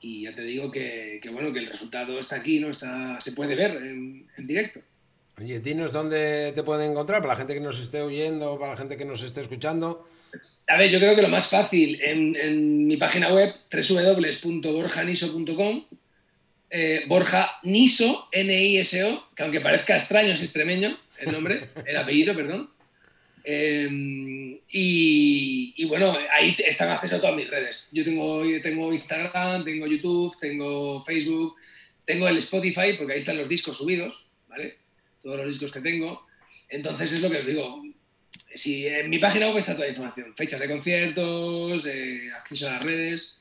Y 0.00 0.22
ya 0.22 0.34
te 0.34 0.42
digo 0.42 0.70
que, 0.70 1.20
bueno, 1.30 1.52
que 1.52 1.58
el 1.60 1.66
resultado 1.66 2.18
está 2.18 2.36
aquí, 2.36 2.58
¿no? 2.58 2.70
Está, 2.70 3.20
se 3.20 3.32
puede 3.32 3.54
ver 3.54 3.72
en, 3.76 4.26
directo. 4.38 4.80
Oye, 5.38 5.60
dinos 5.60 5.92
dónde 5.92 6.52
te 6.54 6.62
pueden 6.62 6.92
encontrar, 6.92 7.20
para 7.20 7.34
la 7.34 7.38
gente 7.38 7.52
que 7.54 7.60
nos 7.60 7.78
esté 7.78 8.00
oyendo, 8.00 8.58
para 8.58 8.72
la 8.72 8.78
gente 8.78 8.96
que 8.96 9.04
nos 9.04 9.22
esté 9.22 9.42
escuchando. 9.42 10.08
A 10.66 10.78
ver, 10.78 10.90
yo 10.90 10.98
creo 10.98 11.14
que 11.14 11.22
lo 11.22 11.28
más 11.28 11.48
fácil 11.48 12.00
en, 12.02 12.34
en 12.36 12.86
mi 12.86 12.96
página 12.96 13.32
web 13.32 13.54
www.borjaniso.com 13.70 15.84
eh, 16.70 17.04
Borja 17.06 17.58
Niso, 17.64 18.28
N-I-S-O, 18.30 19.28
que 19.34 19.42
aunque 19.42 19.60
parezca 19.60 19.96
extraño 19.96 20.32
es 20.32 20.42
extremeño 20.42 20.98
el 21.18 21.32
nombre, 21.32 21.68
el 21.86 21.96
apellido, 21.96 22.34
perdón. 22.34 22.70
Em, 23.42 24.58
y, 24.70 25.84
bueno, 25.86 26.16
ahí 26.32 26.56
están 26.66 26.90
acceso 26.90 27.16
a 27.16 27.20
todas 27.20 27.36
mis 27.36 27.48
redes. 27.48 27.88
Yo 27.92 28.04
tengo, 28.04 28.42
tengo 28.62 28.92
Instagram, 28.92 29.64
tengo 29.64 29.86
YouTube, 29.86 30.36
tengo 30.40 31.04
Facebook, 31.04 31.56
tengo 32.04 32.28
el 32.28 32.38
Spotify, 32.38 32.94
porque 32.96 33.14
ahí 33.14 33.18
están 33.18 33.38
los 33.38 33.48
discos 33.48 33.76
subidos, 33.76 34.26
¿vale? 34.48 34.76
Todos 35.22 35.38
los 35.38 35.48
discos 35.48 35.72
que 35.72 35.80
tengo. 35.80 36.26
Entonces 36.68 37.12
es 37.12 37.20
lo 37.20 37.30
que 37.30 37.38
os 37.38 37.46
digo. 37.46 37.82
Si 38.54 38.86
en 38.86 39.10
mi 39.10 39.18
página 39.18 39.48
web 39.48 39.58
está 39.58 39.74
toda 39.74 39.86
la 39.86 39.90
información, 39.90 40.34
fechas 40.34 40.60
de 40.60 40.68
conciertos, 40.68 41.86
acceso 42.36 42.68
a 42.68 42.72
las 42.72 42.82
redes. 42.82 43.39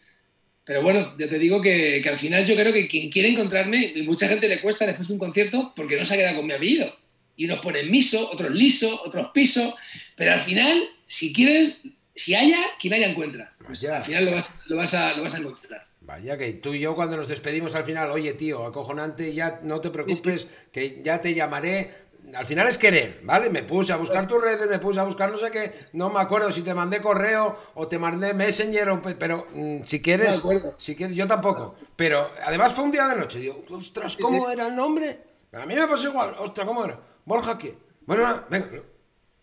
Pero 0.69 0.83
bueno, 0.83 1.15
ya 1.17 1.27
te 1.27 1.39
digo 1.39 1.59
que, 1.63 1.99
al 2.07 2.15
final 2.15 2.45
yo 2.45 2.55
creo 2.55 2.71
que 2.71 2.87
quien 2.87 3.09
quiere 3.09 3.29
encontrarme, 3.29 3.91
y 3.95 4.03
mucha 4.03 4.27
gente 4.27 4.47
le 4.47 4.61
cuesta 4.61 4.85
después 4.85 5.07
de 5.07 5.13
un 5.15 5.19
concierto 5.19 5.73
porque 5.75 5.97
no 5.97 6.05
se 6.05 6.13
ha 6.13 6.17
quedado 6.17 6.35
con 6.35 6.45
mi 6.45 6.53
apellido. 6.53 6.95
Y 7.35 7.45
unos 7.45 7.57
ponen 7.57 7.89
miso, 7.89 8.29
otros 8.29 8.53
liso, 8.53 9.01
otros 9.03 9.31
piso. 9.33 9.75
Pero 10.15 10.31
al 10.31 10.41
final, 10.41 10.79
si 11.07 11.33
quieres, 11.33 11.81
si 12.13 12.35
haya, 12.35 12.59
quien 12.79 12.93
haya 12.93 13.09
encuentra. 13.09 13.49
Pues 13.65 13.83
al 13.83 14.03
final 14.03 14.25
lo 14.67 14.77
vas, 14.77 14.93
a, 14.93 15.17
lo 15.17 15.23
vas 15.23 15.33
a 15.33 15.39
encontrar. 15.39 15.87
Vaya, 16.01 16.37
que 16.37 16.53
tú 16.53 16.75
y 16.75 16.81
yo 16.81 16.93
cuando 16.93 17.17
nos 17.17 17.29
despedimos 17.29 17.73
al 17.73 17.85
final, 17.85 18.11
oye 18.11 18.33
tío, 18.33 18.63
acojonante, 18.67 19.33
ya 19.33 19.61
no 19.63 19.81
te 19.81 19.89
preocupes, 19.89 20.45
que 20.71 21.01
ya 21.03 21.19
te 21.19 21.33
llamaré 21.33 21.89
al 22.35 22.45
final 22.45 22.67
es 22.67 22.77
querer, 22.77 23.19
¿vale? 23.23 23.49
Me 23.49 23.63
puse 23.63 23.93
a 23.93 23.97
buscar 23.97 24.27
tus 24.27 24.41
redes, 24.41 24.69
me 24.69 24.79
puse 24.79 24.99
a 24.99 25.03
buscar 25.03 25.31
no 25.31 25.37
sé 25.37 25.51
qué, 25.51 25.73
no 25.93 26.09
me 26.09 26.19
acuerdo 26.19 26.51
si 26.51 26.61
te 26.61 26.73
mandé 26.73 27.01
correo 27.01 27.57
o 27.75 27.87
te 27.87 27.99
mandé 27.99 28.33
Messenger, 28.33 28.89
o, 28.89 29.01
pero 29.01 29.47
mm, 29.53 29.83
si 29.87 30.01
quieres, 30.01 30.41
si 30.77 30.95
quieres, 30.95 31.15
yo 31.15 31.27
tampoco. 31.27 31.75
Pero 31.95 32.31
además 32.45 32.73
fue 32.73 32.83
un 32.83 32.91
día 32.91 33.07
de 33.07 33.15
noche, 33.15 33.39
digo, 33.39 33.63
ostras, 33.69 34.17
¿cómo 34.17 34.49
era 34.49 34.67
el 34.67 34.75
nombre? 34.75 35.19
A 35.53 35.65
mí 35.65 35.75
me 35.75 35.87
pasó 35.87 36.07
igual, 36.07 36.35
ostras, 36.39 36.67
¿cómo 36.67 36.85
era? 36.85 36.99
Borja, 37.25 37.57
¿qué? 37.57 37.75
Bueno, 38.05 38.43
venga, 38.49 38.69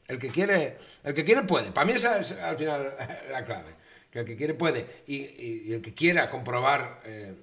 el 0.08 0.18
que 0.18 0.28
quiere, 0.28 0.78
el 1.02 1.14
que 1.14 1.24
quiere 1.24 1.42
puede. 1.42 1.72
Para 1.72 1.86
mí 1.86 1.92
esa 1.92 2.18
es 2.18 2.32
al 2.32 2.56
final 2.56 2.96
la 3.30 3.44
clave, 3.44 3.74
que 4.10 4.20
el 4.20 4.24
que 4.24 4.36
quiere 4.36 4.54
puede. 4.54 4.86
Y, 5.06 5.72
el 5.72 5.82
que 5.82 5.94
quiera 5.94 6.30
comprobar 6.30 7.00
eh, 7.04 7.34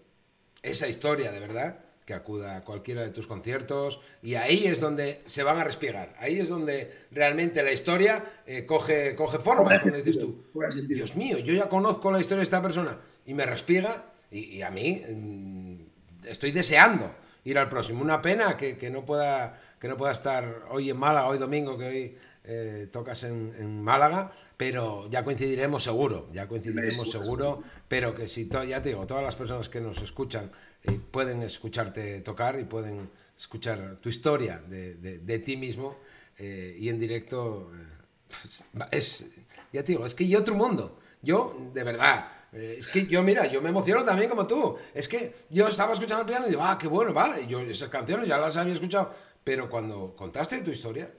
esa 0.61 0.87
historia 0.87 1.31
de 1.31 1.39
verdad, 1.39 1.79
que 2.05 2.13
acuda 2.13 2.57
a 2.57 2.63
cualquiera 2.63 3.01
de 3.01 3.11
tus 3.11 3.27
conciertos 3.27 4.01
y 4.21 4.35
ahí 4.35 4.65
es 4.65 4.79
donde 4.79 5.21
se 5.25 5.43
van 5.43 5.59
a 5.59 5.63
respiegar, 5.63 6.13
ahí 6.19 6.39
es 6.39 6.49
donde 6.49 6.91
realmente 7.11 7.63
la 7.63 7.71
historia 7.71 8.23
eh, 8.45 8.65
coge, 8.65 9.15
coge 9.15 9.39
forma, 9.39 9.77
dices 9.79 10.19
tú. 10.19 10.43
Dios 10.87 11.15
mío, 11.15 11.39
yo 11.39 11.53
ya 11.53 11.69
conozco 11.69 12.11
la 12.11 12.19
historia 12.19 12.39
de 12.39 12.45
esta 12.45 12.61
persona 12.61 12.99
y 13.25 13.33
me 13.33 13.45
respiega 13.45 14.13
y, 14.31 14.61
a 14.61 14.71
mí 14.71 15.01
mm, 15.07 16.27
estoy 16.27 16.51
deseando 16.51 17.13
ir 17.43 17.57
al 17.57 17.69
próximo. 17.69 18.01
Una 18.01 18.21
pena 18.21 18.57
que, 18.57 18.89
no, 18.91 19.05
pueda, 19.05 19.59
que 19.79 19.87
no 19.87 19.97
pueda 19.97 20.11
estar 20.11 20.65
hoy 20.69 20.89
en 20.89 20.97
Málaga, 20.97 21.27
hoy 21.27 21.37
domingo, 21.37 21.77
que 21.77 21.85
hoy 21.85 22.17
eh, 22.43 22.87
tocas 22.91 23.23
en, 23.23 23.53
en 23.57 23.81
Málaga, 23.81 24.31
pero 24.57 25.09
ya 25.09 25.23
coincidiremos 25.23 25.83
seguro, 25.83 26.29
ya 26.31 26.47
coincidiremos 26.47 27.11
seguro, 27.11 27.63
pero 27.87 28.15
que 28.15 28.27
si, 28.27 28.47
ya 28.47 28.81
te 28.81 28.89
digo, 28.89 29.05
todas 29.05 29.23
las 29.23 29.35
personas 29.35 29.67
que 29.67 29.81
nos 29.81 30.01
escuchan 30.01 30.51
eh, 30.83 30.99
pueden 31.11 31.43
escucharte 31.43 32.21
tocar 32.21 32.59
y 32.59 32.63
pueden 32.63 33.09
escuchar 33.37 33.97
tu 33.99 34.09
historia 34.09 34.59
de, 34.59 35.39
ti 35.39 35.57
mismo 35.57 35.97
eh, 36.37 36.77
y 36.79 36.89
en 36.89 36.99
directo, 36.99 37.71
eh, 37.73 38.85
es, 38.91 39.25
ya 39.71 39.83
te 39.83 39.93
digo, 39.93 40.05
es 40.05 40.13
que 40.13 40.23
hay 40.23 40.35
otro 40.35 40.55
mundo, 40.55 40.99
yo, 41.21 41.71
de 41.73 41.83
verdad, 41.83 42.29
es 42.51 42.87
que 42.87 43.07
yo, 43.07 43.23
mira, 43.23 43.47
yo 43.47 43.61
me 43.61 43.69
emociono 43.69 44.05
también 44.05 44.29
como 44.29 44.45
tú, 44.45 44.77
es 44.93 45.07
que 45.07 45.47
yo 45.49 45.67
estaba 45.67 45.93
escuchando 45.93 46.21
el 46.21 46.27
piano 46.27 46.45
y 46.45 46.51
digo, 46.51 46.63
ah, 46.63 46.77
qué 46.79 46.87
bueno, 46.87 47.11
vale, 47.11 47.47
yo 47.47 47.59
esas 47.61 47.89
canciones 47.89 48.27
ya 48.27 48.37
las 48.37 48.55
había 48.57 48.75
escuchado, 48.75 49.13
pero 49.43 49.69
cuando 49.69 50.15
contaste 50.15 50.61
tu 50.61 50.69
historia, 50.69 51.11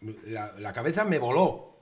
la, 0.00 0.52
la 0.58 0.72
cabeza 0.72 1.04
me 1.04 1.18
voló, 1.18 1.76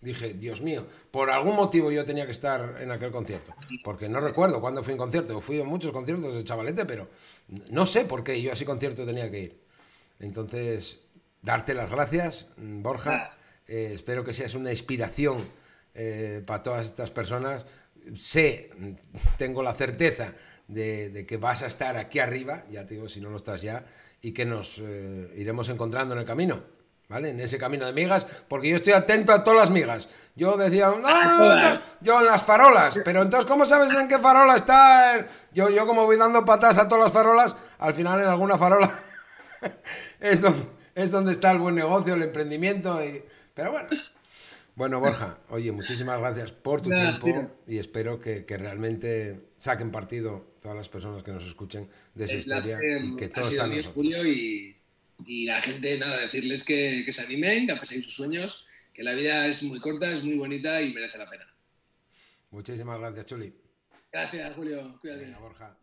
dije, 0.00 0.34
Dios 0.34 0.60
mío, 0.60 0.86
por 1.10 1.30
algún 1.30 1.56
motivo 1.56 1.90
yo 1.90 2.04
tenía 2.04 2.26
que 2.26 2.32
estar 2.32 2.78
en 2.80 2.90
aquel 2.90 3.10
concierto. 3.10 3.54
Porque 3.82 4.08
no 4.08 4.20
recuerdo 4.20 4.60
cuándo 4.60 4.82
fui 4.82 4.92
en 4.92 4.98
concierto. 4.98 5.40
Fui 5.40 5.60
en 5.60 5.66
muchos 5.66 5.92
conciertos 5.92 6.34
de 6.34 6.44
chavalete, 6.44 6.84
pero 6.84 7.08
no 7.70 7.86
sé 7.86 8.04
por 8.04 8.22
qué 8.22 8.40
yo 8.40 8.50
a 8.50 8.54
ese 8.54 8.64
concierto 8.64 9.06
tenía 9.06 9.30
que 9.30 9.40
ir. 9.40 9.60
Entonces, 10.20 11.00
darte 11.42 11.74
las 11.74 11.90
gracias, 11.90 12.48
Borja. 12.56 13.14
Ah. 13.14 13.38
Eh, 13.66 13.92
espero 13.94 14.24
que 14.24 14.34
seas 14.34 14.54
una 14.54 14.70
inspiración 14.70 15.38
eh, 15.94 16.42
para 16.46 16.62
todas 16.62 16.86
estas 16.86 17.10
personas. 17.10 17.64
Sé, 18.14 18.70
tengo 19.38 19.62
la 19.62 19.72
certeza 19.72 20.34
de, 20.68 21.24
que 21.26 21.36
vas 21.38 21.62
a 21.62 21.66
estar 21.66 21.96
aquí 21.96 22.18
arriba, 22.18 22.64
ya 22.70 22.86
te 22.86 22.94
digo, 22.94 23.08
si 23.08 23.20
no 23.20 23.30
lo 23.30 23.36
estás 23.38 23.62
ya, 23.62 23.86
y 24.24 24.32
que 24.32 24.46
nos 24.46 24.78
eh, 24.78 25.34
iremos 25.36 25.68
encontrando 25.68 26.14
en 26.14 26.20
el 26.20 26.26
camino. 26.26 26.62
¿vale? 27.10 27.28
En 27.28 27.40
ese 27.40 27.58
camino 27.58 27.84
de 27.84 27.92
migas, 27.92 28.26
porque 28.48 28.70
yo 28.70 28.76
estoy 28.76 28.94
atento 28.94 29.32
a 29.32 29.44
todas 29.44 29.60
las 29.60 29.70
migas. 29.70 30.08
Yo 30.34 30.56
decía, 30.56 30.86
no, 30.88 31.80
yo 32.00 32.20
en 32.20 32.26
las 32.26 32.42
farolas, 32.42 32.98
pero 33.04 33.20
entonces, 33.20 33.46
¿cómo 33.46 33.66
sabes 33.66 33.92
en 33.92 34.08
qué 34.08 34.18
farola 34.18 34.56
está? 34.56 35.26
Yo, 35.52 35.68
yo 35.68 35.86
como 35.86 36.06
voy 36.06 36.16
dando 36.16 36.42
patas 36.42 36.78
a 36.78 36.88
todas 36.88 37.04
las 37.04 37.12
farolas, 37.12 37.54
al 37.78 37.92
final 37.92 38.18
en 38.18 38.28
alguna 38.28 38.56
farola 38.56 38.98
es, 40.20 40.40
donde, 40.40 40.66
es 40.94 41.10
donde 41.10 41.32
está 41.32 41.50
el 41.50 41.58
buen 41.58 41.74
negocio, 41.74 42.14
el 42.14 42.22
emprendimiento, 42.22 43.04
y... 43.04 43.22
pero 43.52 43.72
bueno. 43.72 43.90
Bueno, 44.76 44.98
Borja, 44.98 45.38
oye, 45.50 45.70
muchísimas 45.70 46.18
gracias 46.18 46.50
por 46.50 46.82
tu 46.82 46.90
tiempo 46.90 47.50
y 47.66 47.78
espero 47.78 48.20
que, 48.20 48.44
que, 48.44 48.56
realmente 48.56 49.50
saquen 49.58 49.92
partido 49.92 50.56
todas 50.60 50.76
las 50.76 50.88
personas 50.88 51.22
que 51.22 51.30
nos 51.30 51.46
escuchen 51.46 51.88
de 52.14 52.24
esa 52.24 52.36
historia 52.36 52.78
y 53.00 53.14
que 53.14 53.26
están 53.26 53.72
y 53.72 54.74
y 55.26 55.46
la 55.46 55.60
gente, 55.60 55.98
nada, 55.98 56.18
decirles 56.18 56.64
que, 56.64 57.04
se 57.10 57.22
animen, 57.22 57.66
que 57.66 57.76
paséis 57.76 58.04
sus 58.04 58.14
sueños, 58.14 58.66
que 58.92 59.02
la 59.02 59.12
vida 59.12 59.46
es 59.46 59.62
muy 59.62 59.80
corta, 59.80 60.10
es 60.10 60.24
muy 60.24 60.36
bonita 60.36 60.82
y 60.82 60.92
merece 60.92 61.18
la 61.18 61.30
pena. 61.30 61.46
Muchísimas 62.50 62.98
gracias, 62.98 63.26
Chuli. 63.26 63.54
Gracias, 64.12 64.54
Julio. 64.54 64.98
Cuídate. 65.00 65.34
Borja. 65.40 65.76